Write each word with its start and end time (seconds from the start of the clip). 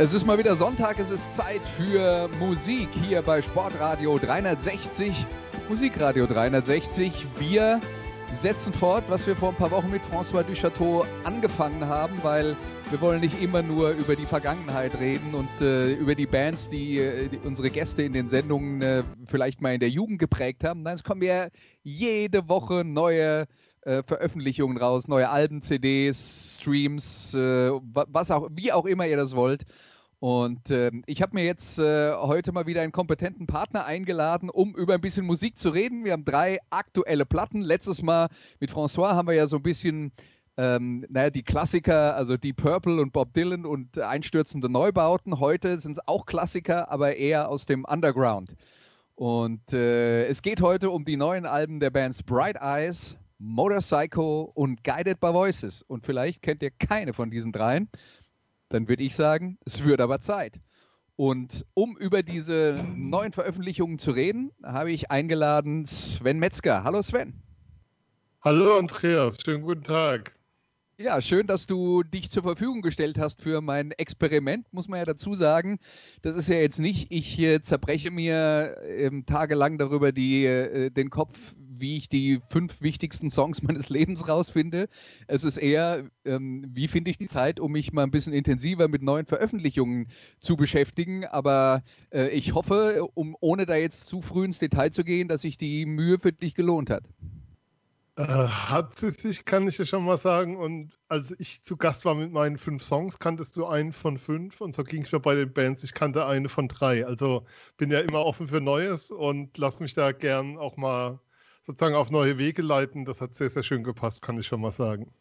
Es 0.00 0.14
ist 0.14 0.26
mal 0.26 0.38
wieder 0.38 0.56
Sonntag, 0.56 0.98
es 0.98 1.10
ist 1.10 1.34
Zeit 1.34 1.60
für 1.60 2.30
Musik 2.38 2.88
hier 3.06 3.20
bei 3.20 3.42
Sportradio 3.42 4.16
360. 4.16 5.26
Musikradio 5.68 6.26
360. 6.26 7.26
Wir 7.38 7.82
setzen 8.32 8.72
fort, 8.72 9.04
was 9.08 9.26
wir 9.26 9.36
vor 9.36 9.50
ein 9.50 9.56
paar 9.56 9.70
Wochen 9.70 9.90
mit 9.90 10.00
François 10.04 10.42
Duchateau 10.42 11.04
angefangen 11.24 11.86
haben, 11.86 12.14
weil 12.22 12.56
wir 12.88 12.98
wollen 13.02 13.20
nicht 13.20 13.42
immer 13.42 13.60
nur 13.60 13.90
über 13.90 14.16
die 14.16 14.24
Vergangenheit 14.24 14.98
reden 14.98 15.34
und 15.34 15.50
äh, 15.60 15.92
über 15.92 16.14
die 16.14 16.24
Bands, 16.24 16.70
die, 16.70 16.96
äh, 16.96 17.28
die, 17.28 17.36
unsere 17.36 17.68
Gäste 17.68 18.00
in 18.00 18.14
den 18.14 18.30
Sendungen 18.30 18.80
äh, 18.80 19.04
vielleicht 19.26 19.60
mal 19.60 19.74
in 19.74 19.80
der 19.80 19.90
Jugend 19.90 20.18
geprägt 20.18 20.64
haben. 20.64 20.82
Nein, 20.82 20.94
es 20.94 21.04
kommen 21.04 21.20
ja 21.20 21.48
jede 21.82 22.48
Woche 22.48 22.84
neue 22.86 23.48
äh, 23.82 24.02
Veröffentlichungen 24.02 24.78
raus, 24.78 25.08
neue 25.08 25.28
Alben, 25.28 25.60
CDs, 25.60 26.56
Streams, 26.58 27.34
äh, 27.34 27.70
was 27.82 28.30
auch, 28.30 28.48
wie 28.52 28.72
auch 28.72 28.86
immer 28.86 29.06
ihr 29.06 29.18
das 29.18 29.36
wollt. 29.36 29.66
Und 30.20 30.70
äh, 30.70 30.90
ich 31.06 31.22
habe 31.22 31.34
mir 31.34 31.44
jetzt 31.44 31.78
äh, 31.78 32.12
heute 32.14 32.52
mal 32.52 32.66
wieder 32.66 32.82
einen 32.82 32.92
kompetenten 32.92 33.46
Partner 33.46 33.86
eingeladen, 33.86 34.50
um 34.50 34.76
über 34.76 34.94
ein 34.94 35.00
bisschen 35.00 35.24
Musik 35.24 35.56
zu 35.56 35.70
reden. 35.70 36.04
Wir 36.04 36.12
haben 36.12 36.26
drei 36.26 36.58
aktuelle 36.68 37.24
Platten. 37.24 37.62
Letztes 37.62 38.02
Mal 38.02 38.28
mit 38.60 38.70
François 38.70 39.14
haben 39.14 39.28
wir 39.28 39.34
ja 39.34 39.46
so 39.46 39.56
ein 39.56 39.62
bisschen, 39.62 40.12
ähm, 40.58 41.06
naja, 41.08 41.30
die 41.30 41.42
Klassiker, 41.42 42.14
also 42.16 42.36
Deep 42.36 42.58
Purple 42.58 43.00
und 43.00 43.14
Bob 43.14 43.32
Dylan 43.32 43.64
und 43.64 43.98
einstürzende 43.98 44.68
Neubauten. 44.68 45.40
Heute 45.40 45.80
sind 45.80 45.92
es 45.92 46.06
auch 46.06 46.26
Klassiker, 46.26 46.90
aber 46.90 47.16
eher 47.16 47.48
aus 47.48 47.64
dem 47.64 47.86
Underground. 47.86 48.54
Und 49.14 49.72
äh, 49.72 50.26
es 50.26 50.42
geht 50.42 50.60
heute 50.60 50.90
um 50.90 51.06
die 51.06 51.16
neuen 51.16 51.46
Alben 51.46 51.80
der 51.80 51.90
Bands 51.90 52.22
Bright 52.22 52.56
Eyes, 52.60 53.16
Motorcycle 53.38 54.48
und 54.52 54.84
Guided 54.84 55.18
by 55.18 55.32
Voices. 55.32 55.80
Und 55.80 56.04
vielleicht 56.04 56.42
kennt 56.42 56.62
ihr 56.62 56.72
keine 56.72 57.14
von 57.14 57.30
diesen 57.30 57.52
dreien 57.52 57.88
dann 58.70 58.88
würde 58.88 59.02
ich 59.02 59.14
sagen, 59.14 59.58
es 59.66 59.84
wird 59.84 60.00
aber 60.00 60.20
Zeit. 60.20 60.58
Und 61.16 61.66
um 61.74 61.98
über 61.98 62.22
diese 62.22 62.82
neuen 62.96 63.32
Veröffentlichungen 63.32 63.98
zu 63.98 64.12
reden, 64.12 64.52
habe 64.62 64.90
ich 64.90 65.10
eingeladen 65.10 65.84
Sven 65.84 66.38
Metzger. 66.38 66.82
Hallo 66.82 67.02
Sven. 67.02 67.34
Hallo 68.42 68.78
Andreas, 68.78 69.36
schönen 69.44 69.62
guten 69.62 69.82
Tag. 69.82 70.32
Ja, 70.96 71.20
schön, 71.20 71.46
dass 71.46 71.66
du 71.66 72.02
dich 72.02 72.30
zur 72.30 72.42
Verfügung 72.42 72.80
gestellt 72.80 73.18
hast 73.18 73.42
für 73.42 73.60
mein 73.60 73.90
Experiment, 73.92 74.72
muss 74.72 74.86
man 74.86 74.98
ja 74.98 75.04
dazu 75.04 75.34
sagen. 75.34 75.78
Das 76.22 76.36
ist 76.36 76.48
ja 76.48 76.56
jetzt 76.56 76.78
nicht, 76.78 77.10
ich 77.10 77.38
äh, 77.38 77.60
zerbreche 77.60 78.10
mir 78.10 78.76
äh, 78.82 79.10
tagelang 79.22 79.78
darüber 79.78 80.12
die, 80.12 80.44
äh, 80.44 80.90
den 80.90 81.10
Kopf, 81.10 81.38
wie 81.80 81.96
ich 81.96 82.08
die 82.08 82.40
fünf 82.50 82.80
wichtigsten 82.80 83.30
Songs 83.30 83.62
meines 83.62 83.88
Lebens 83.88 84.28
rausfinde. 84.28 84.88
Es 85.26 85.44
ist 85.44 85.56
eher, 85.56 86.10
ähm, 86.24 86.64
wie 86.68 86.88
finde 86.88 87.10
ich 87.10 87.18
die 87.18 87.28
Zeit, 87.28 87.60
um 87.60 87.72
mich 87.72 87.92
mal 87.92 88.02
ein 88.02 88.10
bisschen 88.10 88.32
intensiver 88.32 88.88
mit 88.88 89.02
neuen 89.02 89.26
Veröffentlichungen 89.26 90.08
zu 90.38 90.56
beschäftigen. 90.56 91.24
Aber 91.26 91.82
äh, 92.12 92.28
ich 92.28 92.54
hoffe, 92.54 93.08
um 93.14 93.36
ohne 93.40 93.66
da 93.66 93.76
jetzt 93.76 94.06
zu 94.06 94.22
früh 94.22 94.44
ins 94.44 94.58
Detail 94.58 94.90
zu 94.90 95.04
gehen, 95.04 95.28
dass 95.28 95.42
sich 95.42 95.58
die 95.58 95.86
Mühe 95.86 96.18
für 96.18 96.32
dich 96.32 96.54
gelohnt 96.54 96.90
hat. 96.90 97.04
Äh, 98.20 98.48
hat 98.48 98.98
sie 98.98 99.10
sich, 99.10 99.46
kann 99.46 99.66
ich 99.66 99.78
ja 99.78 99.86
schon 99.86 100.04
mal 100.04 100.18
sagen. 100.18 100.56
Und 100.56 100.92
als 101.08 101.34
ich 101.38 101.62
zu 101.62 101.76
Gast 101.76 102.04
war 102.04 102.14
mit 102.14 102.30
meinen 102.32 102.58
fünf 102.58 102.82
Songs, 102.82 103.18
kanntest 103.18 103.56
du 103.56 103.66
einen 103.66 103.92
von 103.92 104.18
fünf. 104.18 104.60
Und 104.60 104.74
so 104.74 104.84
ging 104.84 105.02
es 105.02 105.12
mir 105.12 105.20
bei 105.20 105.34
den 105.34 105.52
Bands. 105.52 105.84
Ich 105.84 105.94
kannte 105.94 106.26
eine 106.26 106.48
von 106.50 106.68
drei. 106.68 107.06
Also 107.06 107.46
bin 107.78 107.90
ja 107.90 108.00
immer 108.00 108.24
offen 108.24 108.48
für 108.48 108.60
Neues 108.60 109.10
und 109.10 109.56
lass 109.56 109.80
mich 109.80 109.94
da 109.94 110.12
gern 110.12 110.58
auch 110.58 110.76
mal 110.76 111.20
sozusagen 111.70 111.94
auf 111.94 112.10
neue 112.10 112.38
Wege 112.38 112.62
leiten. 112.62 113.04
Das 113.04 113.20
hat 113.20 113.34
sehr, 113.34 113.50
sehr 113.50 113.62
schön 113.62 113.84
gepasst, 113.84 114.22
kann 114.22 114.38
ich 114.38 114.46
schon 114.46 114.60
mal 114.60 114.72
sagen. 114.72 115.12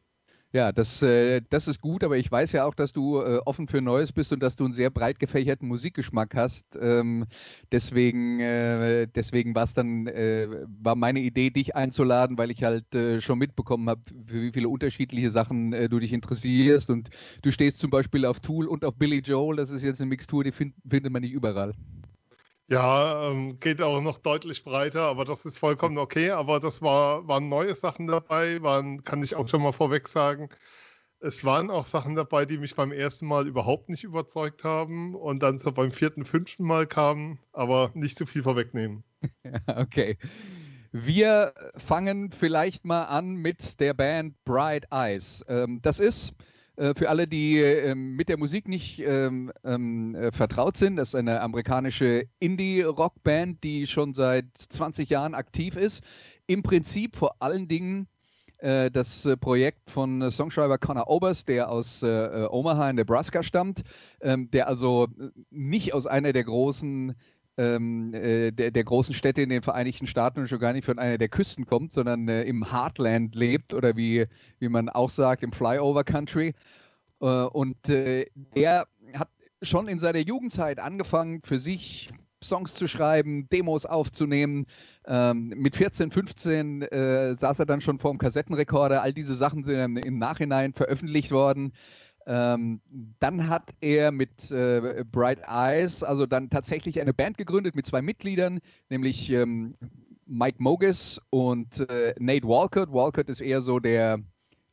Ja, 0.51 0.71
das, 0.71 1.03
äh, 1.03 1.41
das 1.51 1.67
ist 1.67 1.79
gut, 1.79 2.03
aber 2.03 2.17
ich 2.17 2.31
weiß 2.31 2.53
ja 2.53 2.65
auch, 2.65 2.73
dass 2.73 2.91
du 2.91 3.19
äh, 3.21 3.37
offen 3.45 3.67
für 3.67 3.81
Neues 3.81 4.11
bist 4.11 4.33
und 4.33 4.41
dass 4.41 4.55
du 4.55 4.65
einen 4.65 4.73
sehr 4.73 4.89
breit 4.89 5.19
gefächerten 5.19 5.67
Musikgeschmack 5.67 6.33
hast. 6.35 6.65
Ähm, 6.81 7.27
deswegen 7.71 8.39
äh, 8.39 9.07
deswegen 9.07 9.53
war 9.53 9.65
es 9.65 9.75
dann, 9.75 10.07
äh, 10.07 10.47
war 10.81 10.95
meine 10.95 11.19
Idee, 11.19 11.51
dich 11.51 11.75
einzuladen, 11.75 12.39
weil 12.39 12.49
ich 12.49 12.63
halt 12.63 12.95
äh, 12.95 13.21
schon 13.21 13.37
mitbekommen 13.37 13.89
habe, 13.89 14.01
für 14.25 14.41
wie 14.41 14.51
viele 14.51 14.69
unterschiedliche 14.69 15.29
Sachen 15.29 15.71
äh, 15.73 15.87
du 15.87 15.99
dich 15.99 16.13
interessierst. 16.13 16.89
Und 16.89 17.09
du 17.43 17.51
stehst 17.51 17.77
zum 17.77 17.91
Beispiel 17.91 18.25
auf 18.25 18.39
Tool 18.39 18.65
und 18.67 18.83
auf 18.85 18.95
Billy 18.95 19.19
Joel. 19.19 19.57
Das 19.57 19.69
ist 19.69 19.83
jetzt 19.83 20.01
eine 20.01 20.09
Mixtur, 20.09 20.43
die 20.43 20.51
find, 20.51 20.73
findet 20.89 21.13
man 21.13 21.21
nicht 21.21 21.33
überall. 21.33 21.73
Ja, 22.69 23.31
ähm, 23.31 23.59
geht 23.59 23.81
auch 23.81 23.99
noch 23.99 24.19
deutlich 24.19 24.63
breiter, 24.63 25.01
aber 25.01 25.25
das 25.25 25.43
ist 25.43 25.57
vollkommen 25.57 25.97
okay. 25.97 26.29
Aber 26.29 26.59
das 26.59 26.83
war, 26.83 27.27
waren 27.27 27.49
neue 27.49 27.73
Sachen 27.73 28.05
dabei, 28.05 28.61
waren, 28.61 29.03
kann 29.03 29.23
ich 29.23 29.35
auch 29.35 29.49
schon 29.49 29.63
mal 29.63 29.71
vorweg 29.71 30.07
sagen. 30.07 30.49
Es 31.19 31.43
waren 31.43 31.71
auch 31.71 31.87
Sachen 31.87 32.15
dabei, 32.15 32.45
die 32.45 32.59
mich 32.59 32.75
beim 32.75 32.91
ersten 32.91 33.25
Mal 33.25 33.47
überhaupt 33.47 33.89
nicht 33.89 34.03
überzeugt 34.03 34.63
haben 34.63 35.15
und 35.15 35.41
dann 35.41 35.57
so 35.57 35.71
beim 35.71 35.91
vierten, 35.91 36.25
fünften 36.25 36.63
Mal 36.63 36.85
kamen, 36.85 37.39
aber 37.53 37.91
nicht 37.95 38.17
zu 38.17 38.27
viel 38.27 38.43
vorwegnehmen. 38.43 39.03
okay. 39.67 40.17
Wir 40.91 41.53
fangen 41.75 42.31
vielleicht 42.31 42.85
mal 42.85 43.05
an 43.05 43.35
mit 43.35 43.79
der 43.79 43.95
Band 43.95 44.35
Bright 44.45 44.85
Eyes. 44.91 45.43
Ähm, 45.47 45.79
das 45.81 45.99
ist 45.99 46.35
für 46.95 47.09
alle, 47.09 47.27
die 47.27 47.59
ähm, 47.59 48.15
mit 48.15 48.29
der 48.29 48.37
Musik 48.37 48.67
nicht 48.67 48.99
ähm, 48.99 49.51
ähm, 49.65 50.15
äh, 50.15 50.31
vertraut 50.31 50.77
sind, 50.77 50.95
das 50.95 51.09
ist 51.09 51.15
eine 51.15 51.41
amerikanische 51.41 52.23
Indie-Rock-Band, 52.39 53.63
die 53.63 53.85
schon 53.85 54.13
seit 54.13 54.45
20 54.69 55.09
Jahren 55.09 55.35
aktiv 55.35 55.75
ist. 55.75 56.01
Im 56.47 56.63
Prinzip 56.63 57.17
vor 57.17 57.35
allen 57.41 57.67
Dingen 57.67 58.07
äh, 58.59 58.89
das 58.89 59.27
Projekt 59.41 59.91
von 59.91 60.31
Songschreiber 60.31 60.77
Connor 60.77 61.09
Oberst, 61.09 61.49
der 61.49 61.69
aus 61.69 62.01
Omaha 62.01 62.89
in 62.89 62.95
Nebraska 62.95 63.43
stammt, 63.43 63.83
der 64.21 64.67
also 64.67 65.07
nicht 65.49 65.93
aus 65.93 66.07
einer 66.07 66.31
der 66.31 66.45
großen 66.45 67.15
ähm, 67.59 68.13
äh, 68.13 68.51
der, 68.51 68.71
der, 68.71 68.83
großen 68.85 69.13
Städte 69.13 69.41
in 69.41 69.49
den 69.49 69.61
Vereinigten 69.61 70.07
Staaten 70.07 70.39
und 70.39 70.47
schon 70.47 70.59
gar 70.59 70.71
nicht 70.71 70.85
von 70.85 70.97
einer 70.97 71.17
der 71.17 71.27
Küsten 71.27 71.65
kommt, 71.65 71.91
sondern 71.91 72.29
äh, 72.29 72.43
im 72.43 72.71
Heartland 72.71 73.35
lebt 73.35 73.73
oder 73.73 73.97
wie, 73.97 74.25
wie 74.59 74.69
man 74.69 74.87
auch 74.87 75.09
sagt, 75.09 75.43
im 75.43 75.51
Flyover 75.51 76.05
Country. 76.05 76.53
Äh, 77.19 77.25
und 77.25 77.89
äh, 77.89 78.27
er 78.55 78.87
hat 79.13 79.29
schon 79.61 79.89
in 79.89 79.99
seiner 79.99 80.19
Jugendzeit 80.19 80.79
angefangen, 80.79 81.41
für 81.43 81.59
sich 81.59 82.09
Songs 82.41 82.73
zu 82.73 82.87
schreiben, 82.87 83.49
Demos 83.49 83.85
aufzunehmen. 83.85 84.65
Ähm, 85.05 85.49
mit 85.49 85.75
14, 85.75 86.11
15 86.11 86.83
äh, 86.83 87.35
saß 87.35 87.59
er 87.59 87.65
dann 87.65 87.81
schon 87.81 87.99
vor 87.99 88.11
dem 88.11 88.19
Kassettenrekorder. 88.19 89.01
All 89.01 89.11
diese 89.11 89.35
Sachen 89.35 89.65
sind 89.65 89.97
im 89.97 90.17
Nachhinein 90.17 90.71
veröffentlicht 90.73 91.31
worden. 91.31 91.73
Ähm, 92.31 92.79
dann 93.19 93.49
hat 93.49 93.73
er 93.81 94.11
mit 94.11 94.51
äh, 94.51 95.03
Bright 95.11 95.39
Eyes 95.47 96.03
also 96.03 96.27
dann 96.27 96.51
tatsächlich 96.51 97.01
eine 97.01 97.11
Band 97.11 97.39
gegründet 97.39 97.75
mit 97.75 97.87
zwei 97.87 98.03
Mitgliedern, 98.03 98.59
nämlich 98.89 99.31
ähm, 99.31 99.73
Mike 100.27 100.61
Mogis 100.61 101.19
und 101.31 101.79
äh, 101.89 102.13
Nate 102.19 102.47
Walcott. 102.47 102.93
Walcott 102.93 103.29
ist 103.29 103.41
eher 103.41 103.63
so 103.63 103.79
der, 103.79 104.19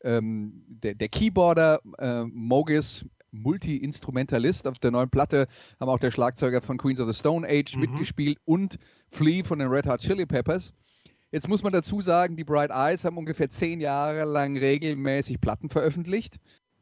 ähm, 0.04 0.64
der, 0.68 0.96
der, 0.96 1.08
Keyboarder, 1.08 1.80
äh, 1.96 2.24
Mogis 2.24 3.06
Multi-Instrumentalist. 3.30 4.66
Auf 4.66 4.78
der 4.78 4.90
neuen 4.90 5.08
Platte 5.08 5.48
haben 5.80 5.88
auch 5.88 5.98
der 5.98 6.10
Schlagzeuger 6.10 6.60
von 6.60 6.76
Queens 6.76 7.00
of 7.00 7.10
the 7.10 7.18
Stone 7.18 7.48
Age 7.48 7.74
mhm. 7.74 7.80
mitgespielt 7.80 8.38
und 8.44 8.78
Flea 9.08 9.42
von 9.42 9.60
den 9.60 9.68
Red 9.68 9.86
Hot 9.86 10.00
Chili 10.00 10.26
Peppers. 10.26 10.74
Jetzt 11.30 11.48
muss 11.48 11.62
man 11.62 11.72
dazu 11.72 12.02
sagen, 12.02 12.36
die 12.36 12.44
Bright 12.44 12.70
Eyes 12.70 13.06
haben 13.06 13.16
ungefähr 13.16 13.48
zehn 13.48 13.80
Jahre 13.80 14.26
lang 14.26 14.58
regelmäßig 14.58 15.40
Platten 15.40 15.70
veröffentlicht. 15.70 16.36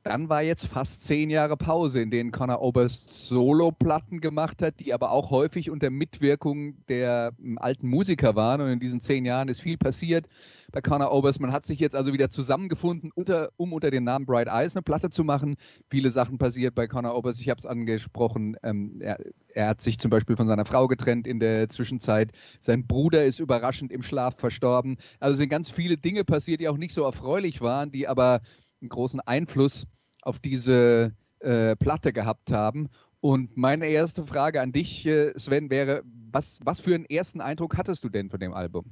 Dann 0.05 0.29
war 0.29 0.43
jetzt 0.43 0.67
fast 0.67 1.03
zehn 1.03 1.31
Jahre 1.31 1.57
Pause, 1.57 2.03
in 2.03 2.11
denen 2.11 2.31
Conor 2.31 2.61
Oberst 2.61 3.27
Solo-Platten 3.27 4.21
gemacht 4.21 4.61
hat, 4.61 4.79
die 4.79 4.93
aber 4.93 5.11
auch 5.11 5.31
häufig 5.31 5.71
unter 5.71 5.89
Mitwirkung 5.89 6.77
der 6.89 7.33
ähm, 7.43 7.57
alten 7.57 7.89
Musiker 7.89 8.37
waren. 8.37 8.61
Und 8.61 8.69
in 8.69 8.81
diesen 8.81 9.01
zehn 9.01 9.25
Jahren 9.25 9.49
ist 9.49 9.63
viel 9.63 9.79
passiert 9.79 10.27
bei 10.73 10.83
Conor 10.83 11.11
Oberst. 11.11 11.41
Man 11.41 11.53
hat 11.53 11.65
sich 11.65 11.81
jetzt 11.81 11.97
also 11.97 12.13
wieder 12.13 12.29
zusammengefunden, 12.29 13.13
unter, 13.15 13.49
um 13.57 13.73
unter 13.73 13.91
dem 13.91 14.05
Namen 14.05 14.27
Bright 14.27 14.49
Eyes 14.49 14.77
eine 14.77 14.83
Platte 14.83 15.09
zu 15.09 15.25
machen. 15.25 15.57
Viele 15.89 16.11
Sachen 16.11 16.37
passiert 16.37 16.75
bei 16.75 16.87
Conor 16.87 17.17
Oberst. 17.17 17.41
Ich 17.41 17.49
habe 17.49 17.59
es 17.59 17.65
angesprochen. 17.65 18.59
Ähm, 18.63 19.01
er, 19.01 19.19
er 19.55 19.69
hat 19.69 19.81
sich 19.81 19.99
zum 19.99 20.11
Beispiel 20.11 20.37
von 20.37 20.49
seiner 20.49 20.67
Frau 20.67 20.87
getrennt 20.87 21.27
in 21.27 21.41
der 21.41 21.71
Zwischenzeit. 21.71 22.31
Sein 22.61 22.87
Bruder 22.87 23.25
ist 23.25 23.39
überraschend 23.39 23.91
im 23.91 24.03
Schlaf 24.03 24.37
verstorben. 24.37 24.99
Also 25.19 25.39
sind 25.39 25.49
ganz 25.49 25.71
viele 25.71 25.97
Dinge 25.97 26.25
passiert, 26.25 26.61
die 26.61 26.69
auch 26.69 26.77
nicht 26.77 26.93
so 26.93 27.05
erfreulich 27.05 27.63
waren, 27.63 27.91
die 27.91 28.07
aber 28.07 28.43
einen 28.81 28.89
großen 28.89 29.21
Einfluss 29.21 29.87
auf 30.23 30.39
diese 30.39 31.13
äh, 31.41 31.77
Platte 31.77 32.13
gehabt 32.13 32.51
haben. 32.51 32.89
Und 33.21 33.57
meine 33.57 33.87
erste 33.87 34.25
Frage 34.25 34.61
an 34.61 34.73
dich, 34.73 35.07
äh, 35.07 35.33
Sven, 35.39 35.71
wäre, 35.71 36.03
was, 36.31 36.61
was 36.63 36.81
für 36.81 36.95
einen 36.95 37.07
ersten 37.07 37.41
Eindruck 37.41 37.77
hattest 37.77 38.05
du 38.05 38.09
denn 38.09 38.29
von 38.29 38.41
dem 38.41 38.53
Album? 38.53 38.85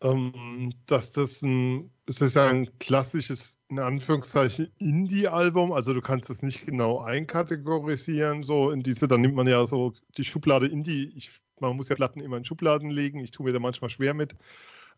Ähm, 0.00 0.72
dass 0.86 1.12
das 1.12 1.42
ein, 1.42 1.90
es 2.06 2.20
ist 2.20 2.36
ein 2.36 2.68
klassisches, 2.78 3.58
in 3.68 3.78
Anführungszeichen, 3.78 4.68
Indie-Album. 4.78 5.72
Also 5.72 5.92
du 5.92 6.00
kannst 6.00 6.30
das 6.30 6.42
nicht 6.42 6.66
genau 6.66 7.00
einkategorisieren. 7.00 8.42
So 8.42 8.70
in 8.70 8.82
diese, 8.82 9.08
dann 9.08 9.22
nimmt 9.22 9.34
man 9.34 9.46
ja 9.46 9.66
so 9.66 9.92
die 10.16 10.24
Schublade 10.24 10.66
Indie. 10.66 11.12
Ich, 11.16 11.30
man 11.60 11.76
muss 11.76 11.88
ja 11.88 11.96
Platten 11.96 12.20
immer 12.20 12.36
in 12.36 12.44
Schubladen 12.44 12.90
legen. 12.90 13.20
Ich 13.20 13.32
tue 13.32 13.44
mir 13.44 13.52
da 13.52 13.58
manchmal 13.58 13.90
schwer 13.90 14.14
mit. 14.14 14.34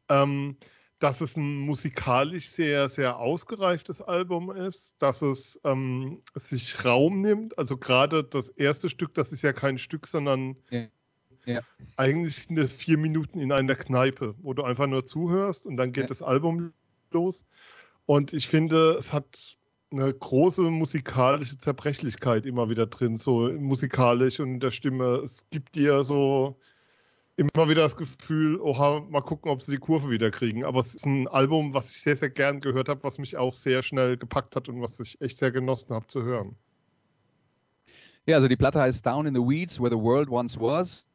Ähm, 0.09 0.57
dass 0.99 1.21
es 1.21 1.37
ein 1.37 1.59
musikalisch 1.59 2.49
sehr, 2.49 2.89
sehr 2.89 3.19
ausgereiftes 3.19 4.03
Album 4.03 4.51
ist, 4.51 4.95
dass 4.99 5.23
es 5.23 5.61
ähm, 5.65 6.23
sich 6.35 6.85
Raum 6.85 7.21
nimmt. 7.21 7.57
Also 7.57 7.77
gerade 7.77 8.25
das 8.25 8.49
erste 8.49 8.89
Stück, 8.89 9.15
das 9.15 9.33
ist 9.33 9.43
ja 9.43 9.53
kein 9.53 9.79
Stück, 9.79 10.07
sondern 10.07 10.57
ja. 10.71 10.87
Ja. 11.47 11.61
eigentlich 11.97 12.47
sind 12.47 12.59
es 12.59 12.73
vier 12.73 12.99
Minuten 12.99 13.39
in 13.39 13.53
einer 13.53 13.77
Kneipe, 13.77 14.35
wo 14.43 14.53
du 14.55 14.65
einfach 14.65 14.87
nur 14.87 15.07
zuhörst 15.07 15.67
und 15.67 15.77
dann 15.77 15.93
geht 15.93 16.05
ja. 16.05 16.09
das 16.09 16.23
Album 16.23 16.73
los. 17.13 17.47
Und 18.07 18.33
ich 18.33 18.49
finde, 18.49 18.97
es 18.99 19.13
hat 19.13 19.57
eine 19.91 20.13
große 20.13 20.63
musikalische 20.63 21.59
Zerbrechlichkeit 21.59 22.45
immer 22.45 22.69
wieder 22.69 22.87
drin, 22.87 23.17
so 23.17 23.51
musikalisch 23.53 24.41
und 24.41 24.55
in 24.55 24.61
der 24.61 24.71
Stimme. 24.71 25.23
Es 25.25 25.49
gibt 25.51 25.75
dir 25.75 26.05
so 26.05 26.59
immer 27.39 27.69
wieder 27.69 27.83
das 27.83 27.97
Gefühl, 27.97 28.61
oha, 28.61 29.01
mal 29.09 29.21
gucken, 29.21 29.51
ob 29.51 29.63
sie 29.63 29.71
die 29.71 29.79
Kurve 29.79 30.11
wieder 30.11 30.31
kriegen. 30.31 30.65
Aber 30.65 30.81
es 30.81 30.97
ist 30.97 31.07
ein 31.07 31.29
Album, 31.29 31.73
was 31.73 31.89
ich 31.89 32.01
sehr, 32.01 32.17
sehr 32.17 32.31
gern 32.31 32.61
gehört 32.61 32.89
habe, 32.89 33.05
was 33.05 33.19
mich 33.19 33.37
auch 33.37 33.55
sehr 33.55 33.85
schnell 33.85 34.17
gepackt 34.17 34.57
hat 34.57 34.69
und 34.69 34.83
was 34.83 34.99
ich 34.99 35.21
echt 35.21 35.39
sehr 35.39 35.53
genossen 35.53 35.95
habe 35.95 36.07
zu 36.09 36.25
hören. 36.25 36.57
Ja, 38.27 38.37
also 38.37 38.49
die 38.49 38.57
Platte 38.57 38.81
heißt 38.81 39.07
Down 39.07 39.27
in 39.27 39.35
the 39.35 39.41
Weeds, 39.41 39.81
Where 39.81 39.91
the 39.91 40.03
World 40.03 40.29
Once 40.29 40.59
Was. 40.59 41.07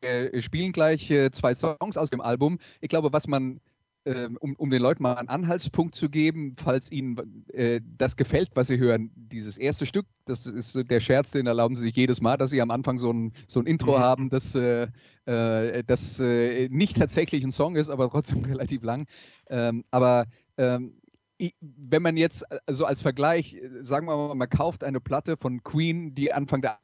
Wir 0.00 0.42
spielen 0.42 0.72
gleich 0.72 1.08
äh, 1.10 1.30
zwei 1.30 1.54
Songs 1.54 1.96
aus 1.96 2.10
dem 2.10 2.22
Album. 2.22 2.58
Ich 2.80 2.88
glaube, 2.88 3.12
was 3.12 3.28
man 3.28 3.60
um, 4.04 4.54
um, 4.56 4.70
den 4.70 4.82
Leuten 4.82 5.02
mal 5.02 5.14
einen 5.14 5.28
Anhaltspunkt 5.28 5.94
zu 5.94 6.08
geben, 6.08 6.56
falls 6.56 6.90
ihnen 6.90 7.44
äh, 7.52 7.80
das 7.96 8.16
gefällt, 8.16 8.50
was 8.54 8.66
sie 8.66 8.78
hören. 8.78 9.10
Dieses 9.14 9.56
erste 9.56 9.86
Stück, 9.86 10.06
das 10.24 10.46
ist 10.46 10.76
der 10.90 11.00
Scherz, 11.00 11.30
den 11.30 11.46
erlauben 11.46 11.76
sie 11.76 11.82
sich 11.82 11.94
jedes 11.94 12.20
Mal, 12.20 12.36
dass 12.36 12.50
sie 12.50 12.60
am 12.60 12.70
Anfang 12.70 12.98
so 12.98 13.12
ein, 13.12 13.32
so 13.46 13.60
ein 13.60 13.66
Intro 13.66 13.98
mhm. 13.98 14.02
haben, 14.02 14.30
das, 14.30 14.54
äh, 14.54 14.88
äh, 15.26 15.84
das 15.86 16.18
äh, 16.18 16.68
nicht 16.68 16.96
tatsächlich 16.96 17.44
ein 17.44 17.52
Song 17.52 17.76
ist, 17.76 17.90
aber 17.90 18.10
trotzdem 18.10 18.44
relativ 18.44 18.82
lang. 18.82 19.06
Ähm, 19.48 19.84
aber 19.90 20.26
ähm, 20.56 20.94
wenn 21.60 22.02
man 22.02 22.16
jetzt 22.16 22.40
so 22.40 22.46
also 22.66 22.84
als 22.84 23.02
Vergleich, 23.02 23.54
äh, 23.54 23.68
sagen 23.82 24.06
wir 24.06 24.16
mal, 24.16 24.34
man 24.34 24.48
kauft 24.48 24.84
eine 24.84 25.00
Platte 25.00 25.36
von 25.36 25.62
Queen, 25.62 26.14
die 26.14 26.32
Anfang 26.32 26.62
der 26.62 26.78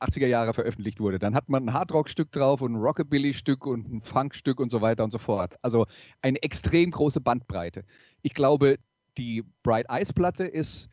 80er 0.00 0.26
Jahre 0.26 0.54
veröffentlicht 0.54 1.00
wurde. 1.00 1.18
Dann 1.18 1.34
hat 1.34 1.48
man 1.48 1.68
ein 1.68 1.72
Hardrock-Stück 1.72 2.30
drauf 2.32 2.60
und 2.60 2.74
ein 2.74 2.80
Rockabilly-Stück 2.80 3.66
und 3.66 3.92
ein 3.92 4.00
Funk-Stück 4.00 4.60
und 4.60 4.70
so 4.70 4.80
weiter 4.80 5.04
und 5.04 5.10
so 5.10 5.18
fort. 5.18 5.56
Also 5.62 5.86
eine 6.22 6.42
extrem 6.42 6.90
große 6.90 7.20
Bandbreite. 7.20 7.84
Ich 8.22 8.34
glaube, 8.34 8.78
die 9.16 9.44
Bright 9.62 9.86
Eyes-Platte 9.88 10.44
ist, 10.44 10.88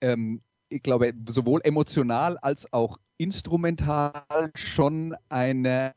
ähm, 0.00 0.42
ich 0.68 0.82
glaube, 0.82 1.12
sowohl 1.28 1.60
emotional 1.64 2.38
als 2.38 2.72
auch 2.72 2.98
instrumental 3.18 4.24
schon 4.54 5.16
eine 5.28 5.94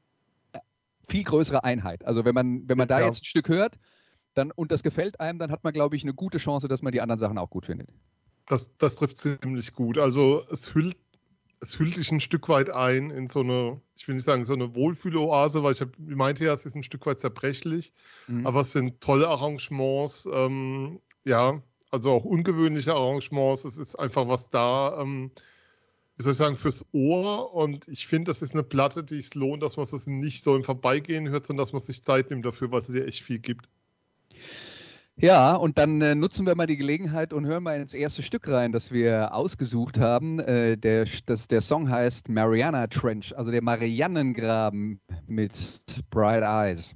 viel 1.08 1.24
größere 1.24 1.64
Einheit. 1.64 2.06
Also 2.06 2.24
wenn 2.26 2.36
man, 2.36 2.68
wenn 2.68 2.78
man 2.78 2.88
da 2.88 3.02
jetzt 3.02 3.22
ein 3.22 3.26
Stück 3.26 3.50
hört 3.50 3.80
dann, 4.36 4.52
und 4.52 4.72
das 4.72 4.84
gefällt 4.84 5.20
einem, 5.20 5.40
dann 5.40 5.52
hat 5.52 5.64
man, 5.64 5.74
glaube 5.74 5.96
ich, 5.96 6.04
eine 6.04 6.14
gute 6.14 6.38
Chance, 6.38 6.68
dass 6.68 6.82
man 6.82 6.92
die 6.92 7.02
anderen 7.02 7.20
Sachen 7.20 7.38
auch 7.38 7.50
gut 7.50 7.66
findet. 7.66 7.90
Das, 8.46 8.76
das 8.78 8.96
trifft 8.96 9.18
ziemlich 9.18 9.74
gut. 9.74 9.98
Also 9.98 10.44
es 10.52 10.74
hüllt 10.74 10.98
es 11.62 11.78
hüllt 11.78 11.98
dich 11.98 12.12
ein 12.12 12.20
Stück 12.20 12.48
weit 12.50 12.70
ein 12.70 13.12
in 13.12 13.28
so 13.28 13.42
eine, 13.42 13.82
ich 13.96 14.08
will 14.08 14.16
nicht 14.16 14.24
sagen, 14.24 14.44
so 14.46 14.54
eine 14.54 14.76
Wohlfühloase, 14.76 15.62
weil 15.64 15.74
ich 15.74 15.82
hab, 15.82 15.90
meinte 15.98 16.46
ja, 16.46 16.54
es 16.54 16.66
ist 16.66 16.76
ein 16.76 16.84
Stück 16.84 17.06
weit 17.06 17.20
zerbrechlich, 17.20 17.92
mhm. 18.28 18.48
aber 18.48 18.62
es 18.62 18.72
sind 18.72 19.02
tolle 19.02 19.28
Arrangements, 19.28 20.28
ähm, 20.32 21.02
ja, 21.26 21.62
also 21.92 22.12
auch 22.12 22.24
ungewöhnliche 22.24 22.94
Arrangements. 22.94 23.66
Es 23.66 23.78
ist 23.78 23.96
einfach 23.96 24.28
was 24.28 24.50
da, 24.50 25.02
ähm, 25.02 25.32
wie 26.18 26.24
soll 26.24 26.32
ich 26.34 26.38
sagen, 26.38 26.56
fürs 26.56 26.86
Ohr. 26.94 27.54
Und 27.54 27.88
ich 27.88 28.08
finde, 28.08 28.30
das 28.30 28.42
ist 28.42 28.54
eine 28.54 28.64
Platte, 28.64 29.04
die 29.04 29.20
es 29.20 29.34
lohnt, 29.36 29.64
dass 29.64 29.76
man 29.76 29.86
es 29.86 30.08
nicht 30.08 30.44
so 30.44 30.56
im 30.56 30.64
Vorbeigehen 30.64 31.28
hört, 31.30 31.48
sondern 31.48 31.66
dass 31.66 31.74
man 31.74 31.82
sich 31.82 32.04
Zeit 32.04 32.30
nimmt 32.30 32.46
dafür, 32.46 32.72
weil 32.72 32.80
es 32.80 32.88
dir 32.88 33.06
echt 33.06 33.24
viel 33.24 33.40
gibt. 33.40 33.68
Ja, 35.22 35.54
und 35.54 35.78
dann 35.78 36.02
äh, 36.02 36.16
nutzen 36.16 36.46
wir 36.46 36.56
mal 36.56 36.66
die 36.66 36.78
Gelegenheit 36.78 37.34
und 37.34 37.46
hören 37.46 37.64
mal 37.64 37.78
ins 37.78 37.94
erste 37.94 38.24
Stück 38.24 38.48
rein, 38.48 38.72
das 38.72 38.94
wir 38.94 39.34
ausgesucht 39.34 40.00
haben. 40.00 40.40
Äh, 40.40 40.78
der, 40.78 41.08
das, 41.26 41.46
der 41.46 41.60
Song 41.60 41.90
heißt 41.90 42.30
Mariana 42.30 42.88
Trench, 42.88 43.38
also 43.38 43.52
der 43.52 43.62
Mariannengraben 43.62 45.02
mit 45.28 45.52
Bright 46.10 46.44
Eyes. 46.44 46.96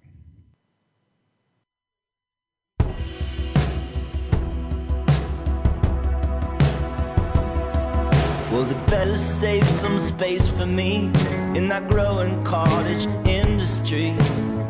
Well, 8.54 8.64
they 8.64 8.78
better 8.90 9.18
save 9.18 9.66
some 9.82 10.00
space 10.00 10.48
for 10.48 10.66
me 10.66 11.12
in 11.56 11.68
that 11.68 11.90
growing 11.90 12.42
cottage 12.46 13.06
industry 13.28 14.12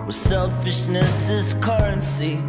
where 0.06 0.12
selfishness 0.12 1.30
is 1.30 1.54
currency. 1.62 2.40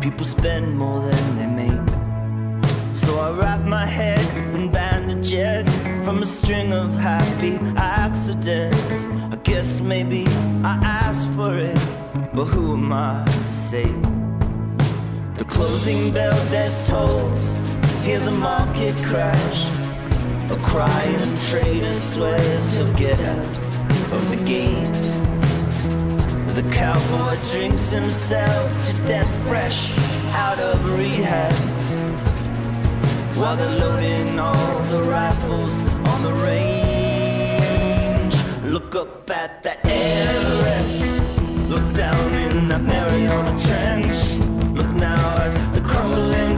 People 0.00 0.24
spend 0.24 0.78
more 0.78 0.98
than 1.00 1.36
they 1.36 1.46
make. 1.46 2.96
So 2.96 3.18
I 3.18 3.32
wrap 3.32 3.66
my 3.66 3.84
head 3.84 4.24
in 4.54 4.72
bandages 4.72 5.68
from 6.04 6.22
a 6.22 6.26
string 6.26 6.72
of 6.72 6.94
happy 6.94 7.58
accidents. 7.76 8.80
I 9.30 9.36
guess 9.42 9.80
maybe 9.80 10.26
I 10.64 10.78
asked 10.82 11.28
for 11.32 11.54
it, 11.54 11.78
but 12.34 12.46
who 12.46 12.72
am 12.72 12.90
I 12.90 13.24
to 13.26 13.52
say? 13.68 13.92
The 15.36 15.44
closing 15.44 16.12
bell 16.12 16.38
death 16.50 16.86
tolls, 16.86 17.52
hear 18.02 18.20
the 18.20 18.32
market 18.32 18.96
crash. 19.04 19.60
A 20.50 20.56
crying 20.62 21.36
trader 21.48 21.92
swears 21.92 22.72
he'll 22.72 22.92
get 22.94 23.20
out 23.20 23.46
of 24.16 24.30
the 24.30 24.42
game. 24.46 25.19
The 26.54 26.62
cowboy 26.72 27.36
drinks 27.50 27.90
himself 27.90 28.86
to 28.86 28.92
death 29.06 29.30
fresh 29.46 29.90
out 30.34 30.58
of 30.58 30.84
rehab. 30.98 31.52
While 33.36 33.56
they're 33.56 33.78
loading 33.78 34.38
all 34.38 34.78
the 34.84 35.02
rifles 35.04 35.72
on 36.08 36.22
the 36.22 36.32
range. 36.34 36.70
Look 38.64 38.94
up 38.94 39.30
at 39.30 39.62
that 39.62 39.78
Everest 39.84 41.00
Look 41.70 41.94
down 41.94 42.34
in 42.34 42.66
that 42.66 42.82
Mariana 42.82 43.56
Trench. 43.56 44.34
Look 44.76 44.90
now 44.92 45.36
as 45.38 45.54
the 45.72 45.80
crumbling 45.80 46.49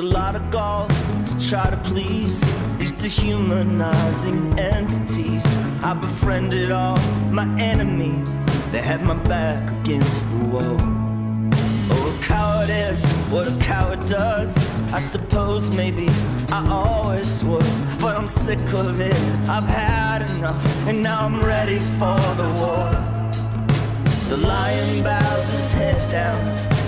a 0.00 0.02
lot 0.02 0.34
of 0.34 0.50
gall 0.50 0.88
to 1.26 1.48
try 1.48 1.68
to 1.68 1.76
please 1.84 2.40
these 2.78 2.92
dehumanizing 2.92 4.58
entities. 4.58 5.44
I 5.82 5.92
befriended 5.92 6.70
all 6.70 6.98
my 7.30 7.46
enemies, 7.60 8.32
they 8.72 8.80
had 8.80 9.04
my 9.04 9.12
back 9.28 9.70
against 9.82 10.26
the 10.30 10.36
wall. 10.36 10.78
Oh, 11.90 12.18
a 12.18 12.24
coward 12.24 12.70
is 12.70 13.04
what 13.28 13.46
a 13.46 13.56
coward 13.58 14.00
does. 14.08 14.50
I 14.90 15.00
suppose 15.00 15.68
maybe 15.76 16.08
I 16.50 16.66
always 16.70 17.44
was, 17.44 17.80
but 18.00 18.16
I'm 18.16 18.26
sick 18.26 18.72
of 18.72 19.00
it. 19.00 19.22
I've 19.50 19.68
had 19.68 20.22
enough, 20.36 20.64
and 20.88 21.02
now 21.02 21.26
I'm 21.26 21.44
ready 21.44 21.78
for 21.98 22.18
the 22.40 22.48
war. 22.58 22.88
The 24.30 24.38
lion 24.38 25.04
bows 25.04 25.46
his 25.50 25.72
head 25.72 26.10
down 26.10 26.40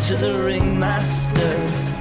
to 0.06 0.16
the 0.16 0.42
ringmaster 0.42 1.91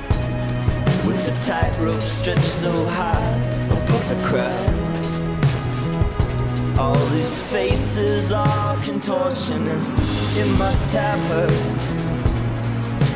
with 1.06 1.26
the 1.26 1.32
tightrope 1.52 2.02
stretched 2.02 2.54
so 2.62 2.72
high 2.86 3.36
above 3.66 4.10
the 4.10 4.16
crowd. 4.28 4.76
All 6.78 7.06
these 7.08 7.42
faces 7.44 8.32
are 8.32 8.76
contortionists, 8.78 10.38
it 10.38 10.48
must 10.58 10.94
have 10.94 11.20
hurt. 11.32 11.52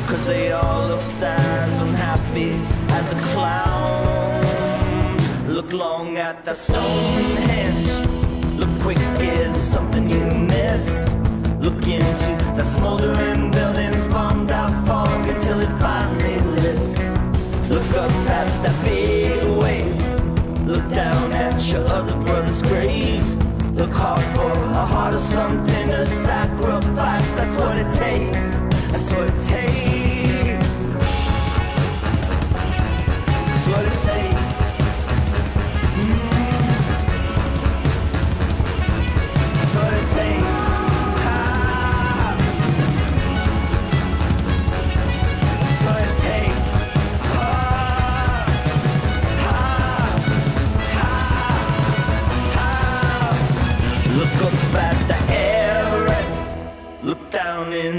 Cause 0.08 0.24
they 0.26 0.52
all 0.52 0.88
looked 0.88 1.22
as 1.22 1.80
unhappy 1.80 2.52
as 2.90 3.12
a 3.12 3.18
clown. 3.32 4.44
Look 5.48 5.72
long 5.72 6.18
at 6.18 6.44
the 6.44 6.54
Stonehenge, 6.54 8.08
look 8.58 8.80
quick, 8.80 8.98
is 9.20 9.54
something 9.74 10.08
you 10.08 10.24
missed? 10.54 11.16
Look 11.60 11.86
into 11.86 12.32
the 12.56 12.64
smoldering 12.64 13.50
buildings, 13.50 14.04
bombed 14.06 14.50
out 14.50 14.86
fog 14.86 15.28
until 15.28 15.60
it 15.60 15.70
finally 15.80 16.35
up 18.06 18.28
at 18.28 18.62
that 18.62 18.84
big 18.84 19.42
wave. 19.58 20.66
Look 20.66 20.88
down 20.88 21.32
at 21.32 21.60
your 21.70 21.86
other 21.86 22.16
brother's 22.24 22.62
grave. 22.62 23.26
Look 23.74 23.92
hard 23.92 24.22
for 24.34 24.52
a 24.52 24.86
heart 24.92 25.14
or 25.14 25.18
something 25.18 25.88
to 25.88 26.06
sacrifice. 26.06 27.30
That's 27.34 27.56
what 27.60 27.76
it 27.76 27.90
takes. 27.96 28.44
That's 28.92 29.10
what 29.12 29.28
it 29.28 29.40
takes. 29.42 30.05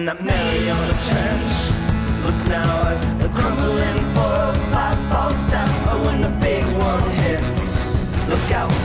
Down 0.08 0.18
in 0.20 0.26
the 0.26 0.32
Mariana 0.32 0.94
Trench. 1.06 1.54
Look 2.24 2.48
now 2.48 2.88
as 2.88 3.02
the 3.22 3.28
crumbling 3.30 4.14
405 4.16 5.12
falls 5.12 5.52
down. 5.52 5.70
Or 5.90 6.06
when 6.06 6.22
the 6.22 6.30
big 6.40 6.64
one 6.78 7.10
hits. 7.12 8.30
Look 8.30 8.52
out 8.52 8.77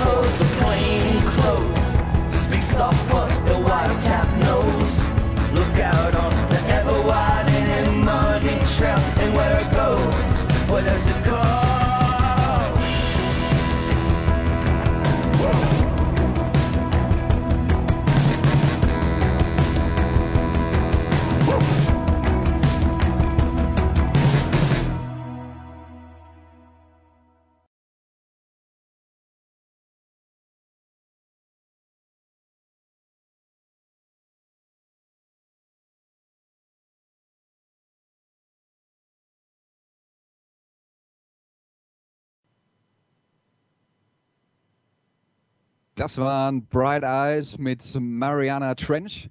Das 46.02 46.18
waren 46.18 46.66
Bright 46.66 47.04
Eyes 47.04 47.58
mit 47.58 47.94
Mariana 47.94 48.74
Trench. 48.74 49.30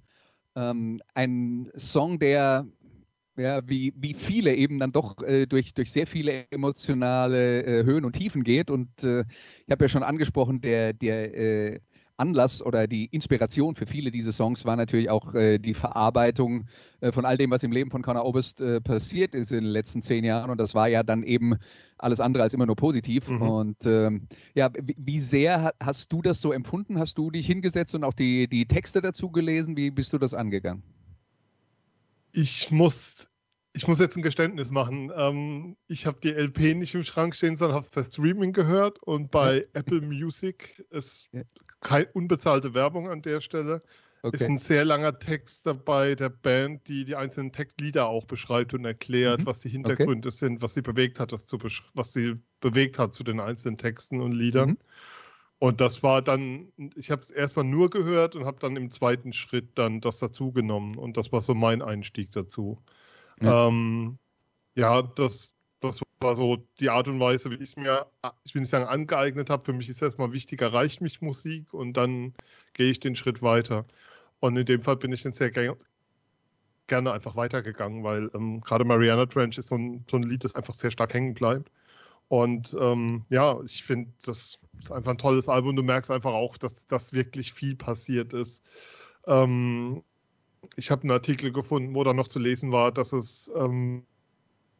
Ähm, 0.55 1.01
ein 1.13 1.69
Song, 1.75 2.17
der 2.17 2.65
ja, 3.35 3.67
wie, 3.67 3.91
wie 3.97 4.13
viele 4.13 4.55
eben 4.55 4.79
dann 4.79 4.93
doch 4.93 5.21
äh, 5.21 5.47
durch, 5.47 5.73
durch 5.73 5.91
sehr 5.91 6.07
viele 6.07 6.49
emotionale 6.49 7.65
äh, 7.65 7.83
Höhen 7.83 8.05
und 8.05 8.13
Tiefen 8.13 8.45
geht. 8.45 8.71
Und 8.71 9.03
äh, 9.03 9.25
ich 9.65 9.69
habe 9.69 9.83
ja 9.83 9.89
schon 9.89 10.03
angesprochen, 10.03 10.61
der, 10.61 10.93
der 10.93 11.37
äh, 11.37 11.79
Anlass 12.21 12.61
oder 12.61 12.87
die 12.87 13.05
Inspiration 13.05 13.75
für 13.75 13.85
viele 13.85 14.11
dieser 14.11 14.31
Songs 14.31 14.63
war 14.63 14.75
natürlich 14.75 15.09
auch 15.09 15.33
äh, 15.33 15.59
die 15.59 15.73
Verarbeitung 15.73 16.67
äh, 17.01 17.11
von 17.11 17.25
all 17.25 17.37
dem, 17.37 17.51
was 17.51 17.63
im 17.63 17.71
Leben 17.71 17.91
von 17.91 18.01
Conor 18.01 18.25
Oberst 18.25 18.63
passiert 18.83 19.35
ist 19.35 19.51
in 19.51 19.63
den 19.63 19.71
letzten 19.71 20.01
zehn 20.01 20.23
Jahren. 20.23 20.49
Und 20.49 20.59
das 20.59 20.75
war 20.75 20.87
ja 20.87 21.03
dann 21.03 21.23
eben 21.23 21.57
alles 22.01 22.19
andere 22.19 22.43
als 22.43 22.53
immer 22.53 22.65
nur 22.65 22.75
positiv. 22.75 23.29
Mhm. 23.29 23.41
Und 23.41 23.85
ähm, 23.85 24.27
ja, 24.53 24.69
wie, 24.73 24.95
wie, 24.97 25.19
sehr 25.19 25.73
hast 25.79 26.11
du 26.11 26.21
das 26.21 26.41
so 26.41 26.51
empfunden? 26.51 26.99
Hast 26.99 27.17
du 27.17 27.31
dich 27.31 27.45
hingesetzt 27.45 27.95
und 27.95 28.03
auch 28.03 28.13
die, 28.13 28.47
die 28.47 28.65
Texte 28.65 29.01
dazu 29.01 29.31
gelesen? 29.31 29.77
Wie 29.77 29.91
bist 29.91 30.13
du 30.13 30.17
das 30.17 30.33
angegangen? 30.33 30.83
Ich 32.33 32.71
muss, 32.71 33.29
ich 33.73 33.87
muss 33.87 33.99
jetzt 33.99 34.15
ein 34.15 34.21
Geständnis 34.23 34.71
machen. 34.71 35.11
Ähm, 35.15 35.77
ich 35.87 36.05
habe 36.05 36.19
die 36.21 36.31
LP 36.31 36.75
nicht 36.75 36.95
im 36.95 37.03
Schrank 37.03 37.35
stehen, 37.35 37.57
sondern 37.57 37.75
habe 37.75 37.83
es 37.83 37.89
per 37.89 38.03
Streaming 38.03 38.53
gehört 38.53 39.01
und 39.03 39.31
bei. 39.31 39.67
Apple 39.73 40.01
Music 40.01 40.85
ist 40.89 41.27
ja. 41.31 41.41
Keine 41.81 42.07
unbezahlte 42.13 42.73
Werbung 42.73 43.09
an 43.09 43.21
der 43.21 43.41
Stelle. 43.41 43.81
Okay. 44.23 44.37
Ist 44.37 44.49
ein 44.49 44.57
sehr 44.59 44.85
langer 44.85 45.17
Text 45.17 45.65
dabei 45.65 46.13
der 46.13 46.29
Band, 46.29 46.87
die 46.87 47.05
die 47.05 47.15
einzelnen 47.15 47.51
Textlieder 47.51 48.07
auch 48.07 48.25
beschreibt 48.25 48.73
und 48.75 48.85
erklärt, 48.85 49.41
mhm. 49.41 49.45
was 49.47 49.61
die 49.61 49.69
Hintergründe 49.69 50.29
okay. 50.29 50.37
sind, 50.37 50.61
was 50.61 50.75
sie 50.75 50.83
bewegt 50.83 51.19
hat, 51.19 51.31
das 51.31 51.47
zu 51.47 51.57
was 51.95 52.13
sie 52.13 52.35
bewegt 52.59 52.99
hat 52.99 53.15
zu 53.15 53.23
den 53.23 53.39
einzelnen 53.39 53.77
Texten 53.77 54.21
und 54.21 54.33
Liedern. 54.33 54.69
Mhm. 54.69 54.77
Und 55.57 55.79
das 55.79 56.01
war 56.01 56.21
dann, 56.21 56.71
ich 56.95 57.11
habe 57.11 57.21
es 57.21 57.29
erstmal 57.29 57.65
nur 57.65 57.91
gehört 57.91 58.35
und 58.35 58.45
habe 58.45 58.59
dann 58.59 58.75
im 58.75 58.89
zweiten 58.89 59.31
Schritt 59.31 59.77
dann 59.77 60.01
das 60.01 60.17
dazugenommen. 60.17 60.97
Und 60.97 61.17
das 61.17 61.31
war 61.31 61.41
so 61.41 61.53
mein 61.53 61.83
Einstieg 61.83 62.31
dazu. 62.31 62.83
Ja, 63.39 63.67
ähm, 63.67 64.17
ja 64.73 65.03
das, 65.03 65.53
das 65.81 65.99
war 66.21 66.35
so 66.35 66.63
die 66.79 66.89
Art 66.89 67.07
und 67.07 67.19
Weise, 67.19 67.49
wie 67.51 67.55
ich 67.55 67.61
es 67.61 67.75
mir, 67.75 68.05
ich 68.43 68.53
will 68.53 68.61
nicht 68.61 68.69
sagen, 68.69 68.85
angeeignet 68.85 69.49
habe. 69.49 69.65
Für 69.65 69.73
mich 69.73 69.89
ist 69.89 70.01
erstmal 70.01 70.31
wichtig, 70.31 70.61
erreicht 70.61 71.01
mich 71.01 71.21
Musik 71.21 71.73
und 71.73 71.93
dann 71.93 72.33
gehe 72.73 72.89
ich 72.89 72.99
den 72.99 73.15
Schritt 73.15 73.41
weiter. 73.41 73.85
Und 74.39 74.57
in 74.57 74.65
dem 74.65 74.81
Fall 74.81 74.97
bin 74.97 75.11
ich 75.11 75.23
dann 75.23 75.33
sehr 75.33 75.51
gerne, 75.51 75.75
gerne 76.87 77.11
einfach 77.11 77.35
weitergegangen, 77.35 78.03
weil 78.03 78.29
ähm, 78.35 78.61
gerade 78.61 78.85
Mariana 78.85 79.25
Trench 79.25 79.57
ist 79.57 79.69
so 79.69 79.75
ein, 79.75 80.05
so 80.09 80.17
ein 80.17 80.23
Lied, 80.23 80.43
das 80.43 80.55
einfach 80.55 80.75
sehr 80.75 80.91
stark 80.91 81.13
hängen 81.13 81.33
bleibt. 81.33 81.71
Und 82.27 82.75
ähm, 82.79 83.25
ja, 83.29 83.59
ich 83.65 83.83
finde, 83.83 84.11
das 84.25 84.59
ist 84.79 84.91
einfach 84.91 85.11
ein 85.11 85.17
tolles 85.17 85.49
Album. 85.49 85.75
Du 85.75 85.83
merkst 85.83 86.11
einfach 86.11 86.33
auch, 86.33 86.57
dass 86.57 86.87
das 86.87 87.11
wirklich 87.11 87.53
viel 87.53 87.75
passiert 87.75 88.33
ist. 88.33 88.63
Ähm, 89.27 90.03
ich 90.75 90.91
habe 90.91 91.01
einen 91.01 91.11
Artikel 91.11 91.51
gefunden, 91.51 91.95
wo 91.95 92.03
da 92.03 92.13
noch 92.13 92.27
zu 92.27 92.39
lesen 92.39 92.71
war, 92.71 92.91
dass 92.91 93.13
es 93.13 93.51
ähm, 93.55 94.05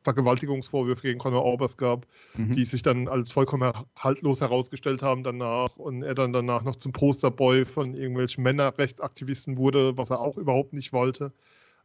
Vergewaltigungsvorwürfe 0.04 1.04
gegen 1.04 1.20
Conor 1.20 1.46
Oberst 1.46 1.78
gab, 1.78 2.08
mhm. 2.36 2.54
die 2.54 2.66
sich 2.66 2.82
dann 2.82 3.08
als 3.08 3.32
vollkommen 3.32 3.72
haltlos 3.96 4.42
herausgestellt 4.42 5.02
haben 5.02 5.24
danach 5.24 5.78
und 5.78 6.04
er 6.04 6.16
dann 6.16 6.34
danach 6.34 6.64
noch 6.64 6.76
zum 6.76 6.92
Posterboy 6.92 7.66
von 7.66 7.96
irgendwelchen 7.96 8.44
Männerrechtsaktivisten 8.44 9.58
wurde, 9.58 9.98
was 9.98 10.10
er 10.10 10.20
auch 10.20 10.38
überhaupt 10.38 10.74
nicht 10.74 10.92
wollte. 10.92 11.32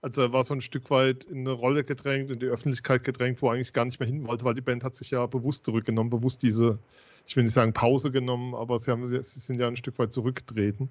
Also 0.02 0.23
er 0.23 0.32
war 0.32 0.44
so 0.44 0.54
ein 0.54 0.61
Stück 0.61 0.90
weit 0.90 1.25
in 1.25 1.40
eine 1.40 1.52
Rolle 1.52 1.85
gedrängt, 1.85 2.30
in 2.30 2.38
die 2.38 2.46
Öffentlichkeit 2.46 3.04
gedrängt, 3.04 3.42
wo 3.42 3.49
er 3.49 3.54
eigentlich 3.54 3.73
gar 3.73 3.85
nicht 3.85 3.99
mehr 3.99 4.08
hin 4.08 4.26
wollte, 4.26 4.44
weil 4.44 4.54
die 4.54 4.61
Band 4.61 4.85
hat 4.85 4.94
sich 4.94 5.11
ja 5.11 5.26
bewusst 5.26 5.64
zurückgenommen, 5.64 6.11
bewusst 6.11 6.42
diese, 6.42 6.78
ich 7.26 7.37
will 7.37 7.44
nicht 7.44 7.54
sagen 7.54 7.73
Pause 7.73 8.11
genommen, 8.11 8.54
aber 8.54 8.78
sie, 8.78 8.90
haben, 8.90 9.06
sie 9.06 9.40
sind 9.40 9.58
ja 9.58 9.66
ein 9.66 9.76
Stück 9.76 9.99
weit 9.99 10.12
zurückgetreten. 10.12 10.90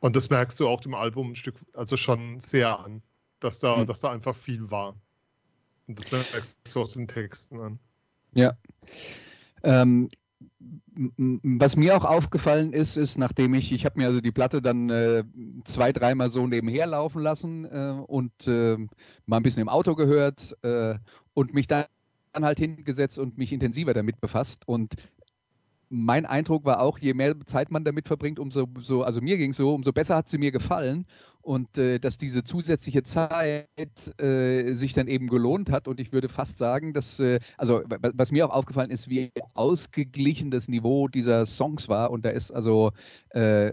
Und 0.00 0.16
das 0.16 0.28
merkst 0.28 0.60
du 0.60 0.68
auch 0.68 0.80
dem 0.80 0.94
Album 0.94 1.30
ein 1.30 1.36
Stück, 1.36 1.56
also 1.72 1.96
schon 1.96 2.40
sehr 2.40 2.78
an, 2.78 3.02
dass 3.40 3.60
da, 3.60 3.78
mhm. 3.78 3.86
dass 3.86 4.00
da 4.00 4.10
einfach 4.10 4.36
viel 4.36 4.70
war. 4.70 4.94
Und 5.86 6.00
das 6.00 6.10
merkst 6.10 6.54
du 6.72 6.80
auch 6.80 6.92
den 6.92 7.08
Texten 7.08 7.60
an. 7.60 7.78
Ja. 8.34 8.56
Ähm, 9.62 10.08
was 10.94 11.76
mir 11.76 11.96
auch 11.96 12.04
aufgefallen 12.04 12.72
ist, 12.72 12.96
ist, 12.96 13.18
nachdem 13.18 13.54
ich, 13.54 13.72
ich 13.72 13.84
habe 13.84 13.98
mir 13.98 14.06
also 14.06 14.20
die 14.20 14.32
Platte 14.32 14.62
dann 14.62 14.90
äh, 14.90 15.24
zwei, 15.64 15.92
dreimal 15.92 16.30
so 16.30 16.46
nebenher 16.46 16.86
laufen 16.86 17.22
lassen 17.22 17.64
äh, 17.66 18.02
und 18.06 18.32
äh, 18.46 18.76
mal 19.26 19.36
ein 19.36 19.42
bisschen 19.42 19.62
im 19.62 19.68
Auto 19.68 19.94
gehört 19.94 20.56
äh, 20.62 20.94
und 21.34 21.54
mich 21.54 21.66
dann 21.66 21.86
halt 22.34 22.58
hingesetzt 22.58 23.18
und 23.18 23.38
mich 23.38 23.52
intensiver 23.52 23.94
damit 23.94 24.20
befasst. 24.20 24.66
Und 24.66 24.94
mein 25.88 26.26
Eindruck 26.26 26.64
war 26.64 26.80
auch, 26.80 26.98
je 26.98 27.14
mehr 27.14 27.36
Zeit 27.46 27.70
man 27.70 27.84
damit 27.84 28.08
verbringt, 28.08 28.38
umso 28.38 28.68
so, 28.80 29.02
also 29.02 29.20
mir 29.20 29.36
ging 29.36 29.50
es 29.50 29.56
so, 29.56 29.74
umso 29.74 29.92
besser 29.92 30.16
hat 30.16 30.28
sie 30.28 30.38
mir 30.38 30.50
gefallen 30.50 31.06
und 31.42 31.78
äh, 31.78 31.98
dass 32.00 32.18
diese 32.18 32.42
zusätzliche 32.42 33.04
Zeit 33.04 33.68
äh, 34.20 34.72
sich 34.72 34.94
dann 34.94 35.06
eben 35.06 35.28
gelohnt 35.28 35.70
hat 35.70 35.86
und 35.86 36.00
ich 36.00 36.12
würde 36.12 36.28
fast 36.28 36.58
sagen, 36.58 36.92
dass, 36.92 37.20
äh, 37.20 37.38
also 37.56 37.82
was 37.86 38.32
mir 38.32 38.46
auch 38.46 38.52
aufgefallen 38.52 38.90
ist, 38.90 39.08
wie 39.08 39.30
ausgeglichen 39.54 40.50
das 40.50 40.68
Niveau 40.68 41.08
dieser 41.08 41.46
Songs 41.46 41.88
war 41.88 42.10
und 42.10 42.24
da 42.24 42.30
ist 42.30 42.50
also 42.50 42.92
äh, 43.30 43.72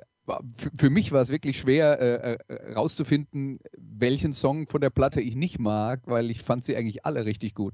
für 0.78 0.90
mich 0.90 1.12
war 1.12 1.22
es 1.22 1.30
wirklich 1.30 1.60
schwer 1.60 2.00
äh, 2.00 2.38
äh, 2.48 2.74
rauszufinden, 2.74 3.60
welchen 3.78 4.34
Song 4.34 4.68
von 4.68 4.80
der 4.80 4.90
Platte 4.90 5.20
ich 5.20 5.36
nicht 5.36 5.60
mag, 5.60 6.02
weil 6.06 6.32
ich 6.32 6.42
fand 6.42 6.64
sie 6.64 6.78
eigentlich 6.78 7.06
alle 7.06 7.26
richtig 7.26 7.56
gut. 7.56 7.74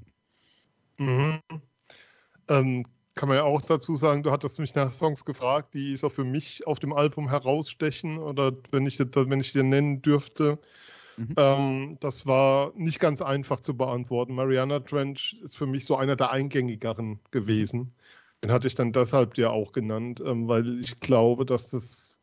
Mhm. 0.98 1.40
Ähm, 2.48 2.86
kann 3.20 3.28
man 3.28 3.36
ja 3.36 3.44
auch 3.44 3.60
dazu 3.60 3.96
sagen, 3.96 4.22
du 4.22 4.30
hattest 4.30 4.58
mich 4.58 4.74
nach 4.74 4.90
Songs 4.90 5.26
gefragt, 5.26 5.74
die 5.74 5.94
so 5.94 6.08
für 6.08 6.24
mich 6.24 6.66
auf 6.66 6.78
dem 6.78 6.94
Album 6.94 7.28
herausstechen 7.28 8.16
oder 8.16 8.52
wenn 8.70 8.86
ich, 8.86 8.98
wenn 8.98 9.40
ich 9.42 9.52
dir 9.52 9.62
nennen 9.62 10.00
dürfte. 10.00 10.58
Mhm. 11.18 11.34
Ähm, 11.36 11.98
das 12.00 12.24
war 12.24 12.72
nicht 12.76 12.98
ganz 12.98 13.20
einfach 13.20 13.60
zu 13.60 13.76
beantworten. 13.76 14.34
Mariana 14.34 14.80
Trench 14.80 15.36
ist 15.44 15.58
für 15.58 15.66
mich 15.66 15.84
so 15.84 15.96
einer 15.96 16.16
der 16.16 16.30
eingängigeren 16.30 17.20
gewesen. 17.30 17.92
Den 18.42 18.50
hatte 18.50 18.68
ich 18.68 18.74
dann 18.74 18.90
deshalb 18.94 19.36
ja 19.36 19.50
auch 19.50 19.72
genannt, 19.72 20.22
ähm, 20.24 20.48
weil 20.48 20.80
ich 20.80 20.98
glaube, 21.00 21.44
dass 21.44 21.68
das 21.68 22.18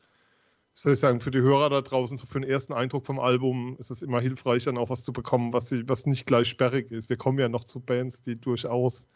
soll 0.74 0.94
ich 0.94 1.00
sagen, 1.00 1.22
für 1.22 1.32
die 1.32 1.42
Hörer 1.42 1.70
da 1.70 1.82
draußen, 1.82 2.18
so 2.18 2.26
für 2.26 2.40
den 2.40 2.50
ersten 2.50 2.74
Eindruck 2.74 3.06
vom 3.06 3.20
Album 3.20 3.78
ist 3.80 3.92
es 3.92 4.02
immer 4.02 4.20
hilfreich, 4.20 4.64
dann 4.64 4.80
auch 4.80 4.90
was 4.90 5.04
zu 5.04 5.14
bekommen, 5.14 5.54
was, 5.54 5.66
die, 5.66 5.88
was 5.88 6.08
nicht 6.08 6.26
gleich 6.26 6.48
sperrig 6.48 6.92
ist. 6.92 7.08
Wir 7.08 7.18
kommen 7.18 7.38
ja 7.38 7.50
noch 7.50 7.66
zu 7.66 7.80
Bands, 7.80 8.24
die 8.24 8.36
durchaus 8.36 9.08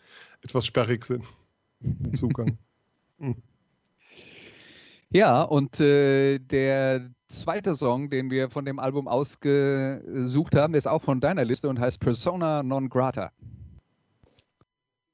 etwas 0.44 0.68
sperrig 0.68 1.06
sind 1.06 1.26
im 1.84 2.14
Zugang. 2.16 2.58
hm. 3.20 3.36
Ja, 5.14 5.42
und 5.42 5.80
äh, 5.82 6.40
der 6.40 7.10
zweite 7.28 7.76
Song, 7.76 8.10
den 8.10 8.32
wir 8.32 8.50
von 8.50 8.64
dem 8.64 8.80
Album 8.80 9.08
ausgesucht 9.10 10.56
haben, 10.56 10.74
ist 10.74 10.88
auch 10.88 11.02
von 11.02 11.20
deiner 11.20 11.44
Liste 11.44 11.68
und 11.68 11.80
heißt 11.80 12.00
Persona 12.00 12.64
Non 12.64 12.88
Grata. 12.88 13.32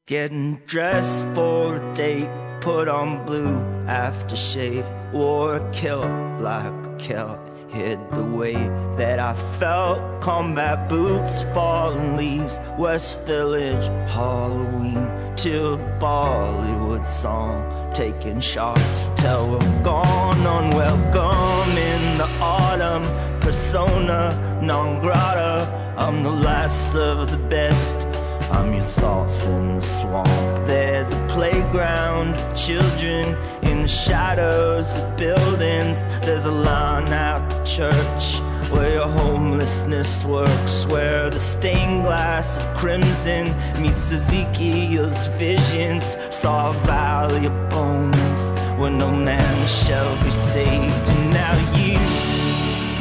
Getting 0.05 0.59
dressed 0.67 1.25
for 1.33 1.75
a 1.75 1.93
date, 1.93 2.29
put 2.61 2.87
on 2.87 3.25
blue 3.25 3.57
aftershave, 3.87 4.85
wore 5.11 5.55
a 5.55 5.71
kilt 5.71 6.05
like 6.39 6.87
a 6.87 6.95
kilt, 6.97 7.39
hid 7.69 7.99
the 8.11 8.23
way 8.23 8.53
that 8.97 9.19
I 9.19 9.35
felt. 9.59 10.21
Combat 10.21 10.89
boots, 10.89 11.43
fallen 11.53 12.17
leaves, 12.17 12.59
West 12.77 13.21
Village, 13.21 13.85
Halloween, 14.09 15.07
to 15.37 15.77
Bollywood 15.99 17.05
song, 17.05 17.93
taking 17.93 18.39
shots 18.39 19.09
till 19.15 19.51
we're 19.51 19.83
gone, 19.83 20.39
unwelcome 20.39 21.77
in 21.77 22.17
the 22.17 22.27
autumn, 22.41 23.03
persona 23.41 24.31
non 24.61 24.99
grata. 24.99 25.95
I'm 25.97 26.23
the 26.23 26.31
last 26.31 26.95
of 26.95 27.31
the 27.31 27.37
best. 27.49 28.07
I'm 28.51 28.73
your 28.73 28.83
thoughts 28.83 29.45
in 29.45 29.75
the 29.75 29.81
swamp. 29.81 30.67
There's 31.07 31.21
a 31.21 31.27
playground 31.27 32.35
of 32.35 32.57
children 32.57 33.37
in 33.61 33.83
the 33.83 33.87
shadows 33.87 34.93
of 34.97 35.15
buildings. 35.15 36.03
There's 36.25 36.43
a 36.43 36.51
line 36.51 37.07
out 37.13 37.49
the 37.49 37.63
church 37.63 38.41
where 38.69 38.95
your 38.95 39.07
homelessness 39.07 40.25
works. 40.25 40.85
Where 40.87 41.29
the 41.29 41.39
stained 41.39 42.03
glass 42.03 42.57
of 42.57 42.77
crimson 42.77 43.45
meets 43.81 44.11
Ezekiel's 44.11 45.27
visions. 45.39 46.03
Saw 46.29 46.71
a 46.71 46.73
valley 46.85 47.45
of 47.45 47.69
bones 47.69 48.41
where 48.77 48.91
no 48.91 49.09
man 49.09 49.67
shall 49.67 50.21
be 50.25 50.31
saved. 50.31 50.93
And 50.93 51.29
now 51.31 51.55
you, 51.77 51.93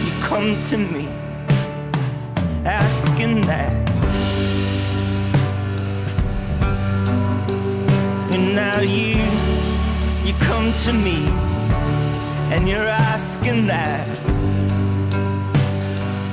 you 0.07 0.23
come 0.23 0.63
to 0.71 0.77
me 0.77 1.09
asking 2.65 3.41
that. 3.43 3.86
And 8.37 8.55
now 8.55 8.81
you, 8.81 9.17
you 10.23 10.35
come 10.41 10.75
to 10.85 10.93
me 10.93 11.25
and 12.53 12.69
you're 12.69 12.87
asking 12.87 13.67
that. 13.69 14.07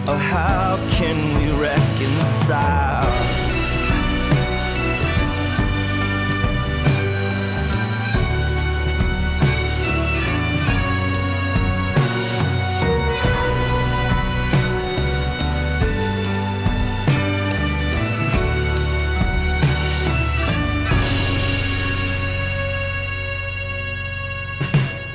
Oh, 0.06 0.18
how 0.18 0.86
can 0.92 1.34
we 1.38 1.50
reconcile? 1.58 3.43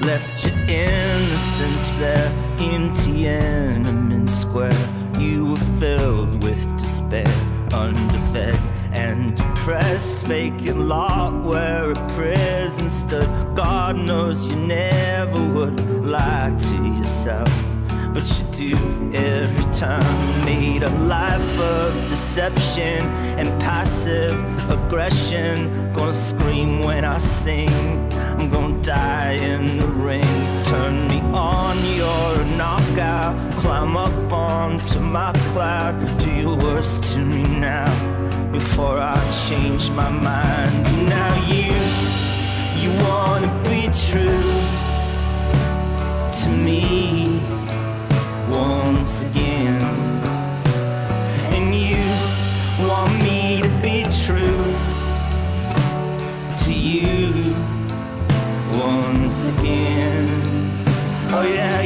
Left 0.08 0.42
your 0.42 0.54
innocence 0.70 1.86
there 1.98 2.30
in 2.58 2.90
Tiananmen 2.94 4.26
Square. 4.26 4.88
You 5.20 5.44
were 5.50 5.78
filled 5.78 6.42
with 6.42 6.62
despair, 6.78 7.30
underfed 7.74 8.58
and 8.92 9.36
depressed, 9.36 10.22
vacant 10.22 10.78
lot 10.78 11.44
where 11.44 11.90
a 11.90 12.08
prison 12.14 12.88
stood. 12.88 13.28
God 13.54 13.96
knows 13.96 14.46
you 14.46 14.56
never 14.56 15.40
would 15.52 15.78
lie 16.06 16.56
to 16.70 16.76
yourself. 16.96 17.67
But 18.18 18.26
you 18.36 18.68
do 18.68 19.12
every 19.14 19.72
time. 19.72 20.44
Made 20.44 20.82
a 20.82 20.90
life 21.06 21.58
of 21.60 21.94
deception 22.08 23.00
and 23.38 23.48
passive 23.60 24.36
aggression. 24.68 25.92
Gonna 25.92 26.12
scream 26.12 26.80
when 26.82 27.04
I 27.04 27.18
sing. 27.18 27.70
I'm 28.36 28.50
gonna 28.50 28.82
die 28.82 29.34
in 29.34 29.78
the 29.78 29.86
ring. 29.86 30.64
Turn 30.64 31.06
me 31.06 31.20
on, 31.32 31.84
you're 31.84 32.40
a 32.42 32.44
knockout. 32.56 33.52
Climb 33.60 33.96
up 33.96 34.32
onto 34.32 34.98
my 34.98 35.32
cloud. 35.52 35.94
Do 36.18 36.28
your 36.28 36.56
worst 36.56 37.00
to 37.12 37.20
me 37.20 37.44
now 37.44 37.88
before 38.50 38.98
I 38.98 39.16
change 39.48 39.90
my 39.90 40.10
mind. 40.10 40.74
Now 41.08 41.32
you, 41.46 41.70
you 42.82 42.90
wanna 43.06 43.52
be 43.62 43.82
true 44.10 44.42
to 46.42 46.48
me 46.50 47.58
once 48.50 49.22
again. 49.22 49.82
And 51.54 51.74
you 51.74 52.04
want 52.86 53.12
me 53.22 53.60
to 53.62 53.68
be 53.82 54.04
true 54.24 54.64
to 56.64 56.72
you 56.72 57.54
once 58.72 59.38
again. 59.48 60.84
Oh 61.30 61.42
yeah, 61.42 61.77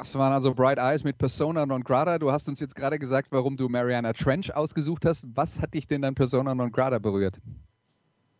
Das 0.00 0.14
waren 0.14 0.32
also 0.32 0.54
Bright 0.54 0.78
Eyes 0.78 1.04
mit 1.04 1.18
Persona 1.18 1.66
Non 1.66 1.84
Grata. 1.84 2.18
Du 2.18 2.32
hast 2.32 2.48
uns 2.48 2.58
jetzt 2.58 2.74
gerade 2.74 2.98
gesagt, 2.98 3.32
warum 3.32 3.58
du 3.58 3.68
Mariana 3.68 4.14
Trench 4.14 4.50
ausgesucht 4.56 5.04
hast. 5.04 5.26
Was 5.34 5.60
hat 5.60 5.74
dich 5.74 5.86
denn 5.88 6.00
dann 6.00 6.14
Persona 6.14 6.54
Non 6.54 6.72
Grata 6.72 6.98
berührt? 6.98 7.38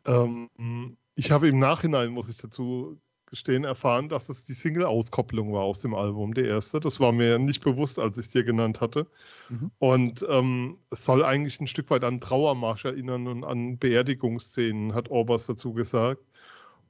Ähm, 0.07 0.97
ich 1.17 1.31
habe 1.31 1.49
im 1.49 1.59
Nachhinein, 1.59 2.13
muss 2.13 2.31
ich 2.31 2.39
dazu 2.39 2.99
gestehen, 3.27 3.65
erfahren, 3.65 4.09
dass 4.09 4.27
das 4.27 4.43
die 4.47 4.55
Single-Auskopplung 4.55 5.53
war 5.53 5.61
aus 5.61 5.81
dem 5.81 5.95
Album, 5.95 6.33
der 6.33 6.47
erste. 6.47 6.81
Das 6.81 6.99
war 6.99 7.13
mir 7.13 7.39
nicht 7.39 7.63
bewusst, 7.63 7.99
als 7.99 8.17
ich 8.17 8.25
es 8.25 8.33
dir 8.33 8.43
genannt 8.43 8.81
hatte. 8.81 9.07
Mhm. 9.51 9.71
Und 9.79 10.27
ähm, 10.31 10.79
es 10.89 11.05
soll 11.05 11.23
eigentlich 11.23 11.61
ein 11.61 11.67
Stück 11.67 11.91
weit 11.91 12.05
an 12.05 12.23
Trauermarsch 12.23 12.87
erinnern 12.87 13.27
und 13.27 13.45
an 13.45 13.77
Beerdigungsszenen, 13.77 14.95
hat 14.95 15.11
Orbers 15.11 15.45
dazu 15.45 15.75
gesagt. 15.75 16.23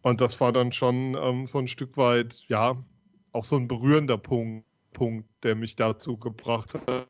Und 0.03 0.21
das 0.21 0.41
war 0.41 0.53
dann 0.53 0.71
schon 0.71 1.17
ähm, 1.21 1.49
so 1.49 1.59
ein 1.59 1.67
Stück 1.67 1.97
weit, 1.97 2.45
ja, 2.47 2.77
auch 3.33 3.45
so 3.45 3.57
ein 3.57 3.69
berührender 3.69 4.19
Punkt, 4.19 4.67
Punkt 4.93 5.29
der 5.45 5.55
mich 5.55 5.77
dazu 5.77 6.17
gebracht 6.17 6.75
hat, 6.75 7.09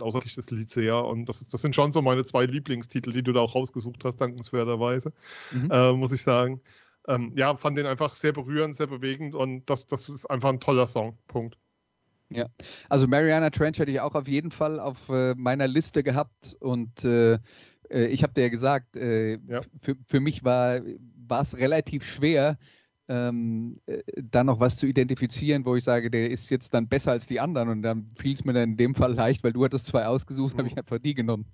außerlich 0.00 0.34
das 0.34 0.50
Lied 0.50 0.70
sehr. 0.70 1.04
Und 1.04 1.26
das, 1.28 1.46
das 1.48 1.62
sind 1.62 1.74
schon 1.74 1.92
so 1.92 2.02
meine 2.02 2.24
zwei 2.24 2.46
Lieblingstitel, 2.46 3.12
die 3.12 3.22
du 3.22 3.32
da 3.32 3.40
auch 3.40 3.54
rausgesucht 3.54 4.04
hast, 4.04 4.16
dankenswerterweise, 4.16 5.12
Mhm. 5.52 5.70
äh, 5.70 5.92
muss 5.92 6.12
ich 6.12 6.22
sagen. 6.22 6.60
Ähm, 7.08 7.32
ja, 7.36 7.56
fand 7.56 7.76
den 7.78 7.86
einfach 7.86 8.14
sehr 8.14 8.32
berührend, 8.32 8.76
sehr 8.76 8.86
bewegend 8.86 9.34
und 9.34 9.68
das, 9.68 9.86
das 9.86 10.08
ist 10.08 10.26
einfach 10.26 10.50
ein 10.50 10.60
toller 10.60 10.86
Song. 10.86 11.18
Punkt. 11.28 11.58
Also 12.88 13.06
Mariana 13.06 13.50
Trench 13.50 13.78
hätte 13.78 13.90
ich 13.90 14.00
auch 14.00 14.14
auf 14.14 14.26
jeden 14.26 14.50
Fall 14.50 14.80
auf 14.80 15.08
äh, 15.10 15.34
meiner 15.34 15.68
Liste 15.68 16.02
gehabt 16.02 16.56
und 16.60 17.04
äh, 17.04 17.34
äh, 17.90 18.06
ich 18.06 18.22
habe 18.22 18.32
dir 18.32 18.42
ja 18.42 18.48
gesagt, 18.48 18.96
äh, 18.96 19.38
Ja. 19.48 19.60
für, 19.82 19.96
für 20.06 20.20
mich 20.20 20.42
war 20.44 20.80
es 21.28 21.56
relativ 21.56 22.04
schwer, 22.04 22.58
ähm, 23.08 23.80
äh, 23.86 24.02
da 24.16 24.44
noch 24.44 24.60
was 24.60 24.76
zu 24.76 24.86
identifizieren, 24.86 25.64
wo 25.64 25.76
ich 25.76 25.84
sage, 25.84 26.10
der 26.10 26.30
ist 26.30 26.50
jetzt 26.50 26.74
dann 26.74 26.88
besser 26.88 27.12
als 27.12 27.26
die 27.26 27.40
anderen 27.40 27.68
und 27.68 27.82
dann 27.82 28.10
fiel 28.16 28.34
es 28.34 28.44
mir 28.44 28.52
dann 28.52 28.70
in 28.70 28.76
dem 28.76 28.94
Fall 28.94 29.14
leicht, 29.14 29.42
weil 29.44 29.52
du 29.52 29.64
hattest 29.64 29.86
zwei 29.86 30.06
ausgesucht, 30.06 30.56
habe 30.56 30.64
Mhm. 30.64 30.68
ich 30.68 30.78
einfach 30.78 30.98
die 30.98 31.14
genommen. 31.14 31.46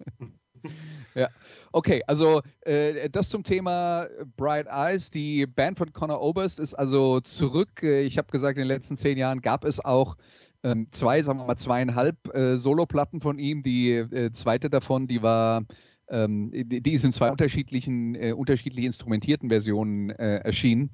ja, 1.14 1.28
okay, 1.72 2.02
also 2.06 2.42
äh, 2.62 3.08
das 3.10 3.28
zum 3.28 3.44
Thema 3.44 4.06
Bright 4.36 4.66
Eyes. 4.68 5.10
Die 5.10 5.46
Band 5.46 5.78
von 5.78 5.92
Conor 5.92 6.20
Oberst 6.20 6.60
ist 6.60 6.74
also 6.74 7.20
zurück. 7.20 7.82
Äh, 7.82 8.02
ich 8.02 8.18
habe 8.18 8.30
gesagt, 8.30 8.56
in 8.58 8.62
den 8.62 8.68
letzten 8.68 8.96
zehn 8.96 9.18
Jahren 9.18 9.40
gab 9.40 9.64
es 9.64 9.80
auch 9.84 10.16
ähm, 10.64 10.88
zwei, 10.90 11.22
sagen 11.22 11.38
wir 11.38 11.46
mal 11.46 11.56
zweieinhalb 11.56 12.34
äh, 12.34 12.56
Soloplatten 12.58 13.20
von 13.20 13.38
ihm. 13.38 13.62
Die 13.62 13.92
äh, 13.92 14.32
zweite 14.32 14.70
davon, 14.70 15.06
die 15.06 15.22
war, 15.22 15.64
ähm, 16.10 16.50
die, 16.52 16.92
ist 16.92 17.04
in 17.04 17.12
zwei 17.12 17.30
unterschiedlichen, 17.30 18.14
äh, 18.14 18.32
unterschiedlich 18.32 18.84
instrumentierten 18.84 19.48
Versionen 19.48 20.10
äh, 20.10 20.38
erschienen. 20.38 20.90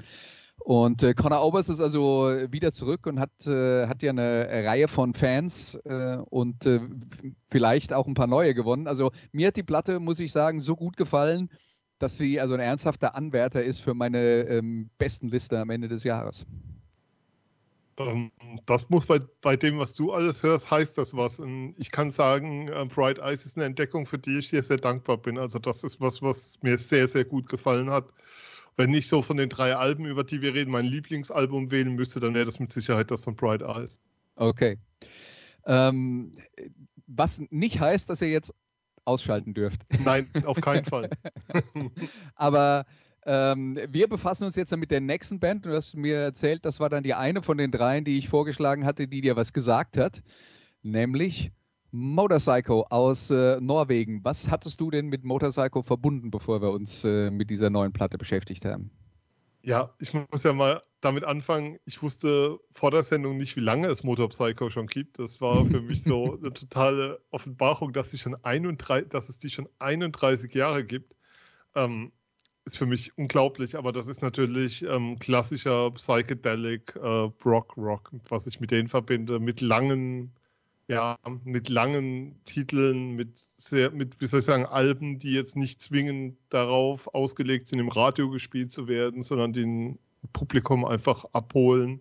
Und 0.60 1.02
äh, 1.02 1.14
Conor 1.14 1.44
Oberst 1.44 1.68
ist 1.68 1.80
also 1.80 2.28
wieder 2.50 2.72
zurück 2.72 3.06
und 3.06 3.20
hat, 3.20 3.46
äh, 3.46 3.86
hat 3.86 4.02
ja 4.02 4.10
eine 4.10 4.48
Reihe 4.48 4.88
von 4.88 5.12
Fans 5.12 5.74
äh, 5.84 6.16
und 6.30 6.64
äh, 6.64 6.80
vielleicht 7.50 7.92
auch 7.92 8.06
ein 8.06 8.14
paar 8.14 8.28
neue 8.28 8.54
gewonnen. 8.54 8.86
Also 8.86 9.10
mir 9.32 9.48
hat 9.48 9.56
die 9.56 9.62
Platte, 9.62 10.00
muss 10.00 10.20
ich 10.20 10.32
sagen, 10.32 10.60
so 10.60 10.76
gut 10.76 10.96
gefallen, 10.96 11.50
dass 11.98 12.16
sie 12.16 12.40
also 12.40 12.54
ein 12.54 12.60
ernsthafter 12.60 13.14
Anwärter 13.14 13.62
ist 13.62 13.80
für 13.80 13.94
meine 13.94 14.42
ähm, 14.42 14.90
besten 14.98 15.28
Liste 15.28 15.58
am 15.58 15.70
Ende 15.70 15.88
des 15.88 16.04
Jahres. 16.04 16.46
Ähm, 17.98 18.30
das 18.66 18.90
muss 18.90 19.06
bei, 19.06 19.20
bei 19.40 19.56
dem, 19.56 19.78
was 19.78 19.94
du 19.94 20.12
alles 20.12 20.42
hörst, 20.42 20.70
heißt 20.70 20.98
das 20.98 21.16
was. 21.16 21.38
Und 21.40 21.74
ich 21.78 21.90
kann 21.90 22.10
sagen, 22.10 22.68
äh, 22.68 22.84
Bright 22.86 23.18
Eyes 23.18 23.46
ist 23.46 23.56
eine 23.56 23.66
Entdeckung, 23.66 24.06
für 24.06 24.18
die 24.18 24.38
ich 24.38 24.50
dir 24.50 24.62
sehr 24.62 24.78
dankbar 24.78 25.16
bin. 25.16 25.38
Also 25.38 25.58
das 25.58 25.84
ist 25.84 26.00
was, 26.00 26.22
was 26.22 26.58
mir 26.62 26.78
sehr, 26.78 27.08
sehr 27.08 27.24
gut 27.24 27.48
gefallen 27.48 27.90
hat 27.90 28.06
wenn 28.76 28.92
ich 28.92 29.06
so 29.06 29.22
von 29.22 29.36
den 29.36 29.48
drei 29.48 29.76
Alben, 29.76 30.04
über 30.04 30.24
die 30.24 30.42
wir 30.42 30.54
reden, 30.54 30.70
mein 30.70 30.86
Lieblingsalbum 30.86 31.70
wählen 31.70 31.94
müsste, 31.94 32.20
dann 32.20 32.34
wäre 32.34 32.44
das 32.44 32.58
mit 32.58 32.72
Sicherheit 32.72 33.10
das 33.10 33.20
von 33.20 33.36
Bright 33.36 33.62
Eyes. 33.62 34.00
Okay. 34.36 34.78
Ähm, 35.66 36.36
was 37.06 37.40
nicht 37.50 37.80
heißt, 37.80 38.10
dass 38.10 38.20
ihr 38.20 38.30
jetzt 38.30 38.52
ausschalten 39.04 39.54
dürft. 39.54 39.82
Nein, 40.04 40.28
auf 40.44 40.60
keinen 40.60 40.84
Fall. 40.84 41.10
Aber 42.34 42.86
ähm, 43.26 43.78
wir 43.88 44.08
befassen 44.08 44.44
uns 44.44 44.56
jetzt 44.56 44.72
dann 44.72 44.80
mit 44.80 44.90
der 44.90 45.00
nächsten 45.00 45.40
Band. 45.40 45.64
Du 45.64 45.74
hast 45.74 45.94
mir 45.94 46.16
erzählt, 46.16 46.64
das 46.64 46.80
war 46.80 46.90
dann 46.90 47.02
die 47.02 47.14
eine 47.14 47.42
von 47.42 47.58
den 47.58 47.70
dreien, 47.70 48.04
die 48.04 48.18
ich 48.18 48.28
vorgeschlagen 48.28 48.84
hatte, 48.84 49.08
die 49.08 49.20
dir 49.20 49.36
was 49.36 49.52
gesagt 49.52 49.96
hat, 49.96 50.22
nämlich 50.82 51.52
Motorcycle 51.90 52.84
aus 52.90 53.30
äh, 53.30 53.60
Norwegen. 53.60 54.24
Was 54.24 54.48
hattest 54.48 54.80
du 54.80 54.90
denn 54.90 55.06
mit 55.06 55.24
Motorcycle 55.24 55.84
verbunden, 55.84 56.30
bevor 56.30 56.60
wir 56.60 56.70
uns 56.70 57.04
äh, 57.04 57.30
mit 57.30 57.50
dieser 57.50 57.70
neuen 57.70 57.92
Platte 57.92 58.18
beschäftigt 58.18 58.64
haben? 58.64 58.90
Ja, 59.62 59.94
ich 59.98 60.12
muss 60.12 60.42
ja 60.42 60.52
mal 60.52 60.82
damit 61.00 61.24
anfangen. 61.24 61.78
Ich 61.86 62.02
wusste 62.02 62.58
vor 62.72 62.90
der 62.90 63.02
Sendung 63.02 63.38
nicht, 63.38 63.56
wie 63.56 63.60
lange 63.60 63.86
es 63.86 64.02
Motorpsycho 64.02 64.68
schon 64.68 64.88
gibt. 64.88 65.18
Das 65.18 65.40
war 65.40 65.64
für 65.64 65.80
mich 65.80 66.02
so 66.02 66.36
eine 66.40 66.52
totale 66.52 67.20
Offenbarung, 67.30 67.94
dass, 67.94 68.10
sie 68.10 68.18
schon 68.18 68.36
31, 68.44 69.08
dass 69.08 69.30
es 69.30 69.38
die 69.38 69.48
schon 69.48 69.68
31 69.78 70.52
Jahre 70.52 70.84
gibt. 70.84 71.14
Ähm, 71.74 72.12
ist 72.64 72.78
für 72.78 72.86
mich 72.86 73.16
unglaublich, 73.18 73.76
aber 73.76 73.92
das 73.92 74.06
ist 74.06 74.22
natürlich 74.22 74.82
ähm, 74.84 75.18
klassischer 75.18 75.90
Psychedelic 75.92 76.96
äh, 76.96 77.30
Rock 77.44 77.76
Rock, 77.76 78.10
was 78.28 78.46
ich 78.46 78.60
mit 78.60 78.70
denen 78.70 78.88
verbinde, 78.88 79.38
mit 79.38 79.60
langen 79.60 80.32
ja, 80.88 81.18
mit 81.44 81.68
langen 81.68 82.36
Titeln, 82.44 83.14
mit 83.14 83.30
sehr, 83.56 83.90
mit, 83.90 84.20
wie 84.20 84.26
soll 84.26 84.40
ich 84.40 84.46
sagen, 84.46 84.66
Alben, 84.66 85.18
die 85.18 85.32
jetzt 85.32 85.56
nicht 85.56 85.80
zwingend 85.80 86.36
darauf 86.50 87.12
ausgelegt 87.14 87.68
sind, 87.68 87.78
im 87.78 87.88
Radio 87.88 88.28
gespielt 88.28 88.70
zu 88.70 88.86
werden, 88.86 89.22
sondern 89.22 89.52
den 89.52 89.98
Publikum 90.32 90.84
einfach 90.84 91.24
abholen 91.32 92.00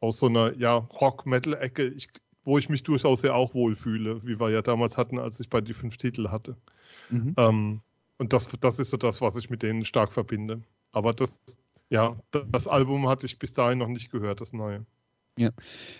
aus 0.00 0.18
so 0.18 0.26
einer, 0.26 0.56
ja, 0.56 0.76
Rock-Metal-Ecke, 0.76 1.94
wo 2.44 2.56
ich 2.56 2.70
mich 2.70 2.82
durchaus 2.82 3.20
ja 3.22 3.34
auch 3.34 3.52
wohlfühle, 3.52 4.24
wie 4.24 4.40
wir 4.40 4.48
ja 4.48 4.62
damals 4.62 4.96
hatten, 4.96 5.18
als 5.18 5.38
ich 5.38 5.50
bei 5.50 5.60
die 5.60 5.74
fünf 5.74 5.98
Titel 5.98 6.30
hatte. 6.30 6.56
Mhm. 7.10 7.34
Ähm, 7.36 7.80
und 8.20 8.34
das, 8.34 8.48
das 8.60 8.78
ist 8.78 8.90
so 8.90 8.98
das, 8.98 9.22
was 9.22 9.36
ich 9.36 9.48
mit 9.48 9.62
denen 9.62 9.86
stark 9.86 10.12
verbinde. 10.12 10.60
Aber 10.92 11.14
das, 11.14 11.38
ja, 11.88 12.16
das 12.52 12.68
Album 12.68 13.08
hatte 13.08 13.24
ich 13.24 13.38
bis 13.38 13.54
dahin 13.54 13.78
noch 13.78 13.88
nicht 13.88 14.12
gehört, 14.12 14.42
das 14.42 14.52
neue. 14.52 14.84
Ja, 15.38 15.48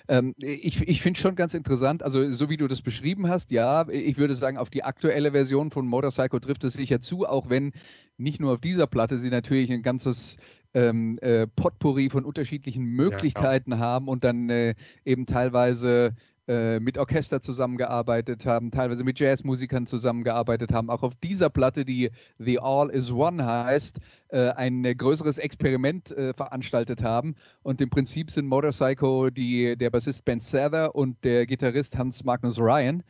ähm, 0.07 0.35
ich, 0.37 0.87
ich 0.87 1.01
finde 1.01 1.19
schon 1.19 1.35
ganz 1.35 1.55
interessant, 1.55 2.03
also 2.03 2.31
so 2.31 2.51
wie 2.51 2.59
du 2.59 2.69
das 2.69 2.83
beschrieben 2.83 3.29
hast, 3.29 3.51
ja, 3.51 3.89
ich 3.89 4.19
würde 4.19 4.35
sagen, 4.35 4.59
auf 4.59 4.69
die 4.69 4.85
aktuelle 4.85 5.33
Version 5.33 5.71
von 5.71 5.87
Motorcycle 5.87 6.41
trifft 6.41 6.63
es 6.65 6.75
sicher 6.75 7.01
zu, 7.01 7.27
auch 7.27 7.49
wenn 7.49 7.73
nicht 8.19 8.39
nur 8.39 8.53
auf 8.53 8.61
dieser 8.61 8.87
Platte 8.87 9.19
sie 9.19 9.31
natürlich 9.31 9.73
ein 9.73 9.83
ganzes 9.83 10.37
ähm, 10.75 11.19
äh, 11.23 11.47
Potpourri 11.47 12.11
von 12.11 12.27
unterschiedlichen 12.27 12.85
Möglichkeiten 12.85 13.71
ja, 13.73 13.79
haben 13.79 14.09
und 14.09 14.25
dann 14.25 14.51
äh, 14.51 14.75
eben 15.07 15.25
teilweise 15.25 16.15
mit 16.47 16.99
Orchester 16.99 17.41
zusammengearbeitet 17.41 18.45
haben, 18.45 18.73
teilweise 18.73 19.05
mit 19.05 19.21
Jazzmusikern 19.21 19.87
zusammengearbeitet 19.87 20.73
haben. 20.73 20.91
Auch 20.91 21.05
auf 21.05 21.15
dieser 21.15 21.49
Platte, 21.49 21.85
die 21.85 22.11
The 22.39 22.59
All 22.59 22.91
Is 22.91 23.13
One 23.13 23.45
heißt, 23.45 24.01
äh, 24.29 24.51
ein 24.51 24.83
größeres 24.83 25.39
Experiment 25.39 26.11
äh, 26.11 26.33
veranstaltet 26.35 27.03
haben. 27.03 27.37
Und 27.63 27.81
im 27.81 27.91
Prinzip 27.91 28.31
sind 28.31 28.47
Motorcycle 28.47 29.31
die, 29.31 29.77
der 29.77 29.91
Bassist 29.91 30.25
Ben 30.25 30.41
Sather 30.41 30.95
und 30.95 31.23
der 31.25 31.47
Gitarrist 31.47 31.97
Hans 31.97 32.25
Magnus 32.25 32.59
Ryan 32.59 33.03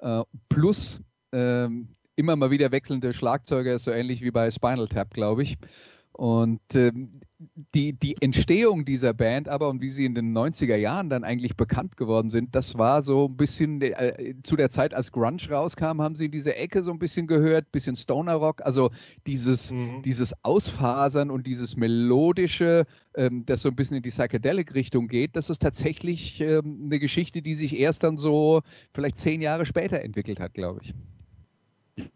äh, 0.00 0.22
plus 0.48 1.00
ähm, 1.32 1.88
immer 2.16 2.36
mal 2.36 2.50
wieder 2.50 2.72
wechselnde 2.72 3.12
Schlagzeuger, 3.12 3.78
so 3.78 3.90
ähnlich 3.90 4.22
wie 4.22 4.30
bei 4.30 4.50
Spinal 4.50 4.88
Tap, 4.88 5.14
glaube 5.14 5.42
ich. 5.42 5.56
Und 6.18 6.60
ähm, 6.74 7.20
die, 7.76 7.92
die 7.92 8.16
Entstehung 8.20 8.84
dieser 8.84 9.14
Band 9.14 9.48
aber 9.48 9.68
und 9.68 9.80
wie 9.80 9.88
sie 9.88 10.04
in 10.04 10.16
den 10.16 10.36
90er 10.36 10.74
Jahren 10.74 11.08
dann 11.08 11.22
eigentlich 11.22 11.56
bekannt 11.56 11.96
geworden 11.96 12.30
sind, 12.30 12.56
das 12.56 12.76
war 12.76 13.02
so 13.02 13.26
ein 13.26 13.36
bisschen 13.36 13.80
äh, 13.80 14.34
zu 14.42 14.56
der 14.56 14.68
Zeit, 14.68 14.94
als 14.94 15.12
Grunge 15.12 15.48
rauskam, 15.48 16.02
haben 16.02 16.16
sie 16.16 16.24
in 16.24 16.32
diese 16.32 16.56
Ecke 16.56 16.82
so 16.82 16.90
ein 16.90 16.98
bisschen 16.98 17.28
gehört, 17.28 17.70
bisschen 17.70 17.94
Stoner 17.94 18.34
Rock, 18.34 18.62
also 18.64 18.90
dieses, 19.28 19.70
mhm. 19.70 20.02
dieses 20.02 20.34
Ausfasern 20.42 21.30
und 21.30 21.46
dieses 21.46 21.76
melodische, 21.76 22.86
ähm, 23.14 23.46
das 23.46 23.62
so 23.62 23.68
ein 23.68 23.76
bisschen 23.76 23.98
in 23.98 24.02
die 24.02 24.10
Psychedelic-Richtung 24.10 25.06
geht, 25.06 25.36
das 25.36 25.50
ist 25.50 25.62
tatsächlich 25.62 26.40
ähm, 26.40 26.80
eine 26.86 26.98
Geschichte, 26.98 27.42
die 27.42 27.54
sich 27.54 27.78
erst 27.78 28.02
dann 28.02 28.18
so 28.18 28.62
vielleicht 28.92 29.18
zehn 29.18 29.40
Jahre 29.40 29.66
später 29.66 30.00
entwickelt 30.00 30.40
hat, 30.40 30.52
glaube 30.52 30.80
ich. 30.82 30.94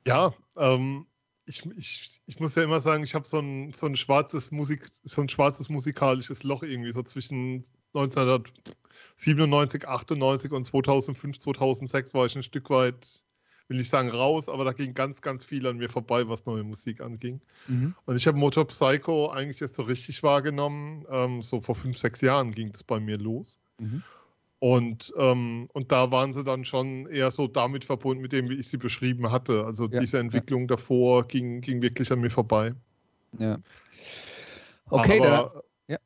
Ja, 0.05 0.35
ähm, 0.57 1.07
ich, 1.47 1.65
ich, 1.77 2.21
ich 2.27 2.41
muss 2.41 2.55
ja 2.55 2.63
immer 2.63 2.81
sagen, 2.81 3.05
ich 3.05 3.15
habe 3.15 3.27
so 3.27 3.39
ein, 3.39 3.73
so 3.73 3.87
ein 3.87 3.97
schwarzes 3.97 4.51
Musik, 4.51 4.89
so 5.03 5.21
ein 5.21 5.29
schwarzes 5.29 5.69
musikalisches 5.69 6.43
Loch 6.43 6.63
irgendwie, 6.63 6.93
so 6.93 7.03
zwischen 7.03 7.65
1997, 7.95 9.87
98 9.89 10.53
und 10.53 10.65
2005, 10.65 11.39
2006 11.39 12.15
war 12.15 12.27
ich 12.27 12.37
ein 12.37 12.43
Stück 12.43 12.71
weit, 12.71 13.23
will 13.69 13.81
ich 13.81 13.89
sagen, 13.89 14.11
raus, 14.11 14.49
aber 14.49 14.65
da 14.65 14.73
ging 14.73 14.95
ganz, 14.95 15.21
ganz 15.21 15.45
viel 15.45 15.67
an 15.67 15.79
mir 15.79 15.89
vorbei, 15.89 16.29
was 16.29 16.47
neue 16.47 16.63
Musik 16.63 17.01
anging. 17.01 17.41
Mhm. 17.67 17.95
Und 18.05 18.17
ich 18.17 18.27
habe 18.27 18.39
Motor 18.39 18.67
Psycho 18.69 19.31
eigentlich 19.31 19.61
erst 19.63 19.77
so 19.77 19.83
richtig 19.83 20.23
wahrgenommen, 20.23 21.05
ähm, 21.11 21.43
so 21.43 21.61
vor 21.61 21.75
fünf, 21.75 21.99
sechs 21.99 22.21
Jahren 22.21 22.53
ging 22.53 22.73
das 22.73 22.85
bei 22.85 23.01
mir 23.01 23.19
los. 23.19 23.59
Mhm. 23.79 24.03
Und, 24.63 25.13
ähm, 25.17 25.69
und 25.73 25.91
da 25.91 26.13
waren 26.13 26.33
sie 26.33 26.45
dann 26.45 26.65
schon 26.65 27.09
eher 27.09 27.33
so 27.33 27.49
damit 27.49 27.85
verbunden, 27.85 28.23
mit 28.23 28.31
dem, 28.31 28.49
wie 28.49 28.61
ich 28.61 28.69
sie 28.69 28.77
beschrieben 28.77 29.33
hatte. 29.33 29.65
Also 29.65 29.89
ja, 29.89 29.99
diese 29.99 30.21
Entwicklung 30.21 30.61
ja. 30.61 30.67
davor 30.69 31.27
ging, 31.27 31.63
ging 31.63 31.83
wirklich 31.83 32.13
an 32.13 32.21
mir 32.21 32.31
vorbei. 32.31 32.73
Ja. 33.41 33.59
Okay, 34.89 35.19
Aber, 35.19 35.65
ja. 35.89 35.99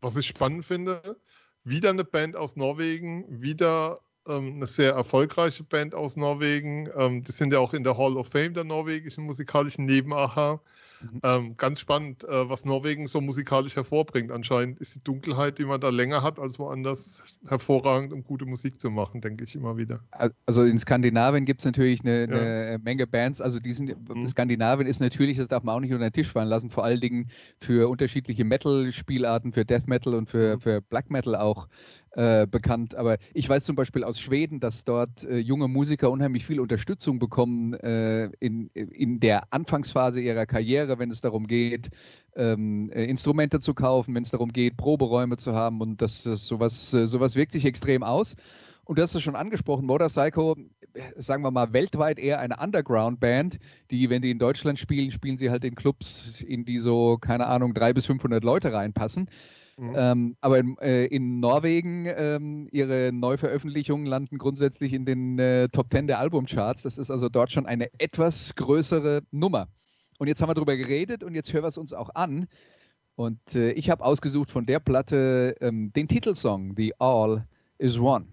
was 0.00 0.16
ich 0.16 0.28
spannend 0.28 0.64
finde, 0.64 1.16
wieder 1.64 1.90
eine 1.90 2.04
Band 2.04 2.36
aus 2.36 2.54
Norwegen, 2.54 3.24
wieder 3.42 3.98
ähm, 4.28 4.54
eine 4.58 4.66
sehr 4.68 4.92
erfolgreiche 4.92 5.64
Band 5.64 5.92
aus 5.92 6.14
Norwegen. 6.14 6.88
Ähm, 6.96 7.24
die 7.24 7.32
sind 7.32 7.52
ja 7.52 7.58
auch 7.58 7.74
in 7.74 7.82
der 7.82 7.98
Hall 7.98 8.16
of 8.16 8.28
Fame 8.28 8.54
der 8.54 8.62
norwegischen 8.62 9.24
musikalischen 9.24 9.86
Nebenacher. 9.86 10.60
Mhm. 11.02 11.20
Ähm, 11.22 11.56
ganz 11.56 11.80
spannend, 11.80 12.24
äh, 12.24 12.48
was 12.48 12.64
Norwegen 12.64 13.06
so 13.06 13.20
musikalisch 13.20 13.76
hervorbringt. 13.76 14.30
Anscheinend 14.30 14.78
ist 14.78 14.94
die 14.94 15.02
Dunkelheit, 15.02 15.58
die 15.58 15.64
man 15.64 15.80
da 15.80 15.88
länger 15.88 16.22
hat 16.22 16.38
als 16.38 16.58
woanders, 16.58 17.22
hervorragend, 17.46 18.12
um 18.12 18.24
gute 18.24 18.46
Musik 18.46 18.80
zu 18.80 18.90
machen, 18.90 19.20
denke 19.20 19.44
ich 19.44 19.54
immer 19.54 19.76
wieder. 19.76 20.00
Also 20.46 20.62
in 20.62 20.78
Skandinavien 20.78 21.44
gibt 21.44 21.60
es 21.60 21.64
natürlich 21.64 22.00
eine, 22.00 22.28
ja. 22.28 22.36
eine, 22.36 22.80
Menge 22.82 23.06
Bands. 23.06 23.40
Also 23.40 23.60
diesen, 23.60 23.86
mhm. 23.86 24.26
Skandinavien 24.26 24.86
ist 24.86 25.00
natürlich, 25.00 25.38
das 25.38 25.48
darf 25.48 25.62
man 25.62 25.76
auch 25.76 25.80
nicht 25.80 25.92
unter 25.92 26.08
den 26.08 26.12
Tisch 26.12 26.28
fallen 26.28 26.48
lassen, 26.48 26.70
vor 26.70 26.84
allen 26.84 27.00
Dingen 27.00 27.30
für 27.60 27.88
unterschiedliche 27.88 28.44
Metal-Spielarten, 28.44 29.52
für 29.52 29.64
Death 29.64 29.86
Metal 29.86 30.14
und 30.14 30.28
für, 30.28 30.56
mhm. 30.56 30.60
für 30.60 30.80
Black 30.80 31.10
Metal 31.10 31.34
auch 31.36 31.68
äh, 32.14 32.46
bekannt. 32.46 32.94
Aber 32.94 33.16
ich 33.32 33.48
weiß 33.48 33.64
zum 33.64 33.74
Beispiel 33.74 34.04
aus 34.04 34.20
Schweden, 34.20 34.60
dass 34.60 34.84
dort 34.84 35.24
äh, 35.24 35.38
junge 35.38 35.66
Musiker 35.66 36.10
unheimlich 36.10 36.44
viel 36.44 36.60
Unterstützung 36.60 37.18
bekommen 37.18 37.72
äh, 37.72 38.26
in, 38.38 38.68
in 38.74 39.18
der 39.18 39.44
Anfangsphase 39.50 40.20
ihrer 40.20 40.44
Karriere, 40.44 40.91
wenn 40.98 41.10
es 41.10 41.20
darum 41.20 41.46
geht, 41.46 41.90
ähm, 42.36 42.90
äh, 42.92 43.04
Instrumente 43.04 43.60
zu 43.60 43.74
kaufen, 43.74 44.14
wenn 44.14 44.22
es 44.22 44.30
darum 44.30 44.52
geht, 44.52 44.76
Proberäume 44.76 45.36
zu 45.36 45.54
haben. 45.54 45.80
Und 45.80 46.00
das, 46.02 46.22
das 46.22 46.46
sowas, 46.46 46.92
äh, 46.94 47.06
sowas 47.06 47.34
wirkt 47.34 47.52
sich 47.52 47.64
extrem 47.64 48.02
aus. 48.02 48.34
Und 48.84 48.98
du 48.98 49.02
hast 49.02 49.14
es 49.14 49.22
schon 49.22 49.36
angesprochen, 49.36 49.86
Motorcycle, 49.86 50.54
sagen 51.16 51.44
wir 51.44 51.50
mal, 51.50 51.72
weltweit 51.72 52.18
eher 52.18 52.40
eine 52.40 52.56
Underground-Band, 52.58 53.58
die, 53.90 54.10
wenn 54.10 54.22
die 54.22 54.30
in 54.30 54.38
Deutschland 54.38 54.78
spielen, 54.78 55.12
spielen 55.12 55.38
sie 55.38 55.50
halt 55.50 55.64
in 55.64 55.74
Clubs, 55.74 56.42
in 56.42 56.64
die 56.64 56.78
so, 56.78 57.16
keine 57.18 57.46
Ahnung, 57.46 57.74
drei 57.74 57.92
bis 57.92 58.06
500 58.06 58.42
Leute 58.42 58.72
reinpassen. 58.72 59.28
Mhm. 59.76 59.94
Ähm, 59.96 60.36
aber 60.40 60.58
in, 60.58 60.78
äh, 60.78 61.06
in 61.06 61.40
Norwegen, 61.40 62.06
ähm, 62.06 62.68
ihre 62.72 63.10
Neuveröffentlichungen 63.12 64.06
landen 64.06 64.38
grundsätzlich 64.38 64.92
in 64.92 65.06
den 65.06 65.38
äh, 65.38 65.68
Top 65.68 65.90
10 65.90 66.08
der 66.08 66.18
Albumcharts. 66.18 66.82
Das 66.82 66.98
ist 66.98 67.10
also 67.10 67.28
dort 67.28 67.52
schon 67.52 67.66
eine 67.66 67.88
etwas 67.98 68.54
größere 68.54 69.22
Nummer. 69.30 69.68
Und 70.18 70.28
jetzt 70.28 70.40
haben 70.40 70.50
wir 70.50 70.54
darüber 70.54 70.76
geredet 70.76 71.22
und 71.22 71.34
jetzt 71.34 71.52
hören 71.52 71.64
wir 71.64 71.68
es 71.68 71.78
uns 71.78 71.92
auch 71.92 72.14
an. 72.14 72.48
Und 73.14 73.54
äh, 73.54 73.72
ich 73.72 73.90
habe 73.90 74.04
ausgesucht 74.04 74.50
von 74.50 74.66
der 74.66 74.80
Platte 74.80 75.56
ähm, 75.60 75.92
den 75.92 76.08
Titelsong 76.08 76.74
The 76.76 76.94
All 76.98 77.46
Is 77.78 77.98
One. 77.98 78.26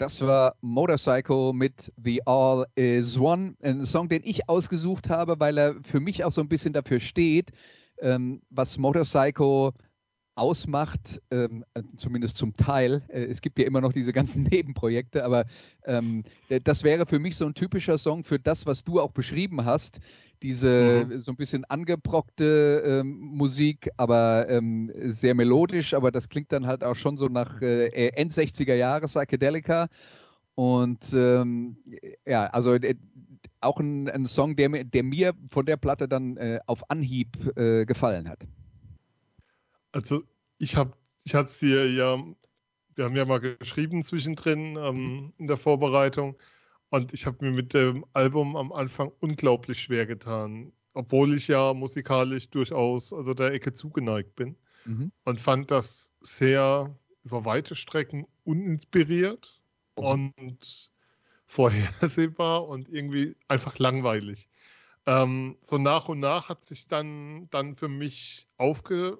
Das 0.00 0.22
war 0.22 0.56
Motorcycle 0.62 1.52
mit 1.52 1.92
The 2.02 2.26
All 2.26 2.64
Is 2.74 3.18
One, 3.18 3.54
ein 3.60 3.84
Song, 3.84 4.08
den 4.08 4.22
ich 4.24 4.48
ausgesucht 4.48 5.10
habe, 5.10 5.38
weil 5.40 5.58
er 5.58 5.74
für 5.82 6.00
mich 6.00 6.24
auch 6.24 6.30
so 6.32 6.40
ein 6.40 6.48
bisschen 6.48 6.72
dafür 6.72 7.00
steht, 7.00 7.50
ähm, 7.98 8.40
was 8.48 8.78
Motorcycle 8.78 9.72
ausmacht, 10.40 11.20
ähm, 11.30 11.64
zumindest 11.96 12.38
zum 12.38 12.56
Teil. 12.56 13.02
Äh, 13.08 13.24
es 13.24 13.42
gibt 13.42 13.58
ja 13.58 13.66
immer 13.66 13.82
noch 13.82 13.92
diese 13.92 14.12
ganzen 14.12 14.42
Nebenprojekte, 14.50 15.22
aber 15.22 15.44
ähm, 15.84 16.24
das 16.64 16.82
wäre 16.82 17.04
für 17.04 17.18
mich 17.18 17.36
so 17.36 17.44
ein 17.44 17.54
typischer 17.54 17.98
Song 17.98 18.24
für 18.24 18.38
das, 18.38 18.64
was 18.64 18.82
du 18.82 19.00
auch 19.00 19.12
beschrieben 19.12 19.64
hast. 19.66 20.00
Diese 20.42 21.06
mhm. 21.06 21.20
so 21.20 21.32
ein 21.32 21.36
bisschen 21.36 21.66
angebrockte 21.66 22.82
ähm, 22.86 23.18
Musik, 23.20 23.90
aber 23.98 24.48
ähm, 24.48 24.90
sehr 24.94 25.34
melodisch, 25.34 25.92
aber 25.92 26.10
das 26.10 26.30
klingt 26.30 26.50
dann 26.52 26.66
halt 26.66 26.82
auch 26.82 26.96
schon 26.96 27.18
so 27.18 27.26
nach 27.26 27.60
äh, 27.60 28.08
End 28.08 28.32
60er 28.32 28.74
Jahre 28.74 29.06
Psychedelica. 29.06 29.88
Und 30.54 31.12
ähm, 31.12 31.76
ja, 32.26 32.46
also 32.46 32.72
äh, 32.72 32.94
auch 33.60 33.78
ein, 33.78 34.08
ein 34.08 34.24
Song, 34.24 34.56
der, 34.56 34.84
der, 34.84 35.02
mir 35.02 35.34
von 35.50 35.66
der 35.66 35.76
Platte 35.76 36.08
dann 36.08 36.38
äh, 36.38 36.60
auf 36.64 36.90
Anhieb 36.90 37.56
äh, 37.58 37.84
gefallen 37.84 38.26
hat. 38.28 38.46
Also 39.92 40.22
ich 40.58 40.76
habe, 40.76 40.92
ich 41.24 41.34
hatte 41.34 41.50
es 41.50 41.58
dir 41.58 41.90
ja, 41.90 42.22
wir 42.94 43.04
haben 43.04 43.16
ja 43.16 43.24
mal 43.24 43.40
geschrieben 43.40 44.02
zwischendrin 44.02 44.76
ähm, 44.76 45.32
in 45.38 45.46
der 45.46 45.56
Vorbereitung 45.56 46.36
und 46.90 47.12
ich 47.12 47.26
habe 47.26 47.44
mir 47.44 47.52
mit 47.52 47.74
dem 47.74 48.04
Album 48.12 48.56
am 48.56 48.72
Anfang 48.72 49.12
unglaublich 49.20 49.80
schwer 49.82 50.06
getan, 50.06 50.72
obwohl 50.92 51.34
ich 51.34 51.48
ja 51.48 51.72
musikalisch 51.72 52.50
durchaus 52.50 53.12
also 53.12 53.34
der 53.34 53.52
Ecke 53.52 53.72
zugeneigt 53.72 54.36
bin 54.36 54.56
mhm. 54.84 55.12
und 55.24 55.40
fand 55.40 55.70
das 55.70 56.12
sehr 56.20 56.94
über 57.24 57.44
weite 57.44 57.74
Strecken 57.74 58.26
uninspiriert 58.44 59.60
mhm. 59.96 60.04
und 60.04 60.90
vorhersehbar 61.46 62.68
und 62.68 62.88
irgendwie 62.88 63.36
einfach 63.48 63.78
langweilig. 63.78 64.48
Ähm, 65.06 65.56
so 65.60 65.78
nach 65.78 66.08
und 66.08 66.20
nach 66.20 66.48
hat 66.48 66.64
sich 66.64 66.86
dann, 66.86 67.48
dann 67.50 67.74
für 67.74 67.88
mich 67.88 68.46
aufge, 68.56 69.18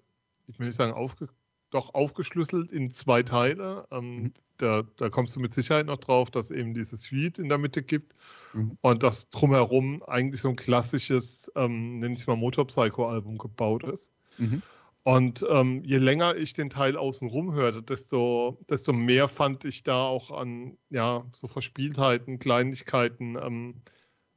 ich 0.51 0.59
will 0.59 0.67
nicht 0.67 0.77
sagen 0.77 0.93
aufge, 0.93 1.29
doch 1.71 1.95
aufgeschlüsselt 1.95 2.73
in 2.73 2.91
zwei 2.91 3.23
Teile. 3.23 3.87
Ähm, 3.91 4.17
mhm. 4.17 4.33
da, 4.59 4.83
da, 4.97 5.09
kommst 5.09 5.37
du 5.37 5.41
mit 5.41 5.55
Sicherheit 5.55 5.87
noch 5.87 5.99
drauf, 5.99 6.31
dass 6.31 6.51
eben 6.51 6.75
dieses 6.75 7.03
Suite 7.03 7.39
in 7.39 7.49
der 7.49 7.59
Mitte 7.59 7.83
gibt 7.83 8.15
mhm. 8.53 8.77
und 8.81 9.03
dass 9.03 9.31
drumherum 9.31 10.03
eigentlich 10.03 10.43
so 10.43 10.49
ein 10.49 10.57
klassisches, 10.57 11.51
ähm, 11.57 12.01
nenne 12.01 12.15
ich 12.15 12.27
mal 12.27 12.37
Motorpsycho-Album 12.37 13.39
gebaut 13.39 13.85
ist. 13.85 14.11
Mhm. 14.39 14.63
Und 15.03 15.47
ähm, 15.49 15.83
je 15.83 15.97
länger 15.97 16.37
ich 16.37 16.53
den 16.53 16.69
Teil 16.69 16.97
außenrum 16.97 17.55
hörte, 17.55 17.83
desto, 17.83 18.59
desto 18.69 18.93
mehr 18.93 19.29
fand 19.29 19.65
ich 19.65 19.83
da 19.83 20.05
auch 20.05 20.31
an 20.31 20.77
ja, 20.91 21.25
so 21.33 21.49
Verspieltheiten, 21.49 22.39
Kleinigkeiten. 22.39 23.37
Ähm, 23.37 23.83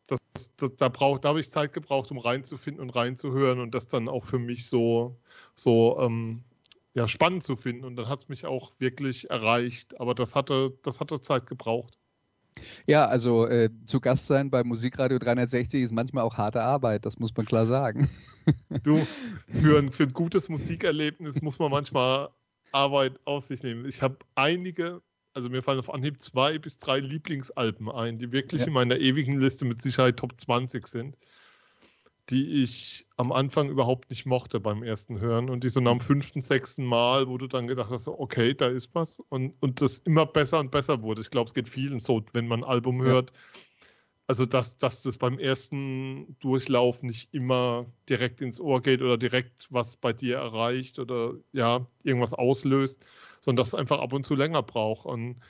das, 0.08 0.20
das, 0.56 0.76
da 0.78 0.90
da 0.90 1.30
habe 1.30 1.40
ich 1.42 1.50
Zeit 1.50 1.74
gebraucht, 1.74 2.12
um 2.12 2.18
reinzufinden 2.18 2.82
und 2.82 2.92
reinzuhören 2.92 3.60
und 3.60 3.76
das 3.76 3.88
dann 3.90 4.08
auch 4.08 4.24
für 4.24 4.40
mich 4.40 4.66
so, 4.66 5.20
so 5.56 6.00
ähm, 6.00 6.44
ja, 6.94 7.08
spannend 7.08 7.44
zu 7.44 7.56
finden. 7.56 7.86
Und 7.86 7.96
dann 7.96 8.08
hat 8.08 8.20
es 8.20 8.30
mich 8.30 8.46
auch 8.46 8.74
wirklich 8.80 9.30
erreicht. 9.30 10.00
Aber 10.00 10.16
das 10.16 10.36
hatte, 10.36 10.78
das 10.84 11.00
hatte 11.00 11.22
Zeit 11.22 11.48
gebraucht. 11.48 11.98
Ja, 12.86 13.08
also 13.08 13.48
äh, 13.48 13.70
zu 13.86 14.00
Gast 14.00 14.28
sein 14.28 14.50
bei 14.50 14.64
Musikradio 14.64 15.18
360 15.18 15.84
ist 15.84 15.92
manchmal 15.92 16.24
auch 16.24 16.36
harte 16.38 16.62
Arbeit, 16.62 17.06
das 17.06 17.18
muss 17.18 17.36
man 17.36 17.46
klar 17.48 17.66
sagen. 17.66 18.10
Du, 18.84 19.06
für 19.62 19.80
ein, 19.80 19.92
für 19.92 20.04
ein 20.04 20.14
gutes 20.14 20.50
Musikerlebnis 20.50 21.42
muss 21.42 21.58
man 21.58 21.72
manchmal 21.72 22.30
Arbeit 22.72 23.20
auf 23.26 23.46
sich 23.46 23.64
nehmen. 23.64 23.86
Ich 23.86 24.02
habe 24.02 24.18
einige, 24.36 25.02
also 25.34 25.50
mir 25.50 25.64
fallen 25.64 25.80
auf 25.80 25.92
Anhieb 25.92 26.22
zwei 26.22 26.60
bis 26.60 26.78
drei 26.78 27.00
Lieblingsalben 27.00 27.90
ein, 27.90 28.20
die 28.20 28.32
wirklich 28.32 28.62
ja. 28.62 28.68
in 28.68 28.74
meiner 28.74 28.98
ewigen 28.98 29.40
Liste 29.40 29.66
mit 29.66 29.82
Sicherheit 29.82 30.18
Top 30.18 30.40
20 30.40 30.88
sind 30.88 31.18
die 32.30 32.64
ich 32.64 33.06
am 33.18 33.32
Anfang 33.32 33.70
überhaupt 33.70 34.10
nicht 34.10 34.26
mochte 34.26 34.60
beim 34.60 34.82
ersten 34.82 35.20
Hören 35.20 35.50
und 35.50 35.64
die 35.64 35.70
so 35.70 35.82
nach 35.82 35.92
dem 35.92 36.00
fünften, 36.00 36.42
sechsten 36.42 36.86
Mal, 36.86 37.28
wo 37.28 37.38
du 37.38 37.48
dann 37.48 37.68
gedacht 37.68 37.92
hast, 37.92 38.08
okay, 38.08 38.54
da 38.54 38.68
ist 38.68 38.96
was 38.96 39.20
und, 39.30 39.54
und 39.60 39.82
das 39.82 40.00
immer 40.00 40.26
besser 40.26 40.60
und 40.60 40.72
besser 40.72 41.02
wurde. 41.02 41.22
Ich 41.22 41.32
glaube, 41.32 41.50
es 41.50 41.54
geht 41.54 41.68
vielen 41.68 42.00
so, 42.00 42.24
wenn 42.32 42.48
man 42.48 42.64
ein 42.64 42.70
Album 42.70 43.02
hört. 43.02 43.32
Ja. 43.32 43.38
Also, 44.26 44.46
dass, 44.46 44.78
dass 44.78 45.04
das 45.04 45.18
beim 45.18 45.38
ersten 45.38 46.38
Durchlauf 46.40 47.04
nicht 47.04 47.34
immer 47.34 47.86
direkt 48.08 48.40
ins 48.40 48.60
Ohr 48.60 48.82
geht 48.82 49.02
oder 49.02 49.18
direkt 49.18 49.68
was 49.70 49.98
bei 49.98 50.14
dir 50.14 50.38
erreicht 50.38 50.98
oder 50.98 51.34
ja, 51.52 51.86
irgendwas 52.04 52.34
auslöst, 52.34 53.04
sondern 53.42 53.62
dass 53.62 53.70
es 53.70 53.76
einfach 53.76 54.00
ab 54.00 54.14
und 54.14 54.26
zu 54.26 54.34
länger 54.34 54.64
braucht. 54.64 55.06
Und 55.06 55.42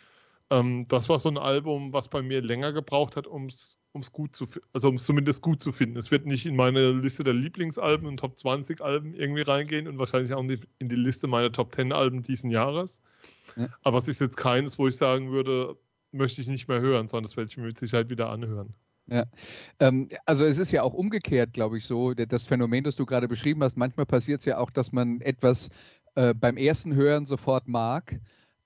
ähm, 0.54 0.86
das 0.88 1.10
war 1.10 1.20
so 1.20 1.30
ein 1.30 1.38
Album, 1.38 1.94
was 1.94 2.08
bei 2.08 2.22
mir 2.22 2.42
länger 2.42 2.74
gebraucht 2.74 3.16
hat, 3.16 3.26
um 3.28 3.48
es 3.48 3.78
gut 4.12 4.36
zu 4.36 4.48
also 4.72 4.90
um 4.90 4.96
es 4.96 5.04
zumindest 5.04 5.42
gut 5.42 5.62
zu 5.62 5.72
finden. 5.72 5.98
Es 5.98 6.12
wird 6.12 6.26
nicht 6.26 6.46
in 6.46 6.56
meine 6.56 6.92
Liste 6.92 7.24
der 7.24 7.34
Lieblingsalben 7.34 8.08
und 8.08 8.18
Top 8.18 8.38
20 8.38 8.82
Alben 8.82 9.14
irgendwie 9.14 9.42
reingehen 9.42 9.88
und 9.88 9.98
wahrscheinlich 9.98 10.34
auch 10.34 10.46
die, 10.46 10.60
in 10.80 10.90
die 10.90 10.96
Liste 10.96 11.28
meiner 11.28 11.52
Top 11.52 11.74
10 11.74 11.92
Alben 11.92 12.22
diesen 12.22 12.52
Jahres. 12.52 13.02
Ja. 13.56 13.68
Aber 13.84 13.98
es 13.98 14.08
ist 14.08 14.22
jetzt 14.22 14.38
keines, 14.38 14.78
wo 14.78 14.88
ich 14.88 14.96
sagen 14.96 15.32
würde, 15.32 15.76
möchte 16.12 16.42
ich 16.42 16.48
nicht 16.48 16.68
mehr 16.68 16.82
hören, 16.82 17.08
sondern 17.08 17.24
das 17.24 17.38
werde 17.38 17.50
ich 17.50 17.58
mir 17.58 17.66
mit 17.66 17.80
Sicherheit 17.80 18.10
wieder 18.10 18.30
anhören. 18.30 18.74
Ja, 19.08 19.26
ähm, 19.80 20.10
also 20.26 20.46
es 20.46 20.58
ist 20.58 20.72
ja 20.72 20.84
auch 20.84 20.94
umgekehrt, 20.94 21.54
glaube 21.54 21.78
ich, 21.78 21.86
so, 21.86 22.14
das 22.14 22.44
Phänomen, 22.44 22.84
das 22.84 22.96
du 22.96 23.06
gerade 23.06 23.28
beschrieben 23.28 23.62
hast. 23.64 23.76
Manchmal 23.76 24.06
passiert 24.06 24.40
es 24.40 24.46
ja 24.46 24.60
auch, 24.60 24.72
dass 24.72 24.92
man 24.92 25.20
etwas 25.22 25.70
äh, 26.16 26.34
beim 26.34 26.58
ersten 26.58 26.96
Hören 26.96 27.26
sofort 27.26 27.68
mag, 27.68 28.20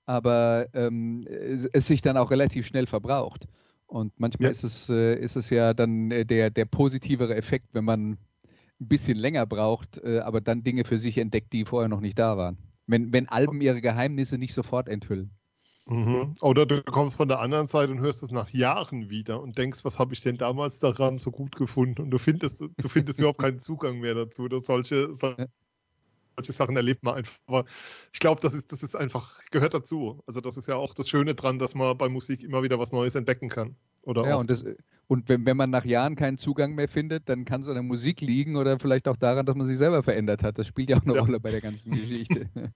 aber 0.08 0.68
ähm, 0.72 1.26
es, 1.28 1.66
es 1.66 1.86
sich 1.86 2.00
dann 2.00 2.16
auch 2.16 2.30
relativ 2.30 2.66
schnell 2.66 2.86
verbraucht. 2.86 3.46
Und 3.86 4.18
manchmal 4.18 4.46
ja. 4.46 4.50
ist, 4.50 4.64
es, 4.64 4.88
äh, 4.88 5.14
ist 5.18 5.36
es 5.36 5.50
ja 5.50 5.74
dann 5.74 6.10
äh, 6.10 6.24
der, 6.24 6.48
der 6.50 6.64
positivere 6.64 7.34
Effekt, 7.34 7.68
wenn 7.72 7.84
man 7.84 8.12
ein 8.12 8.18
bisschen 8.88 9.18
länger 9.18 9.44
braucht, 9.44 10.02
äh, 10.02 10.20
aber 10.20 10.40
dann 10.40 10.62
Dinge 10.62 10.84
für 10.84 10.96
sich 10.96 11.18
entdeckt, 11.18 11.52
die 11.52 11.66
vorher 11.66 11.88
noch 11.88 12.00
nicht 12.00 12.18
da 12.18 12.38
waren. 12.38 12.56
Wenn, 12.86 13.12
wenn 13.12 13.28
Alben 13.28 13.60
ihre 13.60 13.82
Geheimnisse 13.82 14.38
nicht 14.38 14.54
sofort 14.54 14.88
enthüllen. 14.88 15.30
Mhm. 15.84 16.36
Oder 16.40 16.64
du 16.64 16.82
kommst 16.82 17.16
von 17.16 17.28
der 17.28 17.40
anderen 17.40 17.68
Seite 17.68 17.92
und 17.92 18.00
hörst 18.00 18.22
es 18.22 18.30
nach 18.30 18.50
Jahren 18.50 19.10
wieder 19.10 19.42
und 19.42 19.58
denkst, 19.58 19.84
was 19.84 19.98
habe 19.98 20.14
ich 20.14 20.22
denn 20.22 20.38
damals 20.38 20.80
daran 20.80 21.18
so 21.18 21.30
gut 21.30 21.54
gefunden? 21.54 22.00
Und 22.00 22.10
du 22.10 22.18
findest, 22.18 22.60
du 22.60 22.88
findest 22.88 23.18
überhaupt 23.18 23.40
keinen 23.40 23.58
Zugang 23.58 23.98
mehr 23.98 24.14
dazu. 24.14 24.42
Oder 24.42 24.62
solche, 24.62 25.16
solche 26.38 26.52
Sachen 26.52 26.76
erlebt 26.76 27.02
man 27.02 27.16
einfach. 27.16 27.36
Aber 27.46 27.64
ich 28.12 28.20
glaube, 28.20 28.40
das 28.40 28.54
ist, 28.54 28.70
das 28.70 28.82
ist 28.82 28.94
einfach, 28.94 29.42
gehört 29.50 29.74
dazu. 29.74 30.22
Also 30.26 30.40
das 30.40 30.56
ist 30.56 30.68
ja 30.68 30.76
auch 30.76 30.94
das 30.94 31.08
Schöne 31.08 31.34
dran, 31.34 31.58
dass 31.58 31.74
man 31.74 31.98
bei 31.98 32.08
Musik 32.08 32.42
immer 32.42 32.62
wieder 32.62 32.78
was 32.78 32.92
Neues 32.92 33.14
entdecken 33.16 33.48
kann. 33.48 33.76
Oder 34.02 34.26
ja, 34.26 34.36
und, 34.36 34.48
das, 34.48 34.64
und 35.08 35.28
wenn, 35.28 35.44
wenn 35.44 35.56
man 35.56 35.70
nach 35.70 35.84
Jahren 35.84 36.14
keinen 36.14 36.38
Zugang 36.38 36.74
mehr 36.74 36.88
findet, 36.88 37.28
dann 37.28 37.44
kann 37.44 37.62
es 37.62 37.68
an 37.68 37.74
der 37.74 37.82
Musik 37.82 38.20
liegen 38.20 38.56
oder 38.56 38.78
vielleicht 38.78 39.08
auch 39.08 39.16
daran, 39.16 39.46
dass 39.46 39.56
man 39.56 39.66
sich 39.66 39.76
selber 39.76 40.02
verändert 40.02 40.42
hat. 40.42 40.58
Das 40.58 40.66
spielt 40.66 40.90
ja 40.90 40.96
auch 40.96 41.02
eine 41.02 41.14
ja. 41.14 41.20
Rolle 41.20 41.40
bei 41.40 41.50
der 41.50 41.60
ganzen 41.60 41.90
Geschichte. 41.90 42.48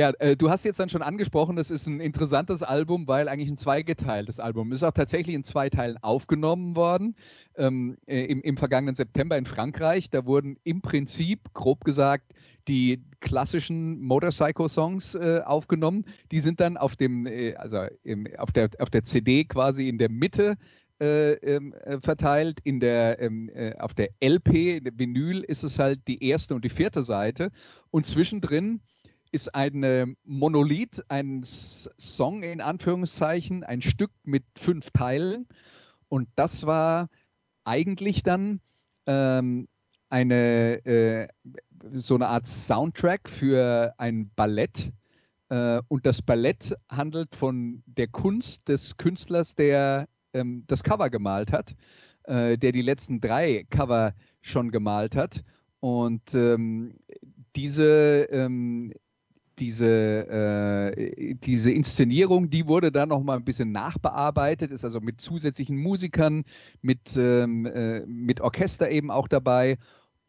Ja, 0.00 0.14
äh, 0.18 0.34
du 0.34 0.48
hast 0.48 0.64
jetzt 0.64 0.80
dann 0.80 0.88
schon 0.88 1.02
angesprochen, 1.02 1.56
das 1.56 1.70
ist 1.70 1.86
ein 1.86 2.00
interessantes 2.00 2.62
Album, 2.62 3.06
weil 3.06 3.28
eigentlich 3.28 3.50
ein 3.50 3.58
zweigeteiltes 3.58 4.40
Album 4.40 4.72
ist 4.72 4.82
auch 4.82 4.94
tatsächlich 4.94 5.36
in 5.36 5.44
zwei 5.44 5.68
Teilen 5.68 5.98
aufgenommen 6.02 6.74
worden 6.74 7.16
ähm, 7.54 7.98
äh, 8.06 8.24
im, 8.24 8.40
im 8.40 8.56
vergangenen 8.56 8.94
September 8.94 9.36
in 9.36 9.44
Frankreich. 9.44 10.08
Da 10.08 10.24
wurden 10.24 10.56
im 10.64 10.80
Prinzip, 10.80 11.52
grob 11.52 11.84
gesagt, 11.84 12.32
die 12.66 13.04
klassischen 13.20 14.00
Motorcycle-Songs 14.00 15.16
äh, 15.16 15.42
aufgenommen. 15.44 16.06
Die 16.32 16.40
sind 16.40 16.60
dann 16.60 16.78
auf 16.78 16.96
dem, 16.96 17.26
äh, 17.26 17.54
also 17.56 17.84
im, 18.02 18.26
auf, 18.38 18.52
der, 18.52 18.70
auf 18.78 18.88
der 18.88 19.04
CD 19.04 19.44
quasi 19.44 19.86
in 19.86 19.98
der 19.98 20.08
Mitte 20.08 20.56
äh, 20.98 21.32
ähm, 21.32 21.74
äh, 21.74 22.00
verteilt. 22.00 22.60
In 22.64 22.80
der, 22.80 23.20
ähm, 23.20 23.50
äh, 23.52 23.76
auf 23.76 23.92
der 23.92 24.08
LP, 24.20 24.82
der 24.82 24.98
Vinyl, 24.98 25.42
ist 25.42 25.62
es 25.62 25.78
halt 25.78 26.00
die 26.08 26.24
erste 26.24 26.54
und 26.54 26.64
die 26.64 26.70
vierte 26.70 27.02
Seite. 27.02 27.52
Und 27.90 28.06
zwischendrin 28.06 28.80
ist 29.32 29.54
ein 29.54 30.16
Monolith, 30.24 31.02
ein 31.08 31.42
Song 31.44 32.42
in 32.42 32.60
Anführungszeichen, 32.60 33.64
ein 33.64 33.82
Stück 33.82 34.10
mit 34.24 34.44
fünf 34.56 34.90
Teilen. 34.90 35.46
Und 36.08 36.28
das 36.34 36.66
war 36.66 37.08
eigentlich 37.64 38.22
dann 38.22 38.60
ähm, 39.06 39.68
eine 40.08 40.84
äh, 40.84 41.28
so 41.92 42.14
eine 42.14 42.28
Art 42.28 42.46
Soundtrack 42.46 43.28
für 43.28 43.94
ein 43.96 44.30
Ballett. 44.34 44.92
Äh, 45.48 45.80
und 45.88 46.06
das 46.06 46.22
Ballett 46.22 46.74
handelt 46.90 47.34
von 47.34 47.82
der 47.86 48.08
Kunst 48.08 48.68
des 48.68 48.96
Künstlers, 48.96 49.54
der 49.54 50.08
ähm, 50.32 50.64
das 50.66 50.82
Cover 50.82 51.10
gemalt 51.10 51.52
hat, 51.52 51.74
äh, 52.24 52.58
der 52.58 52.72
die 52.72 52.82
letzten 52.82 53.20
drei 53.20 53.66
Cover 53.70 54.14
schon 54.42 54.70
gemalt 54.70 55.16
hat. 55.16 55.42
Und 55.80 56.34
ähm, 56.34 56.98
diese 57.56 58.28
ähm, 58.30 58.92
diese, 59.60 59.86
äh, 59.86 61.34
diese 61.34 61.70
Inszenierung, 61.70 62.50
die 62.50 62.66
wurde 62.66 62.90
dann 62.90 63.10
noch 63.10 63.22
mal 63.22 63.36
ein 63.36 63.44
bisschen 63.44 63.72
nachbearbeitet, 63.72 64.72
ist 64.72 64.84
also 64.84 65.00
mit 65.00 65.20
zusätzlichen 65.20 65.76
Musikern, 65.76 66.44
mit, 66.82 67.16
ähm, 67.16 67.66
äh, 67.66 68.04
mit 68.06 68.40
Orchester 68.40 68.90
eben 68.90 69.10
auch 69.10 69.28
dabei. 69.28 69.76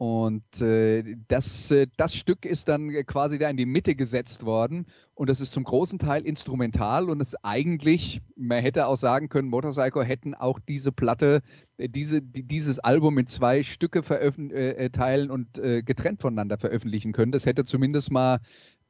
Und 0.02 0.60
äh, 0.60 1.16
das, 1.28 1.70
äh, 1.70 1.86
das 1.96 2.16
Stück 2.16 2.44
ist 2.44 2.66
dann 2.66 2.90
quasi 3.06 3.38
da 3.38 3.48
in 3.48 3.56
die 3.56 3.66
Mitte 3.66 3.94
gesetzt 3.94 4.44
worden 4.44 4.86
und 5.14 5.30
das 5.30 5.40
ist 5.40 5.52
zum 5.52 5.62
großen 5.62 6.00
Teil 6.00 6.22
instrumental 6.22 7.08
und 7.08 7.20
es 7.20 7.36
eigentlich, 7.44 8.20
man 8.34 8.60
hätte 8.62 8.88
auch 8.88 8.96
sagen 8.96 9.28
können, 9.28 9.48
Motorcycle 9.48 10.02
hätten 10.04 10.34
auch 10.34 10.58
diese 10.58 10.90
Platte, 10.90 11.42
äh, 11.76 11.88
diese, 11.88 12.20
die, 12.20 12.42
dieses 12.42 12.80
Album 12.80 13.16
in 13.18 13.28
zwei 13.28 13.62
Stücke 13.62 14.00
äh, 14.00 14.90
teilen 14.90 15.30
und 15.30 15.56
äh, 15.58 15.84
getrennt 15.84 16.20
voneinander 16.20 16.58
veröffentlichen 16.58 17.12
können. 17.12 17.30
Das 17.30 17.46
hätte 17.46 17.64
zumindest 17.64 18.10
mal 18.10 18.40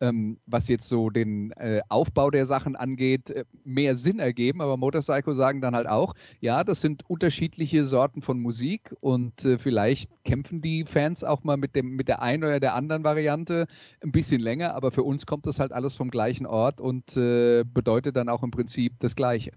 ähm, 0.03 0.39
was 0.47 0.67
jetzt 0.67 0.89
so 0.89 1.11
den 1.11 1.53
äh, 1.53 1.81
Aufbau 1.89 2.31
der 2.31 2.45
Sachen 2.45 2.75
angeht, 2.75 3.31
äh, 3.31 3.45
mehr 3.65 3.95
Sinn 3.95 4.19
ergeben. 4.19 4.61
Aber 4.61 4.77
Motorcycle 4.77 5.35
sagen 5.35 5.61
dann 5.61 5.77
halt 5.77 5.87
auch, 5.87 6.15
ja, 6.41 6.65
das 6.65 6.81
sind 6.81 7.09
unterschiedliche 7.09 7.85
Sorten 7.85 8.21
von 8.21 8.41
Musik 8.41 8.93
und 9.01 9.45
äh, 9.45 9.59
vielleicht 9.59 10.11
kämpfen 10.25 10.61
die 10.61 10.85
Fans 10.85 11.23
auch 11.23 11.45
mal 11.45 11.57
mit, 11.57 11.77
dem, 11.77 11.95
mit 11.95 12.09
der 12.09 12.21
einen 12.21 12.43
oder 12.43 12.59
der 12.59 12.75
anderen 12.75 13.05
Variante 13.05 13.69
ein 14.03 14.11
bisschen 14.11 14.41
länger. 14.41 14.75
Aber 14.75 14.91
für 14.91 15.05
uns 15.05 15.25
kommt 15.25 15.47
das 15.47 15.61
halt 15.61 15.73
alles 15.73 15.95
vom 15.95 16.11
gleichen 16.11 16.47
Ort 16.47 16.81
und 16.81 17.17
äh, 17.17 17.63
bedeutet 17.65 18.17
dann 18.17 18.29
auch 18.29 18.43
im 18.43 18.51
Prinzip 18.51 18.95
das 18.99 19.15
Gleiche. 19.15 19.53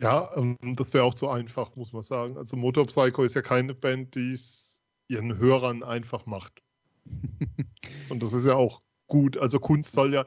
Ja, 0.00 0.30
ähm, 0.36 0.56
das 0.76 0.94
wäre 0.94 1.02
auch 1.04 1.14
zu 1.14 1.28
einfach, 1.28 1.74
muss 1.74 1.92
man 1.92 2.02
sagen. 2.02 2.36
Also 2.36 2.56
Motorpsycho 2.56 3.24
ist 3.24 3.34
ja 3.34 3.42
keine 3.42 3.74
Band, 3.74 4.14
die 4.14 4.30
es 4.30 4.80
ihren 5.08 5.38
Hörern 5.38 5.82
einfach 5.82 6.24
macht. 6.26 6.62
Und 8.08 8.22
das 8.22 8.32
ist 8.32 8.46
ja 8.46 8.54
auch 8.54 8.80
gut. 9.10 9.36
Also 9.36 9.60
Kunst 9.60 9.92
soll 9.92 10.14
ja, 10.14 10.24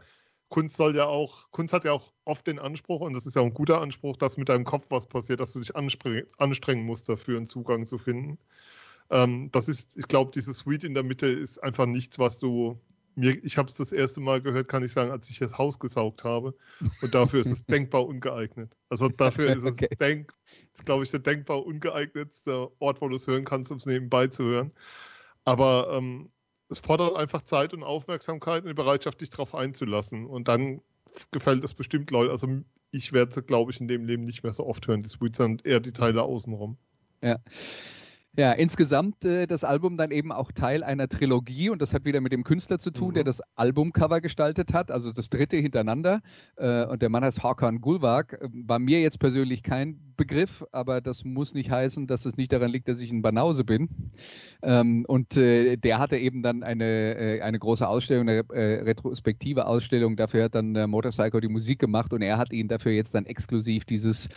Kunst 0.50 0.78
soll 0.78 0.96
ja 0.96 1.06
auch, 1.06 1.50
Kunst 1.50 1.74
hat 1.74 1.86
ja 1.86 1.94
auch 1.94 2.14
oft 2.26 2.46
den 2.46 2.60
Anspruch, 2.60 3.02
und 3.02 3.14
das 3.14 3.26
ist 3.26 3.36
ja 3.36 3.42
ein 3.42 3.56
guter 3.56 3.82
Anspruch, 3.82 4.18
dass 4.18 4.38
mit 4.38 4.50
deinem 4.50 4.66
Kopf 4.66 4.86
was 4.90 5.08
passiert, 5.08 5.40
dass 5.40 5.54
du 5.54 5.60
dich 5.60 5.76
anstrengen 5.76 6.86
musst, 6.86 7.10
dafür 7.10 7.38
einen 7.38 7.48
Zugang 7.48 7.88
zu 7.88 7.98
finden. 7.98 8.38
Ähm, 9.10 9.50
das 9.52 9.68
ist, 9.68 9.98
ich 9.98 10.08
glaube, 10.08 10.32
dieses 10.32 10.60
Suite 10.60 10.84
in 10.84 10.94
der 10.94 11.04
Mitte 11.04 11.26
ist 11.26 11.64
einfach 11.64 11.88
nichts, 11.88 12.20
was 12.20 12.38
du 12.38 12.80
mir, 13.16 13.44
ich 13.44 13.58
habe 13.58 13.70
es 13.70 13.76
das 13.76 13.92
erste 13.92 14.22
Mal 14.22 14.42
gehört, 14.42 14.68
kann 14.68 14.84
ich 14.84 14.92
sagen, 14.92 15.12
als 15.12 15.30
ich 15.30 15.40
das 15.40 15.58
Haus 15.58 15.80
gesaugt 15.80 16.24
habe. 16.24 16.56
Und 17.02 17.14
dafür 17.14 17.42
ist 17.42 17.52
es 17.52 17.66
denkbar 17.66 18.06
ungeeignet. 18.08 18.76
Also 18.90 19.10
dafür 19.10 19.56
ist 19.56 19.66
okay. 19.66 19.88
es, 19.92 19.98
denk, 19.98 20.34
glaube 20.86 21.04
ich, 21.04 21.12
der 21.12 21.20
denkbar 21.20 21.66
ungeeignetste 21.66 22.70
Ort, 22.80 23.02
wo 23.02 23.10
du 23.10 23.16
es 23.16 23.28
hören 23.28 23.46
kannst, 23.46 23.72
um 23.72 23.78
es 23.78 23.86
nebenbei 23.86 24.28
zu 24.28 24.44
hören. 24.44 24.72
Aber 25.46 25.90
ähm, 25.92 26.32
es 26.70 26.80
fordert 26.80 27.16
einfach 27.16 27.42
Zeit 27.44 27.74
und 27.74 27.84
Aufmerksamkeit 27.84 28.64
und 28.64 28.70
die 28.70 28.74
Bereitschaft, 28.74 29.22
dich 29.22 29.30
darauf 29.30 29.56
einzulassen. 29.56 30.26
Und 30.26 30.48
dann 30.48 30.82
gefällt 31.32 31.64
es 31.64 31.74
bestimmt 31.74 32.12
Leute. 32.12 32.32
Also 32.32 32.48
ich 32.92 33.14
werde 33.14 33.40
es, 33.40 33.46
glaube 33.46 33.72
ich, 33.72 33.80
in 33.80 33.88
dem 33.88 34.06
Leben 34.06 34.24
nicht 34.24 34.44
mehr 34.44 34.54
so 34.54 34.66
oft 34.66 34.88
hören, 34.88 35.04
die 35.04 35.10
Sweets, 35.10 35.38
sondern 35.38 35.66
eher 35.66 35.80
die 35.80 35.94
Teile 35.94 36.24
außenrum. 36.24 36.78
Ja. 37.22 37.40
Ja, 38.36 38.52
insgesamt 38.52 39.24
äh, 39.26 39.46
das 39.46 39.64
Album 39.64 39.96
dann 39.96 40.10
eben 40.10 40.32
auch 40.32 40.52
Teil 40.52 40.84
einer 40.84 41.08
Trilogie 41.08 41.70
und 41.70 41.84
das 41.84 41.94
hat 41.94 42.04
wieder 42.04 42.20
mit 42.20 42.32
dem 42.32 42.44
Künstler 42.44 42.80
zu 42.80 42.90
tun, 42.90 43.10
mhm. 43.10 43.14
der 43.14 43.24
das 43.26 43.42
Albumcover 43.56 44.22
gestaltet 44.22 44.74
hat, 44.74 44.90
also 44.90 45.12
das 45.12 45.30
dritte 45.30 45.58
hintereinander. 45.58 46.22
Äh, 46.56 46.86
und 46.86 47.04
der 47.04 47.10
Mann 47.10 47.24
heißt 47.24 47.44
Hakan 47.44 47.80
Gulwag. 47.80 48.40
War 48.52 48.80
mir 48.80 49.02
jetzt 49.02 49.20
persönlich 49.20 49.62
kein 49.62 50.00
Begriff, 50.16 50.66
aber 50.72 51.00
das 51.00 51.24
muss 51.24 51.54
nicht 51.54 51.70
heißen, 51.70 52.08
dass 52.08 52.26
es 52.26 52.38
nicht 52.38 52.52
daran 52.52 52.72
liegt, 52.72 52.88
dass 52.88 53.02
ich 53.02 53.12
ein 53.12 53.22
Banause 53.22 53.64
bin. 53.64 53.90
Ähm, 54.62 55.06
und 55.08 55.38
äh, 55.38 55.76
der 55.78 56.00
hatte 56.00 56.18
eben 56.18 56.42
dann 56.42 56.64
eine, 56.64 57.16
äh, 57.16 57.42
eine 57.42 57.60
große 57.60 57.88
Ausstellung, 57.88 58.28
eine 58.28 58.44
äh, 58.50 58.82
retrospektive 58.82 59.68
Ausstellung. 59.68 60.16
Dafür 60.16 60.46
hat 60.46 60.56
dann 60.56 60.90
Motorcycle 60.90 61.42
die 61.42 61.50
Musik 61.50 61.80
gemacht 61.80 62.14
und 62.14 62.22
er 62.22 62.38
hat 62.38 62.52
ihn 62.52 62.68
dafür 62.68 62.94
jetzt 62.94 63.14
dann 63.14 63.26
exklusiv 63.26 63.86
dieses 63.86 64.30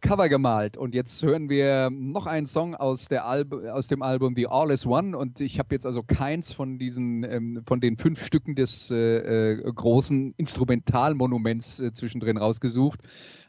Cover 0.00 0.28
gemalt. 0.28 0.76
Und 0.76 0.94
jetzt 0.94 1.22
hören 1.22 1.48
wir 1.48 1.90
noch 1.90 2.26
einen 2.26 2.46
Song 2.46 2.74
aus, 2.74 3.08
der 3.08 3.26
Alb 3.40 3.52
aus 3.72 3.88
dem 3.88 4.02
Album 4.02 4.34
The 4.36 4.46
All 4.46 4.70
Is 4.70 4.86
One. 4.86 5.16
Und 5.16 5.40
ich 5.40 5.58
habe 5.58 5.74
jetzt 5.74 5.86
also 5.86 6.02
keins 6.02 6.52
von 6.52 6.78
diesen, 6.78 7.24
ähm, 7.24 7.62
von 7.66 7.80
den 7.80 7.96
fünf 7.96 8.24
Stücken 8.24 8.54
des 8.54 8.90
äh, 8.90 9.52
äh 9.54 9.72
großen 9.72 10.34
Instrumentalmonuments 10.36 11.80
äh, 11.80 11.92
zwischendrin 11.92 12.36
rausgesucht, 12.36 13.00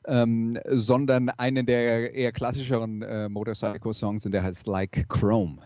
ähm, 0.05 0.57
sondern 0.69 1.29
einen 1.29 1.65
der 1.65 2.13
eher 2.13 2.31
klassischeren 2.31 3.01
äh, 3.01 3.29
Motorcycle-Songs 3.29 4.25
und 4.25 4.31
der 4.31 4.43
heißt 4.43 4.67
Like 4.67 5.07
Chrome. 5.09 5.57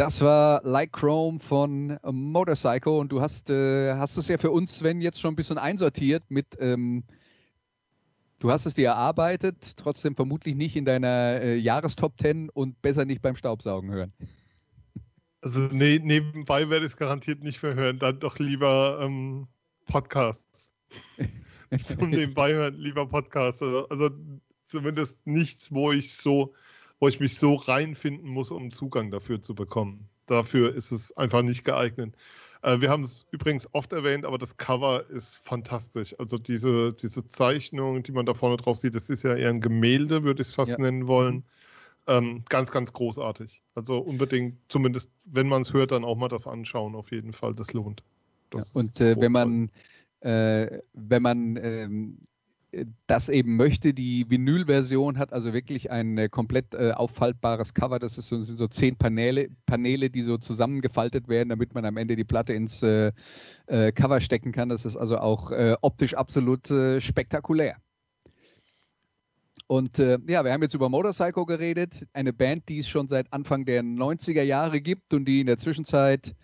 Das 0.00 0.22
war 0.22 0.62
Like 0.64 0.92
Chrome 0.92 1.40
von 1.40 1.98
Motorcycle 2.10 2.92
und 2.94 3.12
du 3.12 3.20
hast, 3.20 3.50
äh, 3.50 3.92
hast 3.96 4.16
es 4.16 4.28
ja 4.28 4.38
für 4.38 4.50
uns, 4.50 4.78
Sven, 4.78 5.02
jetzt 5.02 5.20
schon 5.20 5.34
ein 5.34 5.36
bisschen 5.36 5.58
einsortiert 5.58 6.22
mit, 6.30 6.46
ähm, 6.58 7.04
du 8.38 8.50
hast 8.50 8.64
es 8.64 8.72
dir 8.72 8.88
erarbeitet, 8.88 9.76
trotzdem 9.76 10.16
vermutlich 10.16 10.54
nicht 10.54 10.74
in 10.74 10.86
deiner 10.86 11.42
äh, 11.42 11.56
Jahrestop 11.56 12.18
10 12.18 12.48
und 12.48 12.80
besser 12.80 13.04
nicht 13.04 13.20
beim 13.20 13.36
Staubsaugen 13.36 13.90
hören. 13.90 14.14
Also 15.42 15.60
ne, 15.60 16.00
nebenbei 16.02 16.70
werde 16.70 16.86
ich 16.86 16.92
es 16.92 16.96
garantiert 16.96 17.42
nicht 17.42 17.62
mehr 17.62 17.74
hören, 17.74 17.98
dann 17.98 18.20
doch 18.20 18.38
lieber 18.38 19.00
ähm, 19.02 19.48
Podcasts. 19.84 20.72
Zum 21.86 22.08
nebenbei 22.08 22.54
hören, 22.54 22.76
lieber 22.76 23.06
Podcasts. 23.06 23.60
Also, 23.60 23.86
also 23.90 24.08
zumindest 24.66 25.18
nichts, 25.26 25.70
wo 25.70 25.92
ich 25.92 26.14
so 26.14 26.54
wo 27.00 27.08
ich 27.08 27.18
mich 27.18 27.36
so 27.36 27.54
reinfinden 27.54 28.28
muss, 28.28 28.50
um 28.50 28.70
Zugang 28.70 29.10
dafür 29.10 29.42
zu 29.42 29.54
bekommen. 29.54 30.08
Dafür 30.26 30.74
ist 30.74 30.92
es 30.92 31.16
einfach 31.16 31.42
nicht 31.42 31.64
geeignet. 31.64 32.14
Äh, 32.62 32.80
wir 32.80 32.90
haben 32.90 33.02
es 33.02 33.26
übrigens 33.30 33.66
oft 33.72 33.92
erwähnt, 33.92 34.24
aber 34.24 34.38
das 34.38 34.56
Cover 34.58 35.08
ist 35.08 35.40
fantastisch. 35.42 36.14
Also 36.18 36.38
diese, 36.38 36.92
diese 36.92 37.26
Zeichnung, 37.26 38.02
die 38.02 38.12
man 38.12 38.26
da 38.26 38.34
vorne 38.34 38.58
drauf 38.58 38.76
sieht, 38.76 38.94
das 38.94 39.10
ist 39.10 39.24
ja 39.24 39.34
eher 39.34 39.48
ein 39.48 39.60
Gemälde, 39.60 40.22
würde 40.22 40.42
ich 40.42 40.48
es 40.48 40.54
fast 40.54 40.72
ja. 40.72 40.78
nennen 40.78 41.06
wollen. 41.06 41.44
Ähm, 42.06 42.44
ganz, 42.48 42.70
ganz 42.70 42.92
großartig. 42.92 43.62
Also 43.74 43.98
unbedingt, 43.98 44.56
zumindest 44.68 45.10
wenn 45.24 45.48
man 45.48 45.62
es 45.62 45.72
hört, 45.72 45.92
dann 45.92 46.04
auch 46.04 46.16
mal 46.16 46.28
das 46.28 46.46
anschauen, 46.46 46.94
auf 46.94 47.10
jeden 47.10 47.32
Fall. 47.32 47.54
Das 47.54 47.72
lohnt. 47.72 48.02
Das 48.50 48.72
ja, 48.74 48.80
und 48.80 49.00
äh, 49.00 49.16
wenn 49.18 49.32
man 49.32 49.70
äh, 50.20 50.80
wenn 50.92 51.22
man 51.22 51.56
ähm, 51.56 52.18
das 53.06 53.28
eben 53.28 53.56
möchte. 53.56 53.92
Die 53.92 54.30
Vinyl-Version 54.30 55.18
hat 55.18 55.32
also 55.32 55.52
wirklich 55.52 55.90
ein 55.90 56.16
äh, 56.18 56.28
komplett 56.28 56.74
äh, 56.74 56.92
auffaltbares 56.92 57.74
Cover. 57.74 57.98
Das 57.98 58.16
ist 58.18 58.28
so, 58.28 58.40
sind 58.42 58.58
so 58.58 58.68
zehn 58.68 58.96
Paneele, 58.96 59.48
Paneele, 59.66 60.10
die 60.10 60.22
so 60.22 60.38
zusammengefaltet 60.38 61.28
werden, 61.28 61.48
damit 61.48 61.74
man 61.74 61.84
am 61.84 61.96
Ende 61.96 62.16
die 62.16 62.24
Platte 62.24 62.52
ins 62.52 62.82
äh, 62.82 63.12
äh 63.66 63.92
Cover 63.92 64.20
stecken 64.20 64.52
kann. 64.52 64.68
Das 64.68 64.84
ist 64.84 64.96
also 64.96 65.18
auch 65.18 65.50
äh, 65.50 65.76
optisch 65.80 66.14
absolut 66.14 66.70
äh, 66.70 67.00
spektakulär. 67.00 67.76
Und 69.66 69.98
ja, 69.98 70.18
wir 70.26 70.52
haben 70.52 70.62
jetzt 70.62 70.74
über 70.74 70.88
Motorcycle 70.88 71.46
geredet, 71.46 72.04
eine 72.12 72.32
Band, 72.32 72.68
die 72.68 72.80
es 72.80 72.88
schon 72.88 73.06
seit 73.06 73.32
Anfang 73.32 73.66
der 73.66 73.84
90er 73.84 74.42
Jahre 74.42 74.80
gibt 74.80 75.14
und 75.14 75.26
die 75.26 75.38
in 75.38 75.46
der 75.46 75.58
Zwischenzeit 75.58 76.34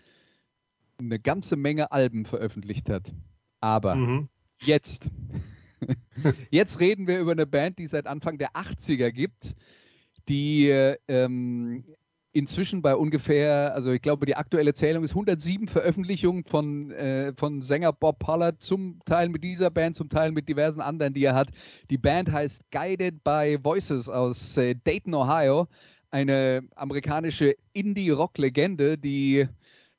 eine 0.97 1.19
ganze 1.19 1.57
Menge 1.57 1.91
Alben 1.91 2.25
veröffentlicht 2.25 2.89
hat. 2.89 3.11
Aber 3.59 3.95
mhm. 3.95 4.29
jetzt 4.61 5.09
Jetzt 6.49 6.79
reden 6.79 7.07
wir 7.07 7.19
über 7.19 7.31
eine 7.31 7.45
Band, 7.45 7.79
die 7.79 7.87
seit 7.87 8.07
Anfang 8.07 8.37
der 8.37 8.51
80er 8.51 9.11
gibt, 9.11 9.55
die 10.27 10.69
ähm, 11.07 11.83
inzwischen 12.37 12.83
bei 12.83 12.95
ungefähr, 12.95 13.73
also 13.73 13.91
ich 13.91 14.01
glaube, 14.01 14.27
die 14.27 14.35
aktuelle 14.35 14.75
Zählung 14.75 15.03
ist 15.03 15.11
107 15.11 15.67
Veröffentlichungen 15.67 16.43
von, 16.43 16.91
äh, 16.91 17.33
von 17.35 17.63
Sänger 17.63 17.93
Bob 17.93 18.19
Pollard, 18.19 18.61
zum 18.61 18.99
Teil 19.05 19.29
mit 19.29 19.43
dieser 19.43 19.71
Band, 19.71 19.95
zum 19.95 20.09
Teil 20.09 20.31
mit 20.31 20.47
diversen 20.47 20.81
anderen, 20.81 21.15
die 21.15 21.23
er 21.23 21.33
hat. 21.33 21.49
Die 21.89 21.97
Band 21.97 22.31
heißt 22.31 22.61
Guided 22.69 23.23
by 23.23 23.57
Voices 23.63 24.07
aus 24.07 24.55
äh, 24.57 24.75
Dayton, 24.75 25.15
Ohio. 25.15 25.67
Eine 26.11 26.61
amerikanische 26.75 27.55
Indie-Rock-Legende, 27.73 28.99
die 28.99 29.47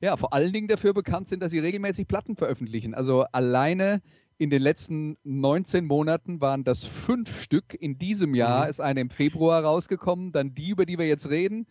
ja 0.00 0.16
vor 0.16 0.32
allen 0.32 0.52
Dingen 0.52 0.68
dafür 0.68 0.94
bekannt 0.94 1.28
sind, 1.28 1.42
dass 1.42 1.50
sie 1.50 1.58
regelmäßig 1.58 2.06
Platten 2.06 2.36
veröffentlichen. 2.36 2.94
Also 2.94 3.22
alleine 3.32 4.00
in 4.38 4.50
den 4.50 4.62
letzten 4.62 5.18
19 5.24 5.84
Monaten 5.84 6.40
waren 6.40 6.62
das 6.62 6.84
fünf 6.84 7.42
Stück. 7.42 7.74
In 7.74 7.98
diesem 7.98 8.34
Jahr 8.34 8.64
mhm. 8.64 8.70
ist 8.70 8.80
eine 8.80 9.00
im 9.00 9.10
Februar 9.10 9.64
rausgekommen, 9.64 10.32
dann 10.32 10.54
die, 10.54 10.70
über 10.70 10.86
die 10.86 10.96
wir 10.96 11.06
jetzt 11.06 11.28
reden. 11.28 11.66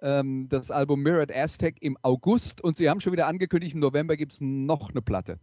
Ähm, 0.00 0.48
das 0.48 0.70
Album 0.70 1.02
Mirrored 1.02 1.34
Aztec 1.34 1.76
im 1.82 1.98
August 2.02 2.62
und 2.62 2.76
sie 2.76 2.88
haben 2.88 3.00
schon 3.00 3.12
wieder 3.12 3.26
angekündigt, 3.26 3.74
im 3.74 3.80
November 3.80 4.16
gibt 4.16 4.32
es 4.32 4.40
noch 4.40 4.90
eine 4.90 5.02
Platte. 5.02 5.38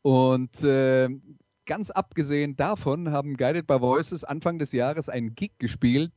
Und 0.00 0.62
äh, 0.62 1.10
ganz 1.66 1.90
abgesehen 1.90 2.56
davon 2.56 3.10
haben 3.10 3.36
Guided 3.36 3.66
by 3.66 3.80
Voices 3.80 4.24
Anfang 4.24 4.58
des 4.58 4.72
Jahres 4.72 5.08
einen 5.08 5.34
Gig 5.34 5.52
gespielt. 5.58 6.12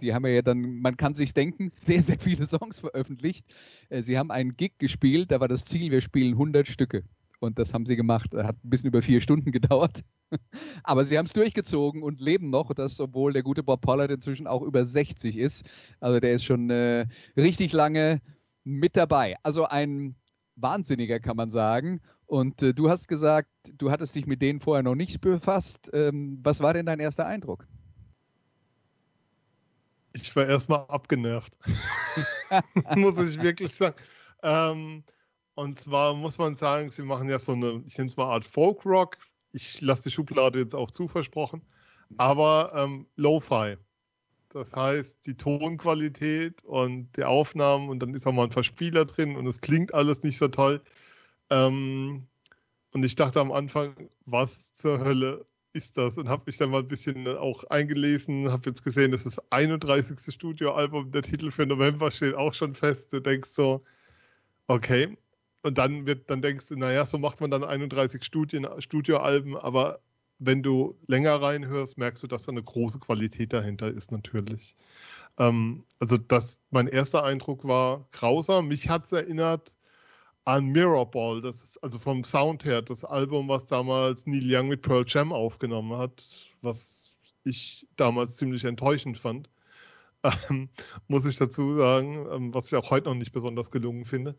Sie 0.00 0.14
haben 0.14 0.26
ja 0.26 0.42
dann, 0.42 0.80
man 0.80 0.96
kann 0.96 1.14
sich 1.14 1.34
denken, 1.34 1.68
sehr, 1.70 2.02
sehr 2.02 2.18
viele 2.18 2.46
Songs 2.46 2.80
veröffentlicht. 2.80 3.46
Äh, 3.90 4.02
sie 4.02 4.18
haben 4.18 4.32
einen 4.32 4.56
Gig 4.56 4.72
gespielt, 4.78 5.30
da 5.30 5.38
war 5.38 5.48
das 5.48 5.66
Ziel, 5.66 5.92
wir 5.92 6.00
spielen 6.00 6.32
100 6.32 6.66
Stücke. 6.66 7.04
Und 7.40 7.58
das 7.58 7.74
haben 7.74 7.86
sie 7.86 7.96
gemacht. 7.96 8.34
Hat 8.34 8.56
ein 8.64 8.70
bisschen 8.70 8.88
über 8.88 9.02
vier 9.02 9.20
Stunden 9.20 9.52
gedauert. 9.52 10.02
Aber 10.82 11.04
sie 11.04 11.18
haben 11.18 11.26
es 11.26 11.32
durchgezogen 11.32 12.02
und 12.02 12.20
leben 12.20 12.50
noch, 12.50 12.72
das, 12.74 12.98
obwohl 13.00 13.32
der 13.32 13.42
gute 13.42 13.62
Bob 13.62 13.82
Pollard 13.82 14.10
inzwischen 14.10 14.46
auch 14.46 14.62
über 14.62 14.84
60 14.84 15.36
ist. 15.36 15.64
Also 16.00 16.20
der 16.20 16.34
ist 16.34 16.44
schon 16.44 16.70
äh, 16.70 17.06
richtig 17.36 17.72
lange 17.72 18.20
mit 18.64 18.96
dabei. 18.96 19.36
Also 19.42 19.66
ein 19.66 20.16
Wahnsinniger, 20.56 21.20
kann 21.20 21.36
man 21.36 21.50
sagen. 21.50 22.00
Und 22.26 22.62
äh, 22.62 22.72
du 22.72 22.88
hast 22.88 23.06
gesagt, 23.06 23.50
du 23.74 23.90
hattest 23.90 24.14
dich 24.14 24.26
mit 24.26 24.40
denen 24.40 24.60
vorher 24.60 24.82
noch 24.82 24.94
nicht 24.94 25.20
befasst. 25.20 25.90
Ähm, 25.92 26.40
was 26.42 26.60
war 26.60 26.72
denn 26.72 26.86
dein 26.86 27.00
erster 27.00 27.26
Eindruck? 27.26 27.66
Ich 30.14 30.34
war 30.36 30.46
erstmal 30.46 30.86
abgenervt. 30.86 31.58
Muss 32.96 33.18
ich 33.28 33.40
wirklich 33.42 33.74
sagen. 33.74 33.96
Ähm, 34.42 35.04
und 35.54 35.78
zwar 35.78 36.14
muss 36.14 36.38
man 36.38 36.56
sagen, 36.56 36.90
sie 36.90 37.02
machen 37.02 37.28
ja 37.28 37.38
so 37.38 37.52
eine, 37.52 37.82
ich 37.86 37.96
nenne 37.96 38.08
es 38.08 38.16
mal 38.16 38.26
Art 38.32 38.44
Folk-Rock. 38.44 39.18
Ich 39.52 39.80
lasse 39.80 40.04
die 40.04 40.10
Schublade 40.10 40.58
jetzt 40.58 40.74
auch 40.74 40.90
zu, 40.90 41.06
versprochen. 41.08 41.62
Aber 42.16 42.72
ähm, 42.74 43.06
Lo-Fi. 43.16 43.76
Das 44.50 44.74
heißt, 44.74 45.26
die 45.26 45.36
Tonqualität 45.36 46.64
und 46.64 47.16
die 47.16 47.24
Aufnahmen 47.24 47.88
und 47.88 48.00
dann 48.00 48.14
ist 48.14 48.26
auch 48.26 48.32
mal 48.32 48.44
ein 48.44 48.52
Verspieler 48.52 49.04
drin 49.04 49.36
und 49.36 49.46
es 49.46 49.60
klingt 49.60 49.92
alles 49.94 50.22
nicht 50.22 50.38
so 50.38 50.48
toll. 50.48 50.80
Ähm, 51.50 52.26
und 52.92 53.04
ich 53.04 53.16
dachte 53.16 53.40
am 53.40 53.50
Anfang, 53.50 54.10
was 54.26 54.72
zur 54.74 55.00
Hölle 55.00 55.44
ist 55.72 55.96
das? 55.96 56.16
Und 56.18 56.28
habe 56.28 56.44
mich 56.46 56.56
dann 56.56 56.70
mal 56.70 56.80
ein 56.80 56.88
bisschen 56.88 57.26
auch 57.26 57.64
eingelesen, 57.64 58.50
habe 58.50 58.70
jetzt 58.70 58.84
gesehen, 58.84 59.10
das 59.10 59.26
ist 59.26 59.38
das 59.38 59.52
31. 59.52 60.32
Studioalbum, 60.32 61.10
der 61.10 61.22
Titel 61.22 61.50
für 61.50 61.66
November 61.66 62.10
steht 62.12 62.34
auch 62.34 62.54
schon 62.54 62.74
fest. 62.76 63.12
Du 63.12 63.20
denkst 63.20 63.50
so, 63.50 63.84
okay, 64.68 65.16
und 65.64 65.78
dann 65.78 66.06
wird, 66.06 66.30
dann 66.30 66.42
denkst 66.42 66.68
du, 66.68 66.76
naja, 66.76 67.06
so 67.06 67.18
macht 67.18 67.40
man 67.40 67.50
dann 67.50 67.64
31 67.64 68.22
Studien, 68.22 68.66
Studioalben, 68.80 69.56
aber 69.56 70.00
wenn 70.38 70.62
du 70.62 70.96
länger 71.06 71.40
reinhörst, 71.40 71.96
merkst 71.96 72.22
du, 72.22 72.26
dass 72.26 72.44
da 72.44 72.52
eine 72.52 72.62
große 72.62 72.98
Qualität 72.98 73.52
dahinter 73.54 73.88
ist, 73.88 74.12
natürlich. 74.12 74.76
Ähm, 75.38 75.84
also 76.00 76.18
das, 76.18 76.60
mein 76.70 76.86
erster 76.86 77.24
Eindruck 77.24 77.66
war 77.66 78.06
grausam. 78.12 78.68
Mich 78.68 78.90
hat 78.90 79.04
es 79.04 79.12
erinnert 79.12 79.74
an 80.44 80.66
Mirrorball, 80.66 81.40
das 81.40 81.62
ist 81.62 81.82
also 81.82 81.98
vom 81.98 82.24
Sound 82.24 82.64
her 82.66 82.82
das 82.82 83.04
Album, 83.04 83.48
was 83.48 83.64
damals 83.66 84.26
Neil 84.26 84.44
Young 84.44 84.68
mit 84.68 84.82
Pearl 84.82 85.04
Jam 85.08 85.32
aufgenommen 85.32 85.96
hat, 85.96 86.26
was 86.60 87.16
ich 87.44 87.86
damals 87.96 88.36
ziemlich 88.36 88.64
enttäuschend 88.64 89.18
fand. 89.18 89.48
Ähm, 90.50 90.70
muss 91.08 91.26
ich 91.26 91.36
dazu 91.36 91.74
sagen, 91.74 92.26
ähm, 92.32 92.54
was 92.54 92.66
ich 92.68 92.76
auch 92.76 92.90
heute 92.90 93.08
noch 93.08 93.14
nicht 93.14 93.32
besonders 93.32 93.70
gelungen 93.70 94.06
finde. 94.06 94.36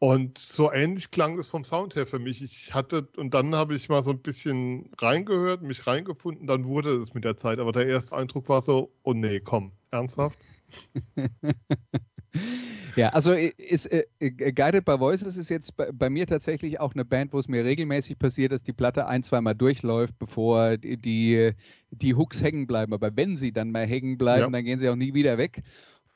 Und 0.00 0.38
so 0.38 0.70
ähnlich 0.72 1.10
klang 1.10 1.38
es 1.38 1.48
vom 1.48 1.64
Sound 1.64 1.96
her 1.96 2.06
für 2.06 2.20
mich. 2.20 2.40
Ich 2.40 2.72
hatte, 2.72 3.08
und 3.16 3.34
dann 3.34 3.54
habe 3.54 3.74
ich 3.74 3.88
mal 3.88 4.02
so 4.02 4.12
ein 4.12 4.20
bisschen 4.20 4.90
reingehört, 4.98 5.62
mich 5.62 5.88
reingefunden, 5.88 6.46
dann 6.46 6.66
wurde 6.66 6.90
es 6.96 7.14
mit 7.14 7.24
der 7.24 7.36
Zeit. 7.36 7.58
Aber 7.58 7.72
der 7.72 7.86
erste 7.86 8.16
Eindruck 8.16 8.48
war 8.48 8.62
so, 8.62 8.92
oh 9.02 9.12
nee, 9.12 9.40
komm, 9.40 9.72
ernsthaft? 9.90 10.38
Ja, 12.96 13.10
also 13.10 13.32
ist, 13.32 13.86
äh, 13.86 14.04
Guided 14.20 14.84
by 14.84 14.98
Voices 14.98 15.36
ist 15.36 15.50
jetzt 15.50 15.76
bei, 15.76 15.92
bei, 15.92 16.10
mir 16.10 16.26
tatsächlich 16.26 16.80
auch 16.80 16.94
eine 16.94 17.04
Band, 17.04 17.32
wo 17.32 17.38
es 17.38 17.46
mir 17.46 17.64
regelmäßig 17.64 18.18
passiert, 18.18 18.50
dass 18.50 18.64
die 18.64 18.72
Platte 18.72 19.06
ein, 19.06 19.22
zweimal 19.22 19.54
durchläuft, 19.54 20.18
bevor 20.18 20.76
die, 20.78 20.96
die, 20.96 21.52
die 21.90 22.14
Hooks 22.14 22.42
hängen 22.42 22.66
bleiben. 22.66 22.92
Aber 22.92 23.16
wenn 23.16 23.36
sie 23.36 23.52
dann 23.52 23.70
mal 23.70 23.86
hängen 23.86 24.18
bleiben, 24.18 24.40
ja. 24.40 24.50
dann 24.50 24.64
gehen 24.64 24.80
sie 24.80 24.88
auch 24.88 24.96
nie 24.96 25.14
wieder 25.14 25.38
weg. 25.38 25.62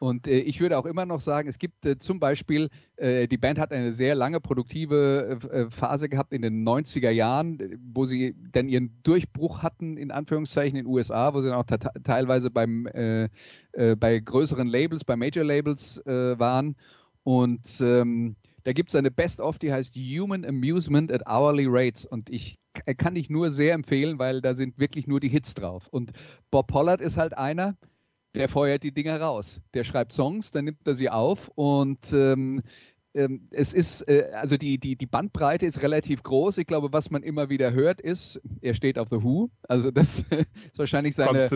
Und 0.02 0.26
äh, 0.26 0.40
ich 0.40 0.58
würde 0.60 0.78
auch 0.78 0.84
immer 0.84 1.06
noch 1.06 1.20
sagen, 1.20 1.48
es 1.48 1.60
gibt 1.60 1.86
äh, 1.86 1.96
zum 1.96 2.18
Beispiel, 2.18 2.70
äh, 2.96 3.28
die 3.28 3.36
Band 3.36 3.60
hat 3.60 3.70
eine 3.70 3.92
sehr 3.92 4.16
lange 4.16 4.40
produktive 4.40 5.38
äh, 5.52 5.60
äh, 5.60 5.70
Phase 5.70 6.08
gehabt 6.08 6.32
in 6.32 6.42
den 6.42 6.66
90er 6.66 7.10
Jahren, 7.10 7.78
wo 7.94 8.04
sie 8.04 8.34
dann 8.50 8.68
ihren 8.68 9.00
Durchbruch 9.04 9.62
hatten, 9.62 9.96
in 9.96 10.10
Anführungszeichen, 10.10 10.76
in 10.76 10.86
den 10.86 10.92
USA, 10.92 11.34
wo 11.34 11.40
sie 11.40 11.50
dann 11.50 11.56
auch 11.56 11.66
teilweise 12.02 12.50
beim, 12.50 12.88
äh, 12.88 13.28
bei 13.94 14.18
größeren 14.18 14.66
Labels, 14.66 15.04
bei 15.04 15.14
Major 15.14 15.44
Labels 15.44 16.02
waren. 16.04 16.74
Und 17.22 17.80
ähm, 17.80 18.34
da 18.64 18.72
gibt 18.72 18.88
es 18.88 18.96
eine 18.96 19.12
Best-of, 19.12 19.60
die 19.60 19.72
heißt 19.72 19.94
Human 19.94 20.44
Amusement 20.44 21.12
at 21.12 21.24
Hourly 21.28 21.66
Rates. 21.68 22.04
Und 22.04 22.28
ich 22.28 22.58
kann 22.98 23.14
dich 23.14 23.30
nur 23.30 23.52
sehr 23.52 23.72
empfehlen, 23.74 24.18
weil 24.18 24.40
da 24.40 24.54
sind 24.54 24.80
wirklich 24.80 25.06
nur 25.06 25.20
die 25.20 25.28
Hits 25.28 25.54
drauf. 25.54 25.86
Und 25.92 26.10
Bob 26.50 26.66
Pollard 26.66 27.00
ist 27.00 27.16
halt 27.16 27.38
einer, 27.38 27.76
der 28.34 28.48
feuert 28.48 28.82
die 28.82 28.92
Dinger 28.92 29.20
raus. 29.20 29.60
Der 29.74 29.84
schreibt 29.84 30.12
Songs, 30.12 30.50
dann 30.50 30.64
nimmt 30.64 30.86
er 30.86 30.94
sie 30.94 31.10
auf 31.10 31.50
und 31.54 32.12
ähm, 32.12 32.62
ähm, 33.14 33.48
es 33.50 33.72
ist, 33.74 34.08
äh, 34.08 34.30
also 34.32 34.56
die, 34.56 34.78
die, 34.78 34.96
die 34.96 35.06
Bandbreite 35.06 35.66
ist 35.66 35.82
relativ 35.82 36.22
groß. 36.22 36.58
Ich 36.58 36.66
glaube, 36.66 36.92
was 36.92 37.10
man 37.10 37.22
immer 37.22 37.50
wieder 37.50 37.72
hört, 37.72 38.00
ist, 38.00 38.40
er 38.62 38.74
steht 38.74 38.98
auf 38.98 39.08
The 39.10 39.22
Who. 39.22 39.50
Also 39.68 39.90
das 39.90 40.20
ist 40.30 40.78
wahrscheinlich 40.78 41.14
seine, 41.14 41.48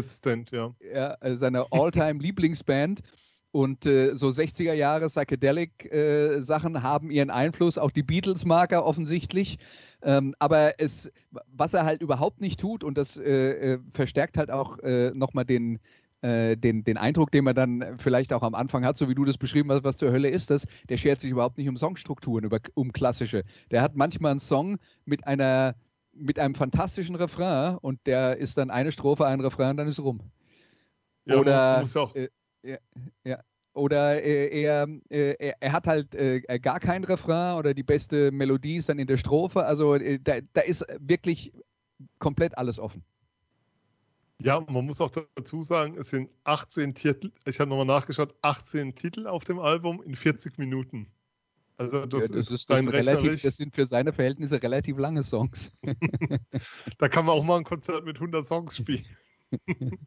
ja. 0.52 0.74
Ja, 0.94 1.14
äh, 1.20 1.36
seine 1.36 1.66
All-Time-Lieblingsband. 1.70 3.00
Und 3.52 3.86
äh, 3.86 4.14
so 4.16 4.28
60er 4.28 4.74
Jahre 4.74 5.06
Psychedelic-Sachen 5.06 6.74
äh, 6.74 6.80
haben 6.80 7.10
ihren 7.10 7.30
Einfluss, 7.30 7.78
auch 7.78 7.90
die 7.90 8.02
Beatles-Marker 8.02 8.84
offensichtlich. 8.84 9.56
Ähm, 10.02 10.34
aber 10.38 10.78
es, 10.78 11.10
was 11.30 11.72
er 11.72 11.86
halt 11.86 12.02
überhaupt 12.02 12.42
nicht 12.42 12.60
tut, 12.60 12.84
und 12.84 12.98
das 12.98 13.16
äh, 13.16 13.74
äh 13.74 13.78
verstärkt 13.94 14.36
halt 14.36 14.50
auch 14.50 14.78
äh, 14.80 15.10
nochmal 15.14 15.46
den, 15.46 15.78
äh, 16.26 16.56
den, 16.56 16.82
den 16.82 16.96
Eindruck, 16.96 17.30
den 17.30 17.44
man 17.44 17.54
dann 17.54 17.98
vielleicht 17.98 18.32
auch 18.32 18.42
am 18.42 18.54
Anfang 18.54 18.84
hat, 18.84 18.96
so 18.96 19.08
wie 19.08 19.14
du 19.14 19.24
das 19.24 19.38
beschrieben 19.38 19.70
hast, 19.70 19.84
was 19.84 19.96
zur 19.96 20.10
Hölle 20.10 20.28
ist 20.28 20.50
das, 20.50 20.66
der 20.88 20.96
schert 20.96 21.20
sich 21.20 21.30
überhaupt 21.30 21.56
nicht 21.56 21.68
um 21.68 21.76
Songstrukturen, 21.76 22.44
über, 22.44 22.58
um 22.74 22.92
klassische. 22.92 23.44
Der 23.70 23.80
hat 23.80 23.94
manchmal 23.94 24.32
einen 24.32 24.40
Song 24.40 24.78
mit 25.04 25.26
einer 25.26 25.76
mit 26.18 26.38
einem 26.38 26.54
fantastischen 26.54 27.14
Refrain 27.14 27.76
und 27.76 28.00
der 28.06 28.38
ist 28.38 28.56
dann 28.56 28.70
eine 28.70 28.90
Strophe, 28.90 29.26
ein 29.26 29.40
Refrain 29.40 29.70
und 29.70 29.76
dann 29.76 29.86
ist 29.86 30.00
rum. 30.00 30.20
Ja, 31.26 31.36
Oder 31.36 31.80
muss 31.80 31.96
auch. 31.96 32.14
Äh, 32.14 32.30
ja, 32.62 32.78
ja. 33.22 33.40
Oder 33.74 34.24
äh, 34.24 34.62
er, 34.62 34.88
äh, 35.10 35.36
er, 35.38 35.56
er, 35.60 35.72
hat 35.72 35.86
halt 35.86 36.14
äh, 36.14 36.40
gar 36.58 36.80
kein 36.80 37.04
Refrain 37.04 37.58
oder 37.58 37.74
die 37.74 37.82
beste 37.82 38.32
Melodie 38.32 38.76
ist 38.76 38.88
dann 38.88 38.98
in 38.98 39.06
der 39.06 39.18
Strophe. 39.18 39.64
Also 39.64 39.98
da, 39.98 40.40
da 40.54 40.62
ist 40.62 40.86
wirklich 40.98 41.52
komplett 42.18 42.56
alles 42.56 42.78
offen. 42.78 43.04
Ja, 44.42 44.60
man 44.60 44.84
muss 44.84 45.00
auch 45.00 45.10
dazu 45.10 45.62
sagen, 45.62 45.96
es 45.98 46.10
sind 46.10 46.28
18 46.44 46.94
Titel, 46.94 47.32
ich 47.46 47.58
habe 47.58 47.70
nochmal 47.70 47.86
nachgeschaut, 47.86 48.34
18 48.42 48.94
Titel 48.94 49.26
auf 49.26 49.44
dem 49.44 49.58
Album 49.58 50.02
in 50.02 50.14
40 50.14 50.58
Minuten. 50.58 51.10
Also 51.78 52.06
das, 52.06 52.28
ja, 52.28 52.34
das 52.34 52.46
ist, 52.46 52.50
ist 52.50 52.70
das, 52.70 52.80
relativ, 52.80 53.42
das 53.42 53.56
sind 53.56 53.74
für 53.74 53.86
seine 53.86 54.12
Verhältnisse 54.12 54.62
relativ 54.62 54.98
lange 54.98 55.22
Songs. 55.22 55.72
da 56.98 57.08
kann 57.08 57.26
man 57.26 57.34
auch 57.34 57.44
mal 57.44 57.58
ein 57.58 57.64
Konzert 57.64 58.04
mit 58.04 58.16
100 58.16 58.46
Songs 58.46 58.76
spielen. 58.76 59.04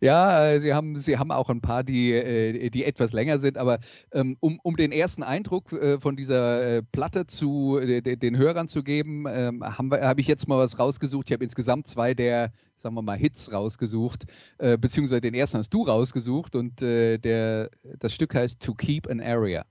ja, 0.00 0.50
äh, 0.50 0.60
sie 0.60 0.74
haben, 0.74 0.96
sie 0.96 1.18
haben 1.18 1.30
auch 1.30 1.48
ein 1.48 1.60
paar, 1.60 1.84
die, 1.84 2.12
äh, 2.12 2.70
die 2.70 2.84
etwas 2.84 3.12
länger 3.12 3.38
sind, 3.38 3.56
aber 3.56 3.78
ähm, 4.12 4.36
um, 4.40 4.60
um 4.62 4.76
den 4.76 4.92
ersten 4.92 5.22
Eindruck 5.22 5.72
äh, 5.72 5.98
von 5.98 6.16
dieser 6.16 6.82
Platte 6.82 7.26
zu 7.26 7.80
den 7.80 8.36
Hörern 8.36 8.68
zu 8.68 8.82
geben, 8.82 9.24
ähm, 9.28 9.64
habe 9.64 10.00
hab 10.00 10.18
ich 10.18 10.26
jetzt 10.26 10.48
mal 10.48 10.58
was 10.58 10.78
rausgesucht. 10.78 11.28
Ich 11.28 11.32
habe 11.32 11.44
insgesamt 11.44 11.86
zwei 11.86 12.14
der, 12.14 12.52
sagen 12.78 12.94
wir 12.94 13.02
mal, 13.02 13.16
Hits 13.16 13.52
rausgesucht, 13.52 14.24
beziehungsweise 14.58 15.20
den 15.20 15.34
ersten 15.34 15.58
hast 15.58 15.70
du 15.70 15.82
rausgesucht 15.84 16.54
und 16.54 16.80
der, 16.80 17.70
das 17.98 18.12
Stück 18.14 18.34
heißt 18.34 18.60
To 18.62 18.74
Keep 18.74 19.08
an 19.08 19.20
Area. 19.20 19.64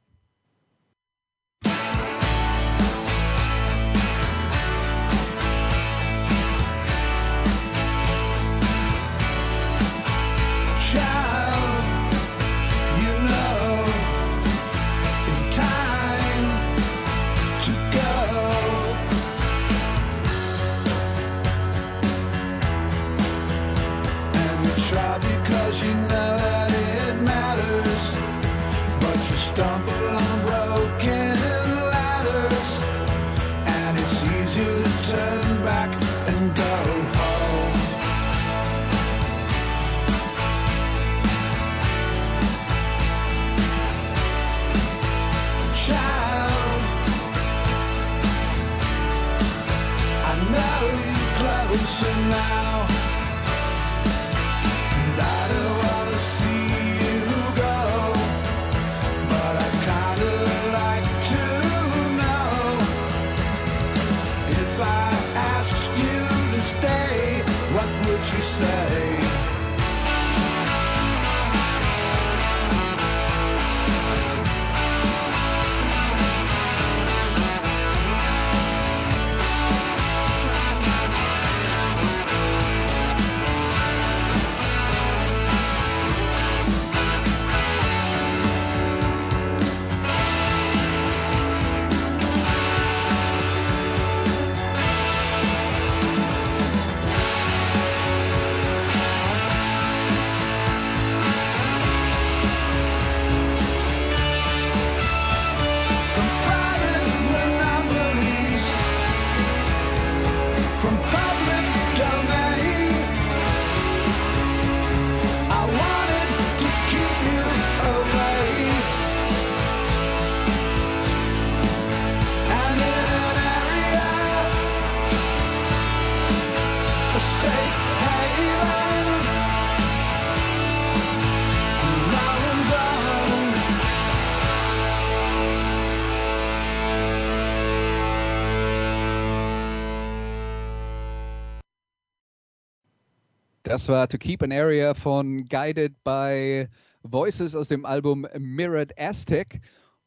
Das 143.78 143.88
war 143.90 144.08
To 144.10 144.18
Keep 144.18 144.42
an 144.42 144.52
Area 144.52 144.96
von 144.96 145.46
Guided 145.46 146.04
by 146.04 146.68
Voices 147.04 147.56
aus 147.56 147.68
dem 147.68 147.86
Album 147.86 148.26
Mirrored 148.36 148.92
Aztec. 148.98 149.62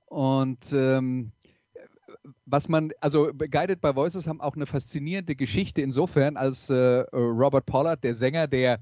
Und 0.07 0.59
ähm, 0.73 1.31
was 2.47 2.69
man, 2.69 2.91
also 3.01 3.31
Guided 3.33 3.81
by 3.81 3.95
Voices 3.95 4.27
haben 4.27 4.41
auch 4.41 4.57
eine 4.57 4.67
faszinierende 4.67 5.37
Geschichte 5.37 5.83
insofern, 5.83 6.37
als 6.37 6.69
äh, 6.69 7.05
Robert 7.13 7.65
Pollard, 7.67 8.03
der 8.03 8.15
Sänger, 8.15 8.49
der 8.49 8.81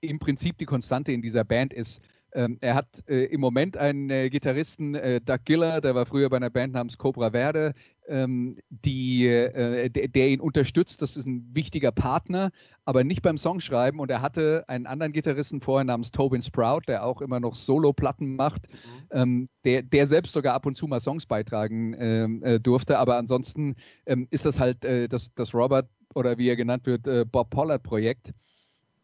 im 0.00 0.18
Prinzip 0.18 0.58
die 0.58 0.66
Konstante 0.66 1.12
in 1.12 1.22
dieser 1.22 1.44
Band 1.44 1.72
ist, 1.72 2.00
ähm, 2.32 2.58
er 2.60 2.74
hat 2.74 2.86
äh, 3.08 3.24
im 3.26 3.40
Moment 3.40 3.76
einen 3.76 4.10
äh, 4.10 4.28
Gitarristen, 4.28 4.94
äh, 4.94 5.20
Doug 5.20 5.38
Giller, 5.44 5.80
der 5.80 5.94
war 5.94 6.04
früher 6.04 6.28
bei 6.28 6.36
einer 6.36 6.50
Band 6.50 6.74
namens 6.74 6.98
Cobra 6.98 7.30
Verde, 7.30 7.74
ähm, 8.06 8.58
die, 8.68 9.26
äh, 9.26 9.88
der, 9.88 10.08
der, 10.08 10.28
ihn 10.28 10.40
unterstützt. 10.40 11.00
Das 11.00 11.16
ist 11.16 11.26
ein 11.26 11.48
wichtiger 11.52 11.90
Partner, 11.90 12.50
aber 12.84 13.02
nicht 13.02 13.22
beim 13.22 13.38
Songschreiben. 13.38 13.98
Und 13.98 14.10
er 14.10 14.20
hatte 14.20 14.64
einen 14.68 14.86
anderen 14.86 15.12
Gitarristen 15.12 15.60
vorher 15.60 15.84
namens 15.84 16.10
Tobin 16.10 16.42
Sprout, 16.42 16.82
der 16.86 17.04
auch 17.04 17.22
immer 17.22 17.40
noch 17.40 17.54
Solo-Platten 17.54 18.36
macht, 18.36 18.68
mhm. 18.68 19.06
ähm, 19.10 19.48
der, 19.64 19.82
der 19.82 20.06
selbst 20.06 20.32
sogar 20.34 20.54
ab 20.54 20.66
und 20.66 20.76
zu 20.76 20.86
mal 20.86 21.00
Songs 21.00 21.24
beitragen 21.24 21.94
ähm, 21.98 22.42
äh, 22.42 22.60
durfte. 22.60 22.98
Aber 22.98 23.16
ansonsten 23.16 23.76
ähm, 24.06 24.28
ist 24.30 24.44
das 24.44 24.60
halt 24.60 24.84
äh, 24.84 25.08
das, 25.08 25.32
das 25.34 25.54
Robert 25.54 25.88
oder 26.14 26.36
wie 26.36 26.48
er 26.48 26.56
genannt 26.56 26.86
wird, 26.86 27.30
Bob 27.30 27.50
Pollard-Projekt. 27.50 28.32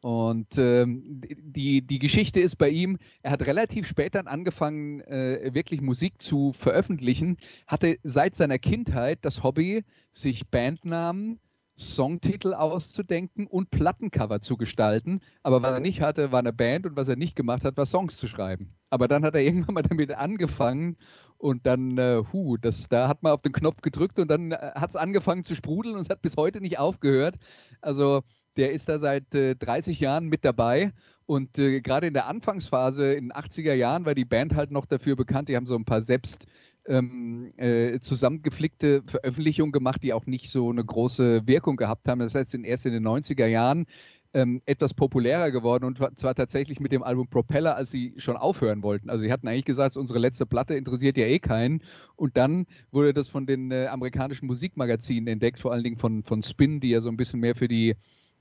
Und 0.05 0.59
ähm, 0.59 1.22
die, 1.40 1.80
die 1.80 1.98
Geschichte 1.98 2.38
ist 2.38 2.57
bei 2.57 2.68
ihm, 2.68 2.98
er 3.22 3.30
hat 3.30 3.46
relativ 3.46 3.86
spät 3.86 4.14
dann 4.14 4.26
angefangen, 4.26 5.00
äh, 5.00 5.55
wirklich 5.55 5.80
Musik 5.80 6.20
zu 6.20 6.52
veröffentlichen, 6.52 7.38
hatte 7.66 7.96
seit 8.02 8.36
seiner 8.36 8.59
Kindheit 8.59 9.20
das 9.22 9.42
Hobby, 9.42 9.82
sich 10.11 10.46
Bandnamen, 10.50 11.40
Songtitel 11.78 12.52
auszudenken 12.52 13.46
und 13.46 13.70
Plattencover 13.70 14.42
zu 14.42 14.59
gestalten. 14.59 15.22
Aber 15.42 15.62
was 15.62 15.72
er 15.72 15.80
nicht 15.80 16.02
hatte, 16.02 16.30
war 16.32 16.40
eine 16.40 16.52
Band 16.52 16.84
und 16.84 16.96
was 16.96 17.09
er 17.09 17.16
nicht 17.16 17.34
gemacht 17.34 17.64
hat, 17.64 17.78
war 17.78 17.86
Songs 17.86 18.18
zu 18.18 18.26
schreiben. 18.26 18.74
Aber 18.90 19.09
dann 19.09 19.24
hat 19.24 19.34
er 19.34 19.40
irgendwann 19.42 19.74
mal 19.74 19.82
damit 19.84 20.12
angefangen 20.12 20.98
und 21.38 21.64
dann, 21.64 21.96
äh, 21.96 22.22
hu, 22.30 22.59
das, 22.59 22.90
da 22.90 23.09
hat 23.09 23.22
man 23.22 23.32
auf 23.32 23.40
den 23.40 23.52
Knopf 23.52 23.80
gedrückt 23.80 24.18
und 24.18 24.30
dann 24.30 24.52
äh, 24.52 24.72
hat 24.74 24.90
es 24.90 24.96
angefangen 24.96 25.44
zu 25.44 25.55
sprudeln 25.55 25.94
und 25.94 26.02
es 26.02 26.11
hat 26.11 26.20
bis 26.20 26.36
heute 26.36 26.61
nicht 26.61 26.78
aufgehört. 26.78 27.36
Also 27.80 28.22
der 28.57 28.72
ist 28.72 28.88
da 28.88 28.98
seit 28.98 29.34
äh, 29.34 29.55
30 29.57 30.00
Jahren 30.00 30.26
mit 30.28 30.44
dabei. 30.44 30.92
Und 31.26 31.59
äh, 31.59 31.80
gerade 31.80 32.07
in 32.07 32.14
der 32.14 32.26
Anfangsphase 32.26 33.14
in 33.14 33.28
den 33.28 33.32
80er 33.32 33.72
Jahren 33.74 34.05
war 34.05 34.14
die 34.14 34.24
Band 34.24 34.55
halt 34.55 34.70
noch 34.70 34.86
dafür 34.86 35.16
bekannt, 35.16 35.48
die 35.48 35.57
haben 35.57 35.66
so 35.66 35.74
ein 35.74 35.84
paar 35.84 36.02
selbst 36.02 36.46
ähm, 36.86 37.52
äh, 37.57 37.98
zusammengeflickte 38.00 39.02
Veröffentlichungen 39.07 39.72
gemacht, 39.72 40.02
die 40.02 40.12
auch 40.12 40.26
nicht 40.26 40.50
so 40.50 40.70
eine 40.70 40.84
große 40.84 41.46
Wirkung 41.46 41.76
gehabt 41.76 42.09
haben. 42.09 42.18
Das 42.20 42.34
heißt, 42.34 42.55
erst 42.55 42.86
in 42.86 42.92
den 42.92 43.07
90er 43.07 43.46
Jahren 43.46 43.86
ähm, 44.34 44.61
etwas 44.66 44.92
populärer 44.92 45.50
geworden 45.52 45.84
und 45.84 45.98
zwar 46.18 46.34
tatsächlich 46.34 46.80
mit 46.80 46.90
dem 46.92 47.05
Album 47.05 47.28
Propeller, 47.28 47.76
als 47.76 47.90
sie 47.90 48.14
schon 48.16 48.36
aufhören 48.36 48.82
wollten. 48.82 49.09
Also 49.09 49.22
sie 49.22 49.32
hatten 49.32 49.46
eigentlich 49.46 49.64
gesagt, 49.64 49.96
unsere 49.96 50.18
letzte 50.18 50.44
Platte 50.44 50.74
interessiert 50.74 51.16
ja 51.16 51.24
eh 51.24 51.38
keinen. 51.38 51.82
Und 52.16 52.36
dann 52.36 52.66
wurde 52.90 53.14
das 53.14 53.28
von 53.28 53.46
den 53.46 53.70
äh, 53.70 53.86
amerikanischen 53.86 54.46
Musikmagazinen 54.46 55.28
entdeckt, 55.28 55.61
vor 55.61 55.72
allen 55.72 55.84
Dingen 55.84 55.98
von, 55.98 56.24
von 56.24 56.42
Spin, 56.42 56.80
die 56.80 56.90
ja 56.90 57.00
so 57.00 57.09
ein 57.09 57.16
bisschen 57.16 57.40
mehr 57.40 57.55
für 57.55 57.68
die 57.68 57.94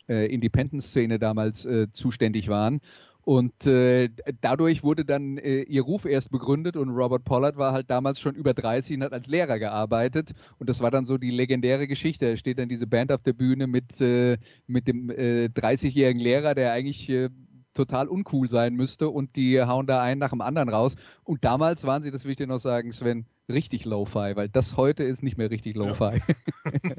äh, 0.08 0.26
Independent-Szene 0.34 1.20
damals 1.20 1.66
äh, 1.66 1.92
zuständig 1.92 2.50
waren. 2.50 2.82
Und 3.26 3.66
äh, 3.66 4.10
dadurch 4.42 4.84
wurde 4.84 5.06
dann 5.06 5.38
äh, 5.38 5.62
ihr 5.62 5.84
Ruf 5.84 6.04
erst 6.04 6.30
begründet 6.30 6.76
und 6.76 6.90
Robert 6.90 7.24
Pollard 7.24 7.56
war 7.56 7.72
halt 7.72 7.90
damals 7.90 8.20
schon 8.20 8.36
über 8.36 8.54
30 8.54 8.98
und 8.98 9.04
hat 9.04 9.14
als 9.14 9.28
Lehrer 9.28 9.60
gearbeitet. 9.60 10.32
Und 10.60 10.70
das 10.70 10.82
war 10.82 10.92
dann 10.92 11.06
so 11.06 11.18
die 11.18 11.32
legendäre 11.32 11.88
Geschichte. 11.88 12.32
Da 12.32 12.36
steht 12.36 12.60
dann 12.60 12.68
diese 12.68 12.86
Band 12.86 13.14
auf 13.14 13.24
der 13.24 13.32
Bühne 13.32 13.68
mit, 13.68 14.02
äh, 14.02 14.38
mit 14.68 14.90
dem 14.90 15.10
30-jährigen 15.10 16.20
äh, 16.20 16.24
Lehrer, 16.24 16.54
der 16.54 16.74
eigentlich 16.74 17.10
äh, 17.10 17.30
total 17.74 18.10
uncool 18.10 18.50
sein 18.50 18.76
müsste 18.76 19.10
und 19.10 19.36
die 19.38 19.62
hauen 19.62 19.88
da 19.88 20.02
einen 20.02 20.20
nach 20.20 20.32
dem 20.32 20.42
anderen 20.42 20.68
raus. 20.68 20.96
Und 21.24 21.46
damals 21.46 21.86
waren 21.86 22.04
sie, 22.04 22.12
das 22.12 22.26
will 22.26 22.32
ich 22.32 22.38
dir 22.38 22.48
noch 22.48 22.60
sagen, 22.60 22.92
Sven, 22.92 23.26
richtig 23.50 23.86
Lo-Fi, 23.86 24.36
weil 24.36 24.50
das 24.50 24.76
heute 24.76 25.04
ist 25.04 25.24
nicht 25.24 25.38
mehr 25.38 25.50
richtig 25.50 25.76
Lo-Fi. 25.76 26.20
Ja. 26.20 26.36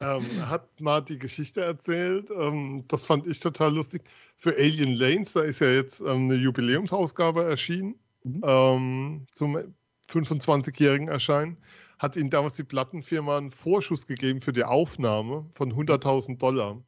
ähm, 0.00 0.48
hat 0.48 0.80
mal 0.80 1.02
die 1.02 1.18
Geschichte 1.18 1.62
erzählt. 1.62 2.30
Ähm, 2.30 2.84
das 2.88 3.04
fand 3.06 3.26
ich 3.26 3.40
total 3.40 3.74
lustig. 3.74 4.02
Für 4.36 4.56
Alien 4.56 4.94
Lanes, 4.94 5.34
da 5.34 5.42
ist 5.42 5.60
ja 5.60 5.68
jetzt 5.68 6.00
ähm, 6.00 6.30
eine 6.30 6.34
Jubiläumsausgabe 6.34 7.44
erschienen 7.44 7.96
mhm. 8.24 8.42
Ähm, 8.44 9.26
zum 9.34 9.58
25-jährigen 10.08 11.08
Erscheinen. 11.08 11.58
Hat 11.98 12.16
ihnen 12.16 12.30
damals 12.30 12.56
die 12.56 12.64
Plattenfirma 12.64 13.36
einen 13.36 13.50
Vorschuss 13.50 14.06
gegeben 14.06 14.40
für 14.40 14.54
die 14.54 14.64
Aufnahme 14.64 15.50
von 15.54 15.72
100.000 15.72 16.38
Dollar. 16.38 16.82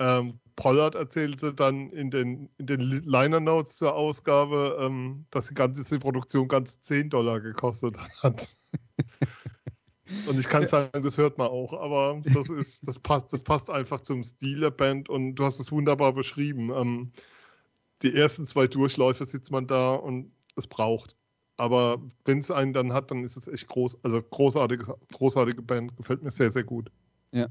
Ähm, 0.00 0.40
Pollard 0.56 0.96
erzählte 0.96 1.54
dann 1.54 1.90
in 1.90 2.10
den, 2.10 2.50
in 2.58 2.66
den 2.66 2.80
Liner 2.80 3.38
Notes 3.38 3.76
zur 3.76 3.94
Ausgabe, 3.94 4.78
ähm, 4.80 5.26
dass 5.30 5.48
die 5.48 5.54
ganze 5.54 5.98
Produktion 6.00 6.48
ganz 6.48 6.80
10 6.80 7.10
Dollar 7.10 7.40
gekostet 7.40 7.96
hat. 8.22 8.56
Und 10.26 10.38
ich 10.38 10.48
kann 10.48 10.66
sagen, 10.66 11.02
das 11.02 11.16
hört 11.16 11.38
man 11.38 11.48
auch, 11.48 11.72
aber 11.72 12.20
das 12.24 12.48
ist, 12.48 12.86
das 12.86 12.98
passt, 12.98 13.32
das 13.32 13.42
passt 13.42 13.70
einfach 13.70 14.00
zum 14.00 14.22
Stil 14.22 14.60
der 14.60 14.70
Band 14.70 15.08
und 15.08 15.34
du 15.36 15.44
hast 15.44 15.60
es 15.60 15.72
wunderbar 15.72 16.12
beschrieben. 16.12 16.70
Ähm, 16.70 17.12
die 18.02 18.14
ersten 18.14 18.46
zwei 18.46 18.66
Durchläufe 18.66 19.24
sitzt 19.24 19.50
man 19.50 19.66
da 19.66 19.94
und 19.94 20.32
es 20.56 20.66
braucht. 20.66 21.16
Aber 21.56 22.00
wenn 22.24 22.38
es 22.38 22.50
einen 22.50 22.72
dann 22.72 22.92
hat, 22.92 23.10
dann 23.10 23.24
ist 23.24 23.36
es 23.36 23.46
echt 23.46 23.68
groß, 23.68 24.02
also 24.02 24.22
großartige, 24.22 24.96
großartige 25.12 25.62
Band, 25.62 25.96
gefällt 25.96 26.22
mir 26.22 26.30
sehr, 26.30 26.50
sehr 26.50 26.64
gut. 26.64 26.90
Ja, 27.32 27.46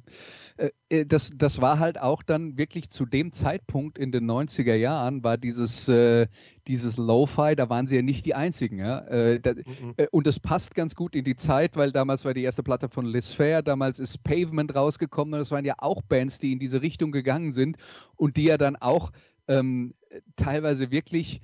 äh, 0.58 0.72
äh, 0.90 1.06
das, 1.06 1.32
das 1.34 1.62
war 1.62 1.80
halt 1.80 2.00
auch 2.00 2.22
dann 2.22 2.58
wirklich 2.58 2.90
zu 2.90 3.06
dem 3.06 3.32
Zeitpunkt 3.32 3.98
in 3.98 4.12
den 4.12 4.30
90er 4.30 4.76
Jahren, 4.76 5.24
war 5.24 5.38
dieses, 5.38 5.88
äh, 5.88 6.28
dieses 6.68 6.98
Lo-Fi, 6.98 7.56
da 7.56 7.70
waren 7.70 7.88
sie 7.88 7.96
ja 7.96 8.02
nicht 8.02 8.26
die 8.26 8.36
Einzigen. 8.36 8.78
Ja? 8.78 9.00
Äh, 9.08 9.40
da, 9.40 9.54
mhm. 9.54 9.94
Äh, 9.96 10.08
und 10.12 10.28
es 10.28 10.40
passt 10.40 10.76
ganz 10.76 10.96
gut 10.96 11.16
in 11.16 11.24
die 11.24 11.38
Zeit, 11.38 11.78
weil 11.78 11.94
damals 11.94 12.26
war 12.26 12.34
die 12.34 12.44
erste 12.44 12.62
Platte 12.62 12.90
von 12.90 13.06
Liz 13.06 13.32
Fair, 13.32 13.62
damals 13.62 14.00
ist 14.00 14.22
Pavement 14.24 14.76
rausgekommen 14.76 15.34
und 15.34 15.40
es 15.40 15.52
waren 15.52 15.66
ja 15.66 15.76
auch 15.78 16.02
Bands, 16.02 16.40
die 16.40 16.52
in 16.52 16.60
diese 16.60 16.82
Richtung 16.82 17.14
gegangen 17.14 17.54
sind 17.54 17.78
und 18.18 18.36
die 18.36 18.46
ja 18.46 18.58
dann 18.58 18.76
auch 18.76 19.12
ähm, 19.48 19.94
teilweise 20.36 20.92
wirklich 20.92 21.40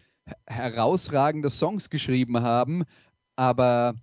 herausragende 0.45 1.49
Songs 1.49 1.89
geschrieben 1.89 2.41
haben, 2.41 2.83
aber 3.37 3.95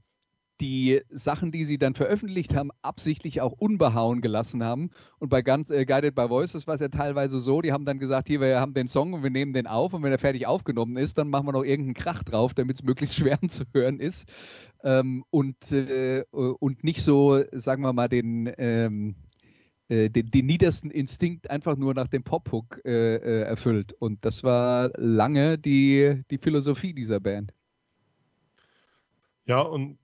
die 0.63 1.03
Sachen, 1.11 1.51
die 1.51 1.65
sie 1.65 1.77
dann 1.77 1.95
veröffentlicht 1.95 2.55
haben, 2.55 2.71
absichtlich 2.83 3.41
auch 3.41 3.53
unbehauen 3.53 4.21
gelassen 4.21 4.63
haben. 4.63 4.91
Und 5.19 5.29
bei 5.29 5.43
ganz 5.43 5.71
äh, 5.71 5.85
Guided 5.85 6.15
by 6.15 6.31
Voices 6.31 6.69
war 6.69 6.77
es 6.77 6.81
ja 6.81 6.89
teilweise 6.89 7.41
so, 7.41 7.61
die 7.61 7.73
haben 7.73 7.85
dann 7.85 7.99
gesagt, 7.99 8.29
hier, 8.29 8.41
wir 8.41 8.61
haben 8.61 8.73
den 8.73 8.87
Song 8.87 9.13
und 9.13 9.25
wir 9.25 9.31
nehmen 9.31 9.53
den 9.53 9.67
auf 9.67 9.93
und 9.93 10.05
wenn 10.05 10.13
er 10.13 10.19
fertig 10.19 10.47
aufgenommen 10.47 10.97
ist, 10.97 11.19
dann 11.19 11.29
machen 11.29 11.49
wir 11.49 11.53
noch 11.53 11.65
irgendeinen 11.65 11.95
Krach 11.95 12.23
drauf, 12.23 12.55
damit 12.55 12.77
es 12.77 12.85
möglichst 12.85 13.17
schwer 13.17 13.41
zu 13.49 13.65
hören 13.75 13.99
ist. 13.99 14.29
Ähm, 14.85 15.25
und, 15.31 15.73
äh, 15.73 16.25
und 16.31 16.85
nicht 16.85 17.03
so, 17.03 17.43
sagen 17.51 17.83
wir 17.83 17.93
mal, 17.93 18.09
den, 18.09 18.53
ähm, 18.57 19.17
äh, 19.89 20.11
den, 20.11 20.31
den, 20.31 20.47
niedersten 20.47 20.91
Instinkt 20.93 21.51
einfach 21.51 21.77
nur 21.77 21.93
nach 21.93 22.09
dem 22.09 22.23
Pop-Hook 22.23 22.81
äh, 22.85 23.17
äh, 23.17 23.43
erfüllt. 23.43 23.95
Und 23.95 24.25
das 24.25 24.45
war 24.45 24.91
lange 24.97 25.59
die, 25.59 26.23
die 26.31 26.39
Philosophie 26.39 26.95
dieser 26.95 27.19
Band. 27.19 27.53
Ja, 29.45 29.61
und 29.61 29.99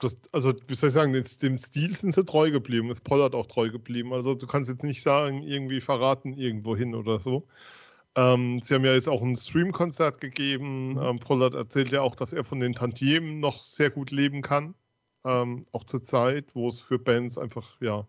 das, 0.00 0.16
also 0.32 0.54
wie 0.66 0.74
soll 0.74 0.88
ich 0.88 0.94
sagen, 0.94 1.12
dem, 1.12 1.58
Stil 1.58 1.94
sind 1.94 2.14
sie 2.14 2.24
treu 2.24 2.50
geblieben, 2.50 2.90
ist 2.90 3.04
Pollard 3.04 3.34
auch 3.34 3.46
treu 3.46 3.70
geblieben. 3.70 4.12
Also 4.12 4.34
du 4.34 4.46
kannst 4.46 4.70
jetzt 4.70 4.82
nicht 4.82 5.02
sagen, 5.02 5.42
irgendwie 5.42 5.80
verraten 5.80 6.32
irgendwo 6.32 6.76
hin 6.76 6.94
oder 6.94 7.20
so. 7.20 7.46
Ähm, 8.16 8.60
sie 8.62 8.74
haben 8.74 8.84
ja 8.84 8.94
jetzt 8.94 9.08
auch 9.08 9.22
ein 9.22 9.36
Stream-Konzert 9.36 10.20
gegeben. 10.20 10.94
Mhm. 10.94 10.98
Ähm, 10.98 11.18
Pollard 11.20 11.54
erzählt 11.54 11.90
ja 11.90 12.02
auch, 12.02 12.16
dass 12.16 12.32
er 12.32 12.44
von 12.44 12.60
den 12.60 12.74
Tantiemen 12.74 13.40
noch 13.40 13.62
sehr 13.62 13.90
gut 13.90 14.10
leben 14.10 14.42
kann. 14.42 14.74
Ähm, 15.24 15.66
auch 15.72 15.84
zur 15.84 16.02
Zeit, 16.02 16.46
wo 16.54 16.68
es 16.68 16.80
für 16.80 16.98
Bands 16.98 17.38
einfach, 17.38 17.80
ja, 17.80 18.06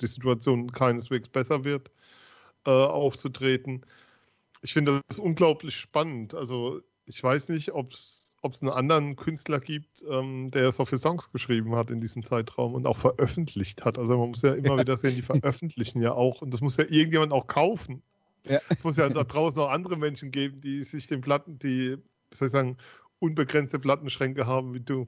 die 0.00 0.08
Situation 0.08 0.72
keineswegs 0.72 1.28
besser 1.28 1.64
wird, 1.64 1.90
äh, 2.66 2.70
aufzutreten. 2.70 3.86
Ich 4.62 4.74
finde 4.74 5.02
das 5.08 5.18
unglaublich 5.18 5.76
spannend. 5.76 6.34
Also 6.34 6.80
ich 7.06 7.22
weiß 7.22 7.48
nicht, 7.48 7.72
ob 7.72 7.92
es 7.92 8.21
ob 8.42 8.54
es 8.54 8.62
einen 8.62 8.72
anderen 8.72 9.16
Künstler 9.16 9.60
gibt, 9.60 10.04
ähm, 10.10 10.50
der 10.50 10.72
so 10.72 10.84
viele 10.84 11.00
Songs 11.00 11.30
geschrieben 11.30 11.74
hat 11.76 11.90
in 11.90 12.00
diesem 12.00 12.24
Zeitraum 12.24 12.74
und 12.74 12.86
auch 12.86 12.98
veröffentlicht 12.98 13.84
hat. 13.84 13.98
Also 13.98 14.18
man 14.18 14.30
muss 14.30 14.42
ja 14.42 14.52
immer 14.52 14.76
wieder 14.76 14.96
sehen, 14.96 15.14
die 15.14 15.22
veröffentlichen 15.22 16.02
ja 16.02 16.12
auch 16.12 16.42
und 16.42 16.52
das 16.52 16.60
muss 16.60 16.76
ja 16.76 16.84
irgendjemand 16.84 17.32
auch 17.32 17.46
kaufen. 17.46 18.02
Ja. 18.44 18.60
Es 18.68 18.82
muss 18.82 18.96
ja 18.96 19.08
da 19.08 19.22
draußen 19.22 19.60
auch 19.62 19.70
andere 19.70 19.96
Menschen 19.96 20.32
geben, 20.32 20.60
die 20.60 20.82
sich 20.82 21.06
den 21.06 21.20
Platten, 21.20 21.60
die, 21.60 21.96
soll 22.32 22.46
ich 22.46 22.52
sagen, 22.52 22.76
unbegrenzte 23.20 23.78
Plattenschränke 23.78 24.46
haben 24.46 24.74
wie 24.74 24.80
du. 24.80 25.06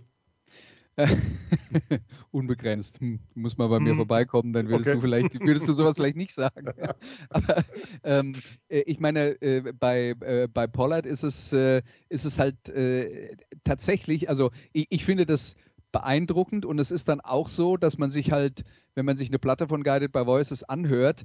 Unbegrenzt. 2.31 3.01
Hm, 3.01 3.21
muss 3.35 3.57
mal 3.57 3.69
bei 3.69 3.81
mir 3.81 3.91
hm. 3.91 3.97
vorbeikommen, 3.99 4.53
dann 4.53 4.69
würdest 4.69 4.89
okay. 4.89 4.97
du 4.97 5.01
vielleicht, 5.01 5.41
würdest 5.41 5.69
du 5.69 5.73
sowas 5.73 5.97
vielleicht 5.97 6.17
nicht 6.17 6.35
sagen. 6.35 6.67
Aber 7.31 7.65
ähm, 8.05 8.37
äh, 8.69 8.81
ich 8.81 9.01
meine, 9.01 9.41
äh, 9.43 9.73
bei, 9.73 10.15
äh, 10.21 10.49
bei 10.53 10.67
Pollard 10.67 11.07
ist 11.07 11.23
es, 11.23 11.53
äh, 11.53 11.83
ist 12.09 12.25
es 12.25 12.39
halt 12.39 12.69
äh, 12.69 13.37
tatsächlich, 13.65 14.29
also 14.29 14.51
ich, 14.73 14.87
ich 14.91 15.05
finde 15.05 15.27
das 15.27 15.57
beeindruckend 15.93 16.67
und 16.67 16.79
es 16.81 16.91
ist 16.91 17.09
dann 17.09 17.21
auch 17.21 17.49
so, 17.49 17.77
dass 17.77 17.99
man 17.99 18.11
sich 18.11 18.33
halt, 18.33 18.65
wenn 18.95 19.05
man 19.05 19.17
sich 19.17 19.29
eine 19.29 19.39
Platte 19.39 19.69
von 19.69 19.85
Guided 19.85 20.13
by 20.13 20.27
Voices 20.27 20.65
anhört, 20.65 21.25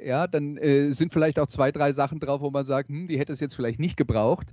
ja, 0.00 0.26
dann 0.26 0.56
äh, 0.56 0.92
sind 0.92 1.12
vielleicht 1.12 1.38
auch 1.38 1.46
zwei, 1.46 1.72
drei 1.72 1.92
Sachen 1.92 2.20
drauf, 2.20 2.40
wo 2.40 2.50
man 2.50 2.66
sagt, 2.66 2.88
hm, 2.88 3.08
die 3.08 3.18
hätte 3.18 3.32
es 3.32 3.40
jetzt 3.40 3.54
vielleicht 3.54 3.80
nicht 3.80 3.96
gebraucht. 3.96 4.52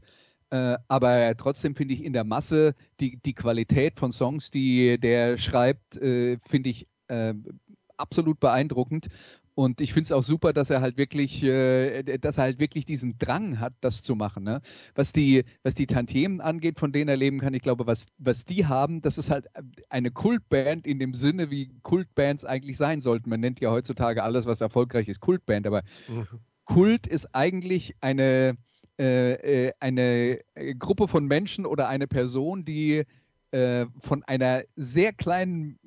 Äh, 0.56 0.78
aber 0.88 1.36
trotzdem 1.38 1.76
finde 1.76 1.94
ich 1.94 2.04
in 2.04 2.14
der 2.14 2.24
Masse 2.24 2.76
die, 3.00 3.18
die 3.18 3.34
Qualität 3.34 4.00
von 4.00 4.12
Songs, 4.12 4.52
die 4.52 4.98
der 4.98 5.38
schreibt, 5.38 5.98
äh, 5.98 6.38
finde 6.48 6.70
ich 6.70 6.88
äh, 7.08 7.34
absolut 7.98 8.40
beeindruckend. 8.40 9.08
Und 9.58 9.80
ich 9.80 9.94
finde 9.94 10.08
es 10.08 10.12
auch 10.12 10.24
super, 10.24 10.52
dass 10.52 10.70
er 10.70 10.82
halt 10.82 10.98
wirklich, 10.98 11.42
äh, 11.42 12.18
dass 12.18 12.38
er 12.38 12.44
halt 12.44 12.60
wirklich 12.60 12.86
diesen 12.86 13.18
Drang 13.18 13.60
hat, 13.62 13.74
das 13.80 14.04
zu 14.04 14.14
machen. 14.14 14.44
Ne? 14.44 14.62
Was 14.96 15.14
die, 15.14 15.46
was 15.64 15.76
die 15.76 15.88
Tantiemen 15.88 16.42
angeht, 16.42 16.78
von 16.78 16.92
denen 16.92 17.08
er 17.08 17.16
leben 17.16 17.40
kann, 17.40 17.54
ich 17.54 17.62
glaube, 17.62 17.88
was, 17.88 18.06
was 18.18 18.44
die 18.44 18.66
haben, 18.66 19.02
das 19.02 19.18
ist 19.18 19.30
halt 19.30 19.48
eine 19.90 20.12
Kultband 20.12 20.86
in 20.86 21.00
dem 21.00 21.14
Sinne, 21.14 21.52
wie 21.52 21.72
Kultbands 21.84 22.44
eigentlich 22.44 22.78
sein 22.78 23.00
sollten. 23.00 23.30
Man 23.30 23.40
nennt 23.40 23.62
ja 23.62 23.72
heutzutage 23.72 24.24
alles, 24.24 24.46
was 24.46 24.60
erfolgreich 24.60 25.08
ist, 25.08 25.22
Kultband, 25.22 25.68
aber 25.68 25.84
mhm. 26.10 26.28
Kult 26.66 27.08
ist 27.08 27.34
eigentlich 27.34 27.96
eine, 28.02 28.58
äh, 29.00 29.68
äh 29.68 29.74
eine 29.80 30.40
äh, 30.56 30.76
Gruppe 30.76 31.08
von 31.08 31.26
Menschen 31.26 31.66
oder 31.66 31.88
eine 31.88 32.08
Person, 32.08 32.66
die 32.66 33.04
äh, 33.52 33.86
von 34.00 34.24
einer 34.24 34.64
sehr 34.76 35.14
kleinen 35.14 35.80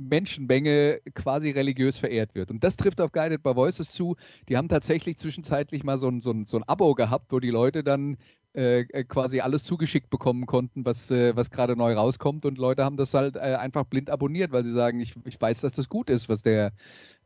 Menschenmenge 0.00 1.00
quasi 1.14 1.50
religiös 1.50 1.96
verehrt 1.96 2.34
wird. 2.34 2.50
Und 2.50 2.64
das 2.64 2.76
trifft 2.76 3.00
auf 3.00 3.12
Guided 3.12 3.42
by 3.42 3.54
Voices 3.54 3.90
zu. 3.90 4.16
Die 4.48 4.56
haben 4.56 4.68
tatsächlich 4.68 5.18
zwischenzeitlich 5.18 5.84
mal 5.84 5.98
so 5.98 6.08
ein, 6.08 6.20
so 6.20 6.30
ein, 6.30 6.46
so 6.46 6.56
ein 6.56 6.64
Abo 6.64 6.94
gehabt, 6.94 7.32
wo 7.32 7.40
die 7.40 7.50
Leute 7.50 7.84
dann 7.84 8.16
äh, 8.54 8.80
äh, 8.80 9.04
quasi 9.04 9.40
alles 9.40 9.64
zugeschickt 9.64 10.10
bekommen 10.10 10.44
konnten, 10.44 10.84
was, 10.84 11.10
äh, 11.10 11.34
was 11.34 11.50
gerade 11.50 11.74
neu 11.74 11.94
rauskommt. 11.94 12.44
Und 12.44 12.58
Leute 12.58 12.84
haben 12.84 12.98
das 12.98 13.14
halt 13.14 13.36
äh, 13.36 13.56
einfach 13.56 13.84
blind 13.84 14.10
abonniert, 14.10 14.52
weil 14.52 14.64
sie 14.64 14.74
sagen, 14.74 15.00
ich, 15.00 15.14
ich 15.24 15.40
weiß, 15.40 15.62
dass 15.62 15.72
das 15.72 15.88
gut 15.88 16.10
ist, 16.10 16.28
was 16.28 16.42
der, 16.42 16.72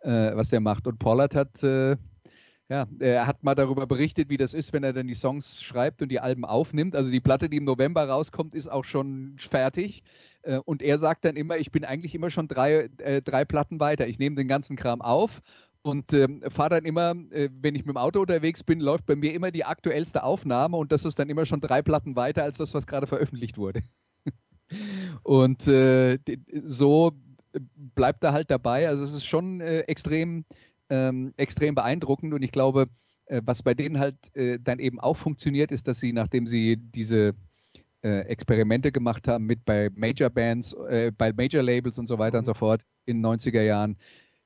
was 0.03 0.51
der 0.51 0.61
macht. 0.61 0.87
Und 0.87 1.01
Pollard 1.01 1.35
hat 1.35 1.59
ja, 2.69 2.87
er 2.99 3.27
hat 3.27 3.45
mal 3.45 3.55
darüber 3.55 3.87
berichtet, 3.87 4.29
wie 4.29 4.37
das 4.37 4.53
ist, 4.53 4.73
wenn 4.73 4.83
er 4.83 4.93
dann 4.93 5.07
die 5.07 5.15
Songs 5.15 5.63
schreibt 5.63 6.03
und 6.03 6.09
die 6.09 6.19
Alben 6.19 6.45
aufnimmt. 6.45 6.97
Also 6.97 7.11
die 7.11 7.21
Platte, 7.21 7.49
die 7.49 7.59
im 7.59 7.65
November 7.65 8.09
rauskommt, 8.09 8.55
ist 8.55 8.71
auch 8.71 8.85
schon 8.85 9.37
fertig. 9.39 10.03
Äh, 10.43 10.59
und 10.59 10.83
er 10.83 10.99
sagt 10.99 11.25
dann 11.25 11.37
immer, 11.37 11.59
ich 11.59 11.71
bin 11.71 11.85
eigentlich 11.85 12.15
immer 12.15 12.31
schon 12.31 12.49
drei, 12.49 12.91
äh, 12.99 13.23
drei 13.23 13.45
Platten 13.45 13.79
weiter. 13.79 14.09
Ich 14.09 14.19
nehme 14.19 14.35
den 14.35 14.49
ganzen 14.49 14.77
Kram 14.77 15.01
auf 15.01 15.43
und 15.83 16.13
ähm, 16.13 16.43
fahre 16.49 16.71
dann 16.71 16.85
immer, 16.85 17.15
äh, 17.31 17.49
wenn 17.61 17.77
ich 17.77 17.85
mit 17.85 17.95
dem 17.95 17.99
Auto 17.99 18.21
unterwegs 18.21 18.65
bin, 18.65 18.81
läuft 18.81 19.07
bei 19.07 19.15
mir 19.15 19.33
immer 19.33 19.53
die 19.53 19.65
aktuellste 19.65 20.25
Aufnahme 20.25 20.77
und 20.77 20.91
das 20.91 21.05
ist 21.05 21.21
dann 21.21 21.31
immer 21.31 21.47
schon 21.47 21.61
drei 21.61 21.83
Platten 21.83 22.17
weiter 22.17 22.43
als 22.43 22.59
das, 22.59 22.75
was 22.75 22.89
gerade 22.89 23.07
veröffentlicht 23.07 23.59
wurde. 23.59 23.83
und 25.23 25.69
äh, 25.69 26.19
so 26.65 27.13
bleibt 27.95 28.25
er 28.25 28.33
halt 28.33 28.51
dabei. 28.51 28.89
Also 28.89 29.05
es 29.05 29.13
ist 29.13 29.25
schon 29.25 29.61
äh, 29.61 29.81
extrem, 29.83 30.45
ähm, 30.91 31.35
extrem 31.37 31.75
beeindruckend 31.75 32.35
und 32.35 32.43
ich 32.43 32.53
glaube, 32.53 32.89
äh, 33.27 33.43
was 33.45 33.63
bei 33.63 33.75
denen 33.75 33.99
halt 33.99 34.17
dann 34.61 34.79
eben 34.79 35.01
auch 35.01 35.17
funktioniert, 35.17 35.73
ist, 35.73 35.89
dass 35.89 35.99
sie, 35.99 36.13
nachdem 36.13 36.47
sie 36.47 36.77
diese 36.77 37.35
äh, 38.07 38.21
Experimente 38.27 38.93
gemacht 38.93 39.27
haben 39.27 39.47
mit 39.47 39.65
bei 39.65 39.91
Major 39.97 40.31
Bands, 40.31 40.73
äh, 40.89 41.11
bei 41.11 41.33
Major 41.33 41.63
Labels 41.63 41.99
und 41.99 42.07
so 42.07 42.19
weiter 42.19 42.39
und 42.39 42.45
so 42.45 42.55
fort 42.55 42.83
in 43.05 43.21
den 43.21 43.27
90er 43.27 43.63
Jahren. 43.63 43.97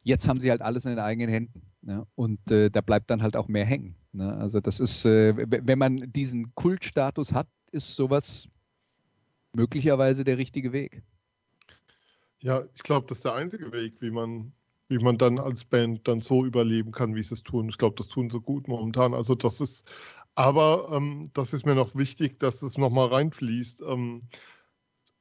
Jetzt 0.02 0.26
haben 0.26 0.40
sie 0.40 0.50
halt 0.50 0.62
alles 0.62 0.86
in 0.86 0.92
den 0.92 0.98
eigenen 0.98 1.28
Händen. 1.28 1.62
Ne? 1.82 2.06
Und 2.14 2.50
äh, 2.50 2.70
da 2.70 2.80
bleibt 2.80 3.10
dann 3.10 3.22
halt 3.22 3.36
auch 3.36 3.48
mehr 3.48 3.66
hängen. 3.66 3.96
Ne? 4.12 4.34
Also 4.34 4.60
das 4.60 4.80
ist, 4.80 5.04
äh, 5.04 5.34
wenn 5.36 5.78
man 5.78 6.10
diesen 6.12 6.54
Kultstatus 6.54 7.34
hat, 7.34 7.48
ist 7.70 7.94
sowas 7.94 8.48
möglicherweise 9.52 10.24
der 10.24 10.38
richtige 10.38 10.72
Weg. 10.72 11.02
Ja, 12.38 12.64
ich 12.74 12.82
glaube, 12.82 13.06
das 13.08 13.18
ist 13.18 13.24
der 13.24 13.34
einzige 13.34 13.72
Weg, 13.72 14.00
wie 14.00 14.10
man, 14.10 14.52
wie 14.90 14.98
man 14.98 15.16
dann 15.16 15.38
als 15.38 15.64
Band 15.64 16.06
dann 16.06 16.20
so 16.20 16.44
überleben 16.44 16.92
kann, 16.92 17.14
wie 17.14 17.22
sie 17.22 17.34
es 17.34 17.42
tun. 17.42 17.68
Ich 17.68 17.78
glaube, 17.78 17.96
das 17.96 18.08
tun 18.08 18.28
sie 18.28 18.40
gut 18.40 18.68
momentan. 18.68 19.14
Also 19.14 19.34
das 19.34 19.60
ist 19.60 19.88
aber 20.34 20.90
ähm, 20.92 21.30
das 21.34 21.52
ist 21.52 21.66
mir 21.66 21.74
noch 21.74 21.94
wichtig, 21.94 22.38
dass 22.38 22.62
es 22.62 22.78
nochmal 22.78 23.08
reinfließt. 23.08 23.82
Ähm, 23.82 24.22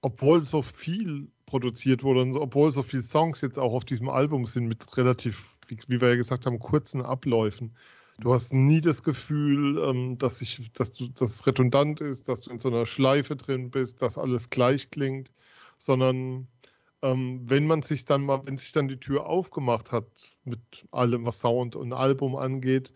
obwohl 0.01 0.41
so 0.43 0.61
viel 0.61 1.29
produziert 1.45 2.03
wurde 2.03 2.21
und 2.21 2.37
obwohl 2.37 2.71
so 2.71 2.83
viele 2.83 3.03
Songs 3.03 3.41
jetzt 3.41 3.59
auch 3.59 3.73
auf 3.73 3.85
diesem 3.85 4.09
Album 4.09 4.45
sind 4.45 4.67
mit 4.67 4.97
relativ, 4.97 5.57
wie, 5.67 5.77
wie 5.87 6.01
wir 6.01 6.09
ja 6.09 6.15
gesagt 6.15 6.45
haben, 6.45 6.59
kurzen 6.59 7.01
Abläufen. 7.01 7.75
Du 8.19 8.33
hast 8.33 8.53
nie 8.53 8.81
das 8.81 9.03
Gefühl, 9.03 9.77
ähm, 9.83 10.17
dass, 10.17 10.41
ich, 10.41 10.71
dass, 10.73 10.91
du, 10.91 11.07
dass 11.09 11.31
es 11.35 11.47
redundant 11.47 12.01
ist, 12.01 12.27
dass 12.29 12.41
du 12.41 12.51
in 12.51 12.59
so 12.59 12.69
einer 12.69 12.85
Schleife 12.85 13.35
drin 13.35 13.71
bist, 13.71 14.01
dass 14.01 14.17
alles 14.17 14.49
gleich 14.49 14.89
klingt, 14.91 15.31
sondern 15.77 16.47
ähm, 17.01 17.41
wenn 17.45 17.67
man 17.67 17.81
sich 17.81 18.05
dann 18.05 18.23
mal, 18.23 18.41
wenn 18.45 18.57
sich 18.57 18.71
dann 18.71 18.87
die 18.87 18.99
Tür 18.99 19.25
aufgemacht 19.27 19.91
hat 19.91 20.05
mit 20.43 20.59
allem, 20.91 21.25
was 21.25 21.39
Sound 21.39 21.75
und 21.75 21.93
Album 21.93 22.35
angeht, 22.35 22.93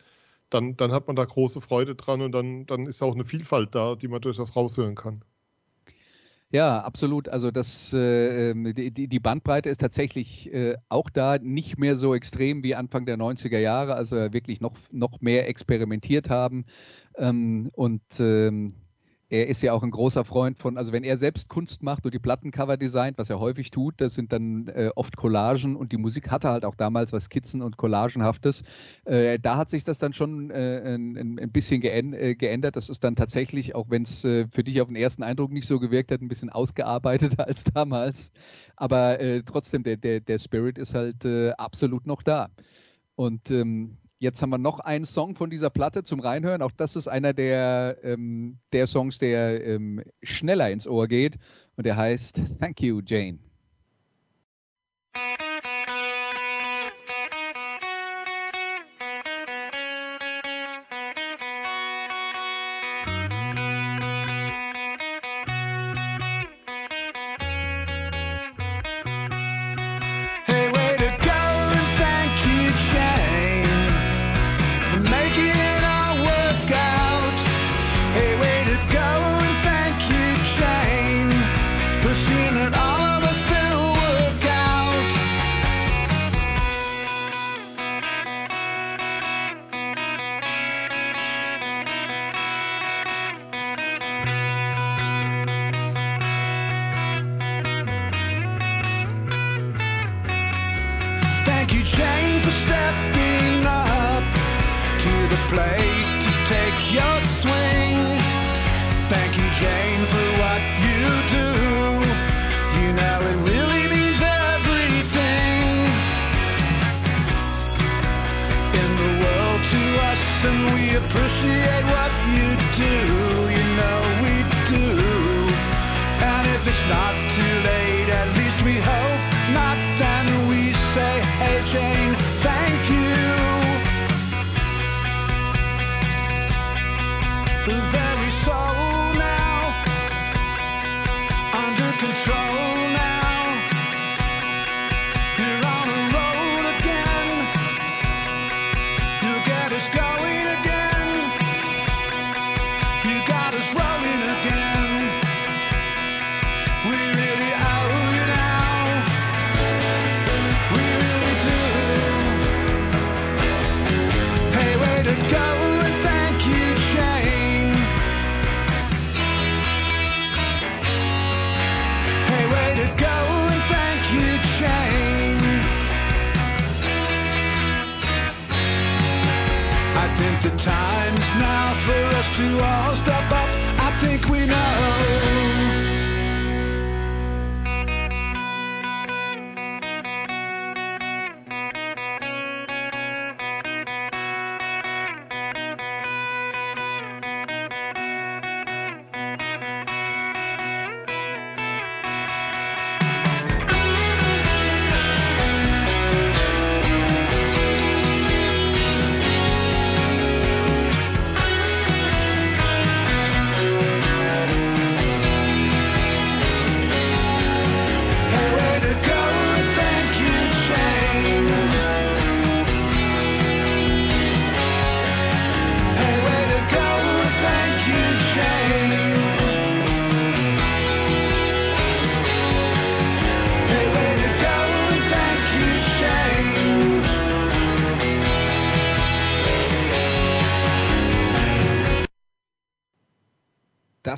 dann, 0.49 0.77
dann 0.77 0.91
hat 0.91 1.07
man 1.07 1.15
da 1.15 1.25
große 1.25 1.61
Freude 1.61 1.95
dran 1.95 2.21
und 2.21 2.31
dann, 2.31 2.65
dann 2.65 2.85
ist 2.85 3.01
auch 3.01 3.15
eine 3.15 3.25
Vielfalt 3.25 3.73
da, 3.75 3.95
die 3.95 4.07
man 4.07 4.21
durchaus 4.21 4.55
raushören 4.55 4.95
kann. 4.95 5.23
Ja, 6.53 6.81
absolut. 6.81 7.29
Also 7.29 7.49
das, 7.49 7.93
äh, 7.93 8.51
ähm, 8.51 8.75
die, 8.75 9.19
Bandbreite 9.19 9.69
ist 9.69 9.81
tatsächlich 9.81 10.53
äh, 10.53 10.75
auch 10.87 11.09
da 11.09 11.39
nicht 11.39 11.79
mehr 11.79 11.95
so 11.95 12.13
extrem 12.13 12.61
wie 12.61 12.75
Anfang 12.75 13.07
der 13.07 13.17
90er 13.17 13.57
Jahre, 13.57 13.95
also 13.95 14.15
wirklich 14.33 14.61
noch, 14.61 14.75
noch 14.91 15.19
mehr 15.19 15.47
experimentiert 15.49 16.29
haben. 16.29 16.65
Ähm, 17.17 17.71
und 17.73 18.03
ähm, 18.19 18.75
er 19.33 19.47
ist 19.47 19.63
ja 19.63 19.73
auch 19.73 19.81
ein 19.81 19.89
großer 19.89 20.23
Freund 20.23 20.59
von, 20.59 20.77
also 20.77 20.91
wenn 20.91 21.03
er 21.03 21.17
selbst 21.17 21.49
Kunst 21.49 21.81
macht 21.81 22.05
und 22.05 22.13
die 22.13 22.19
Plattencover 22.19 22.77
designt, 22.77 23.17
was 23.17 23.31
er 23.31 23.39
häufig 23.39 23.71
tut, 23.71 23.95
das 23.97 24.13
sind 24.13 24.31
dann 24.31 24.67
äh, 24.67 24.91
oft 24.95 25.17
Collagen 25.17 25.75
und 25.75 25.91
die 25.91 25.97
Musik 25.97 26.29
hatte 26.29 26.49
halt 26.49 26.63
auch 26.63 26.75
damals 26.75 27.11
was 27.13 27.23
Skizzen 27.23 27.63
und 27.63 27.77
Collagenhaftes. 27.77 28.61
Äh, 29.05 29.39
da 29.39 29.57
hat 29.57 29.71
sich 29.71 29.83
das 29.83 29.97
dann 29.97 30.13
schon 30.13 30.51
äh, 30.51 30.95
ein, 30.95 31.39
ein, 31.39 31.51
bisschen 31.51 31.81
äh, 31.81 32.35
geändert. 32.35 32.75
Das 32.75 32.89
ist 32.89 33.03
dann 33.03 33.15
tatsächlich, 33.15 33.73
auch 33.73 33.89
wenn 33.89 34.03
es 34.03 34.23
äh, 34.23 34.45
für 34.49 34.63
dich 34.63 34.79
auf 34.81 34.87
den 34.87 34.97
ersten 34.97 35.23
Eindruck 35.23 35.51
nicht 35.51 35.67
so 35.67 35.79
gewirkt 35.79 36.11
hat, 36.11 36.21
ein 36.21 36.27
bisschen 36.27 36.51
ausgearbeiteter 36.51 37.43
als 37.47 37.63
damals. 37.63 38.31
Aber 38.75 39.19
äh, 39.19 39.41
trotzdem, 39.41 39.81
der, 39.81 39.97
der, 39.97 40.19
der 40.19 40.37
Spirit 40.37 40.77
ist 40.77 40.93
halt 40.93 41.25
absolut 41.57 42.05
noch 42.05 42.21
da. 42.21 42.49
Und 43.15 43.49
ähm, 43.49 43.97
Jetzt 44.23 44.41
haben 44.41 44.51
wir 44.51 44.57
noch 44.57 44.79
einen 44.79 45.03
Song 45.03 45.35
von 45.35 45.49
dieser 45.49 45.69
Platte 45.69 46.05
zum 46.05 46.21
Reinhören. 46.21 46.61
Auch 46.61 46.71
das 46.71 46.95
ist 46.95 47.09
einer 47.09 47.33
der, 47.33 47.97
ähm, 48.03 48.57
der 48.71 48.87
Songs, 48.87 49.17
der 49.17 49.61
ähm, 49.65 50.01
schneller 50.21 50.71
ins 50.71 50.87
Ohr 50.87 51.09
geht. 51.09 51.37
Und 51.75 51.85
der 51.85 51.97
heißt 51.97 52.39
Thank 52.61 52.81
You, 52.81 53.01
Jane. 53.05 53.39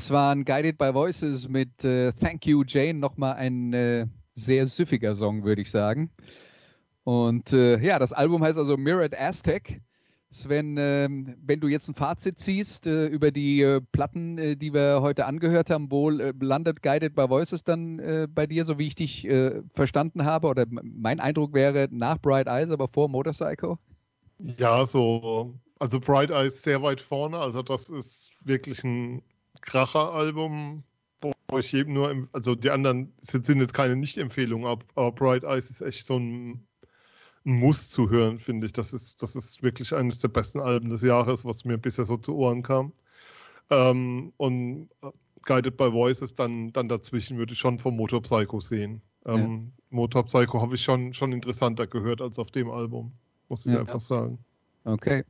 Das 0.06 0.12
waren 0.12 0.46
Guided 0.46 0.78
by 0.78 0.94
Voices 0.94 1.50
mit 1.50 1.84
äh, 1.84 2.14
Thank 2.14 2.46
You 2.46 2.64
Jane, 2.64 3.00
nochmal 3.00 3.38
ein 3.38 3.74
äh, 3.74 4.06
sehr 4.36 4.68
süffiger 4.68 5.16
Song, 5.16 5.44
würde 5.44 5.64
ich 5.64 5.72
sagen. 5.72 6.12
Und 7.04 7.52
äh, 7.54 7.80
ja, 7.80 7.98
das 7.98 8.14
Album 8.14 8.44
heißt 8.44 8.60
also 8.60 8.78
Mirrored 8.78 9.20
Aztec. 9.20 9.82
Sven, 10.30 10.76
ähm, 10.78 11.36
wenn 11.44 11.60
du 11.60 11.68
jetzt 11.68 11.88
ein 11.88 11.96
Fazit 11.96 12.38
ziehst 12.38 12.86
äh, 12.86 13.08
über 13.08 13.32
die 13.32 13.64
äh, 13.64 13.82
Platten, 13.94 14.38
äh, 14.38 14.56
die 14.56 14.76
wir 14.76 15.00
heute 15.02 15.26
angehört 15.26 15.72
haben, 15.72 15.90
wo 15.90 16.12
äh, 16.12 16.34
landet 16.40 16.84
Guided 16.84 17.16
by 17.16 17.28
Voices 17.28 17.64
dann 17.64 18.28
bei 18.32 18.46
dir, 18.46 18.66
so 18.66 18.78
wie 18.78 18.86
ich 18.86 18.94
dich 18.94 19.28
verstanden 19.74 20.24
habe? 20.24 20.46
Oder 20.50 20.68
mein 20.70 21.20
Eindruck 21.20 21.56
wäre 21.56 21.88
nach 21.90 22.22
Bright 22.22 22.46
Eyes, 22.46 22.70
aber 22.70 22.88
vor 22.90 23.10
Motorcycle? 23.10 23.80
Ja, 24.60 24.86
so, 24.86 25.56
also 25.80 26.00
Bright 26.00 26.30
Eyes 26.30 26.62
sehr 26.62 26.84
weit 26.84 27.02
vorne. 27.02 27.40
Also 27.40 27.64
das 27.64 27.90
ist 27.90 28.30
wirklich 28.44 28.84
ein 28.84 29.24
Kracher-Album, 29.66 30.84
wo 31.22 31.60
ich 31.60 31.72
jedem 31.72 31.94
nur, 31.94 32.28
also 32.32 32.56
die 32.56 32.70
anderen 32.70 33.14
sind, 33.22 33.48
jetzt 33.60 33.74
keine 33.74 33.96
Nicht-Empfehlungen, 33.96 34.68
aber, 34.68 35.12
Bright 35.12 35.44
Eyes 35.44 35.70
ist 35.70 35.82
echt 35.82 36.06
so 36.06 36.18
ein, 36.18 36.66
ein 37.46 37.60
Muss 37.60 37.90
zu 37.90 38.10
hören, 38.10 38.40
finde 38.40 38.66
ich. 38.68 38.74
Das 38.74 38.94
ist, 38.94 39.22
das 39.22 39.36
ist 39.36 39.62
wirklich 39.62 39.94
eines 39.94 40.20
der 40.20 40.30
besten 40.30 40.60
Alben 40.60 40.90
des 40.90 41.02
Jahres, 41.02 41.46
was 41.46 41.66
mir 41.66 41.78
bisher 41.78 42.06
so 42.06 42.18
zu 42.18 42.36
Ohren 42.36 42.64
kam. 42.64 42.92
Ähm, 43.70 44.34
und 44.38 44.90
äh, 45.02 45.10
Guided 45.44 45.78
by 45.78 45.92
Voices 45.92 46.34
dann, 46.34 46.72
dann 46.74 46.90
dazwischen 46.90 47.38
würde 47.38 47.54
ich 47.54 47.60
schon 47.60 47.78
vom 47.80 47.96
Motor 47.96 48.22
Psycho 48.22 48.62
sehen. 48.62 49.02
Ähm, 49.26 49.72
Motor 49.90 50.26
Psycho 50.26 50.62
habe 50.62 50.76
ich 50.76 50.84
schon, 50.84 51.14
schon 51.14 51.32
interessanter 51.34 51.88
gehört 51.88 52.22
als 52.22 52.38
auf 52.40 52.52
dem 52.52 52.70
Album, 52.70 53.12
muss 53.50 53.66
ich 53.66 53.74
Ja. 53.74 53.80
einfach 53.80 54.02
sagen. 54.02 54.40
Okay. 54.84 55.24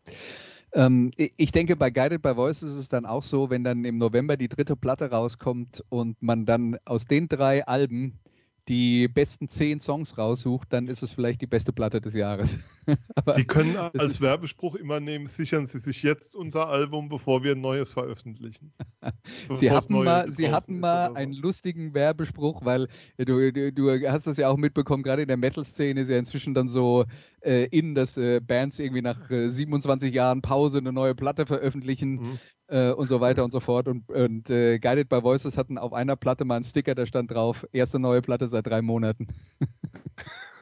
Ähm, 0.76 1.12
ich 1.16 1.54
denke, 1.54 1.78
bei 1.78 1.90
Guided 1.90 2.22
by 2.22 2.36
Voices 2.36 2.72
ist 2.72 2.78
es 2.78 2.90
dann 2.90 3.06
auch 3.06 3.24
so, 3.24 3.50
wenn 3.50 3.64
dann 3.64 3.86
im 3.86 3.98
November 3.98 4.36
die 4.36 4.50
dritte 4.50 4.76
Platte 4.76 5.10
rauskommt 5.10 5.84
und 5.88 6.22
man 6.22 6.46
dann 6.46 6.78
aus 6.84 7.06
den 7.06 7.30
drei 7.30 7.66
Alben 7.66 8.20
die 8.68 9.08
besten 9.08 9.48
zehn 9.48 9.80
Songs 9.80 10.18
raussucht, 10.18 10.74
dann 10.74 10.88
ist 10.88 11.04
es 11.04 11.12
vielleicht 11.12 11.42
die 11.42 11.48
beste 11.48 11.72
Platte 11.72 12.02
des 12.02 12.14
Jahres. 12.14 12.58
Die 13.38 13.46
können 13.46 13.76
als 13.78 14.22
Werbespruch 14.22 14.76
immer 14.76 15.00
nehmen, 15.00 15.28
sichern 15.28 15.66
Sie 15.66 15.80
sich 15.80 16.04
jetzt 16.04 16.36
unser 16.36 16.68
Album, 16.70 17.10
bevor 17.10 17.44
wir 17.44 17.54
ein 17.54 17.62
neues 17.62 17.92
veröffentlichen. 17.92 18.74
Sie 19.54 19.72
hatten 19.72 20.04
mal, 20.04 20.32
Sie 20.32 20.52
hatten 20.52 20.80
mal 20.80 21.10
so. 21.10 21.14
einen 21.16 21.34
lustigen 21.34 21.94
Werbespruch, 21.94 22.64
weil 22.64 22.88
äh, 23.18 23.26
du, 23.26 23.52
du, 23.52 23.72
du 23.72 24.12
hast 24.12 24.28
das 24.28 24.38
ja 24.38 24.50
auch 24.50 24.58
mitbekommen, 24.58 25.04
gerade 25.04 25.24
in 25.24 25.28
der 25.28 25.38
Metal-Szene 25.38 26.02
ist 26.02 26.10
ja 26.10 26.18
inzwischen 26.18 26.54
dann 26.54 26.68
so 26.68 27.06
äh, 27.42 27.66
in, 27.66 27.96
dass 27.96 28.18
äh, 28.18 28.40
Bands 28.40 28.78
irgendwie 28.80 29.02
nach 29.02 29.30
äh, 29.32 29.50
27 29.50 30.14
Jahren 30.14 30.42
Pause 30.42 30.78
eine 30.80 30.92
neue 30.92 31.16
Platte 31.16 31.46
veröffentlichen 31.46 32.16
Mhm. 32.16 32.40
Äh, 32.68 32.92
und 32.92 33.08
so 33.08 33.22
weiter 33.22 33.44
und 33.44 33.52
so 33.52 33.60
fort. 33.60 33.88
Und, 33.88 34.10
und 34.10 34.50
äh, 34.50 34.80
Guided 34.80 35.10
by 35.10 35.22
Voices 35.24 35.58
hatten 35.58 35.78
auf 35.78 35.94
einer 35.94 36.16
Platte 36.16 36.46
mal 36.46 36.56
einen 36.56 36.66
Sticker, 36.66 36.96
da 36.96 37.06
stand 37.06 37.32
drauf, 37.32 37.66
erste 37.72 38.00
neue 38.00 38.22
Platte 38.22 38.48
seit 38.48 38.68
drei 38.68 38.82
Monaten. 38.82 39.28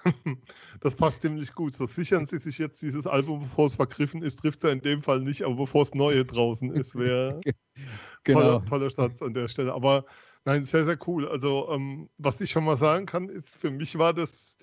Das 0.81 0.95
passt 0.95 1.21
ziemlich 1.21 1.53
gut. 1.53 1.73
So 1.75 1.85
sichern 1.87 2.25
Sie 2.25 2.37
sich 2.37 2.57
jetzt 2.57 2.81
dieses 2.81 3.07
Album, 3.07 3.43
bevor 3.43 3.67
es 3.67 3.75
vergriffen 3.75 4.21
ist, 4.21 4.35
trifft 4.39 4.57
es 4.57 4.63
ja 4.63 4.69
in 4.69 4.81
dem 4.81 5.01
Fall 5.01 5.21
nicht, 5.21 5.43
aber 5.43 5.55
bevor 5.55 5.83
es 5.83 5.93
neue 5.93 6.25
draußen 6.25 6.71
ist, 6.73 6.95
wäre 6.95 7.39
Genau. 8.23 8.59
toller, 8.59 8.65
toller 8.65 8.89
Satz 8.89 9.21
an 9.21 9.33
der 9.33 9.47
Stelle. 9.47 9.73
Aber 9.73 10.05
nein, 10.45 10.63
sehr, 10.63 10.85
sehr 10.85 10.97
cool. 11.07 11.27
Also, 11.27 11.69
ähm, 11.71 12.09
was 12.17 12.41
ich 12.41 12.51
schon 12.51 12.63
mal 12.65 12.77
sagen 12.77 13.05
kann, 13.05 13.29
ist, 13.29 13.55
für 13.55 13.71
mich 13.71 13.97
war 13.97 14.13
das 14.13 14.57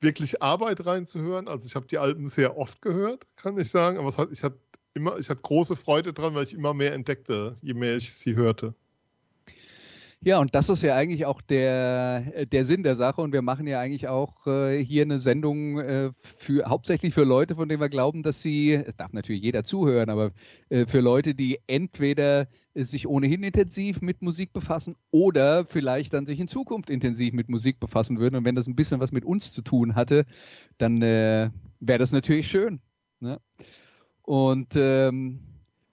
wirklich 0.00 0.42
Arbeit 0.42 0.84
reinzuhören. 0.84 1.48
Also, 1.48 1.66
ich 1.66 1.76
habe 1.76 1.86
die 1.86 1.98
Alben 1.98 2.28
sehr 2.28 2.56
oft 2.58 2.82
gehört, 2.82 3.26
kann 3.36 3.58
ich 3.58 3.70
sagen. 3.70 3.98
Aber 3.98 4.08
es 4.08 4.18
hat, 4.18 4.30
ich 4.32 4.42
hatte 4.42 4.58
immer, 4.96 5.18
ich 5.18 5.28
hatte 5.28 5.42
große 5.42 5.76
Freude 5.76 6.12
dran, 6.12 6.34
weil 6.34 6.44
ich 6.44 6.54
immer 6.54 6.74
mehr 6.74 6.94
entdeckte, 6.94 7.56
je 7.62 7.74
mehr 7.74 7.96
ich 7.96 8.14
sie 8.14 8.34
hörte. 8.34 8.74
Ja, 10.22 10.40
und 10.40 10.54
das 10.54 10.68
ist 10.68 10.82
ja 10.82 10.96
eigentlich 10.96 11.26
auch 11.26 11.40
der, 11.40 12.32
äh, 12.34 12.46
der 12.46 12.64
Sinn 12.64 12.82
der 12.82 12.96
Sache. 12.96 13.20
Und 13.20 13.32
wir 13.32 13.42
machen 13.42 13.66
ja 13.66 13.78
eigentlich 13.78 14.08
auch 14.08 14.46
äh, 14.46 14.82
hier 14.82 15.02
eine 15.02 15.20
Sendung 15.20 15.78
äh, 15.78 16.10
für 16.38 16.68
hauptsächlich 16.68 17.14
für 17.14 17.22
Leute, 17.24 17.54
von 17.54 17.68
denen 17.68 17.80
wir 17.80 17.88
glauben, 17.88 18.22
dass 18.22 18.42
sie, 18.42 18.72
es 18.72 18.96
darf 18.96 19.12
natürlich 19.12 19.42
jeder 19.42 19.62
zuhören, 19.62 20.10
aber 20.10 20.32
äh, 20.70 20.86
für 20.86 21.00
Leute, 21.00 21.34
die 21.34 21.60
entweder 21.68 22.48
sich 22.74 23.06
ohnehin 23.06 23.42
intensiv 23.42 24.00
mit 24.00 24.20
Musik 24.20 24.52
befassen 24.52 24.96
oder 25.10 25.64
vielleicht 25.64 26.12
dann 26.12 26.26
sich 26.26 26.40
in 26.40 26.48
Zukunft 26.48 26.90
intensiv 26.90 27.32
mit 27.32 27.48
Musik 27.48 27.78
befassen 27.78 28.18
würden. 28.18 28.36
Und 28.36 28.44
wenn 28.44 28.56
das 28.56 28.66
ein 28.66 28.76
bisschen 28.76 29.00
was 29.00 29.12
mit 29.12 29.24
uns 29.24 29.52
zu 29.52 29.62
tun 29.62 29.94
hatte, 29.94 30.26
dann 30.78 31.02
äh, 31.02 31.50
wäre 31.78 31.98
das 31.98 32.12
natürlich 32.12 32.48
schön. 32.48 32.80
Ne? 33.20 33.38
Und 34.26 34.74
ähm, 34.74 35.38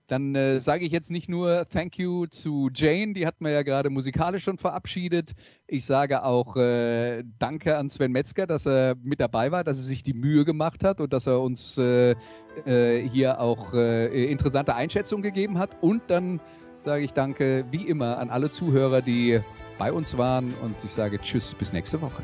dann 0.08 0.36
äh, 0.36 0.60
sage 0.60 0.86
ich 0.86 0.92
jetzt 0.92 1.12
nicht 1.12 1.30
nur 1.30 1.68
Thank 1.70 1.98
you 1.98 2.26
zu 2.26 2.70
Jane, 2.74 3.14
die 3.14 3.26
hat 3.26 3.40
man 3.40 3.52
ja 3.52 3.62
gerade 3.62 3.90
musikalisch 3.90 4.44
schon 4.44 4.58
verabschiedet. 4.58 5.32
Ich 5.68 5.86
sage 5.86 6.24
auch 6.24 6.58
äh, 6.58 7.24
Danke 7.40 7.78
an 7.78 7.90
Sven 7.90 8.12
Metzger, 8.12 8.46
dass 8.46 8.66
er 8.66 8.96
mit 9.02 9.22
dabei 9.22 9.52
war, 9.52 9.64
dass 9.64 9.78
er 9.78 9.84
sich 9.84 10.04
die 10.04 10.14
Mühe 10.14 10.46
gemacht 10.46 10.84
hat 10.84 11.00
und 11.00 11.14
dass 11.14 11.28
er 11.28 11.42
uns 11.42 11.78
äh, 11.78 12.16
äh, 12.66 13.08
hier 13.08 13.40
auch 13.40 13.74
äh, 13.74 14.26
interessante 14.26 14.76
Einschätzungen 14.76 15.24
gegeben 15.24 15.58
hat. 15.58 15.82
Und 15.82 16.02
dann 16.08 16.42
sage 16.84 17.04
ich 17.04 17.14
Danke 17.14 17.66
wie 17.72 17.88
immer 17.88 18.18
an 18.18 18.30
alle 18.30 18.50
Zuhörer, 18.50 19.02
die 19.02 19.40
bei 19.78 19.94
uns 19.94 20.18
waren 20.18 20.54
und 20.62 20.76
ich 20.84 20.92
sage 20.92 21.20
Tschüss, 21.22 21.54
bis 21.54 21.72
nächste 21.72 22.02
Woche. 22.02 22.24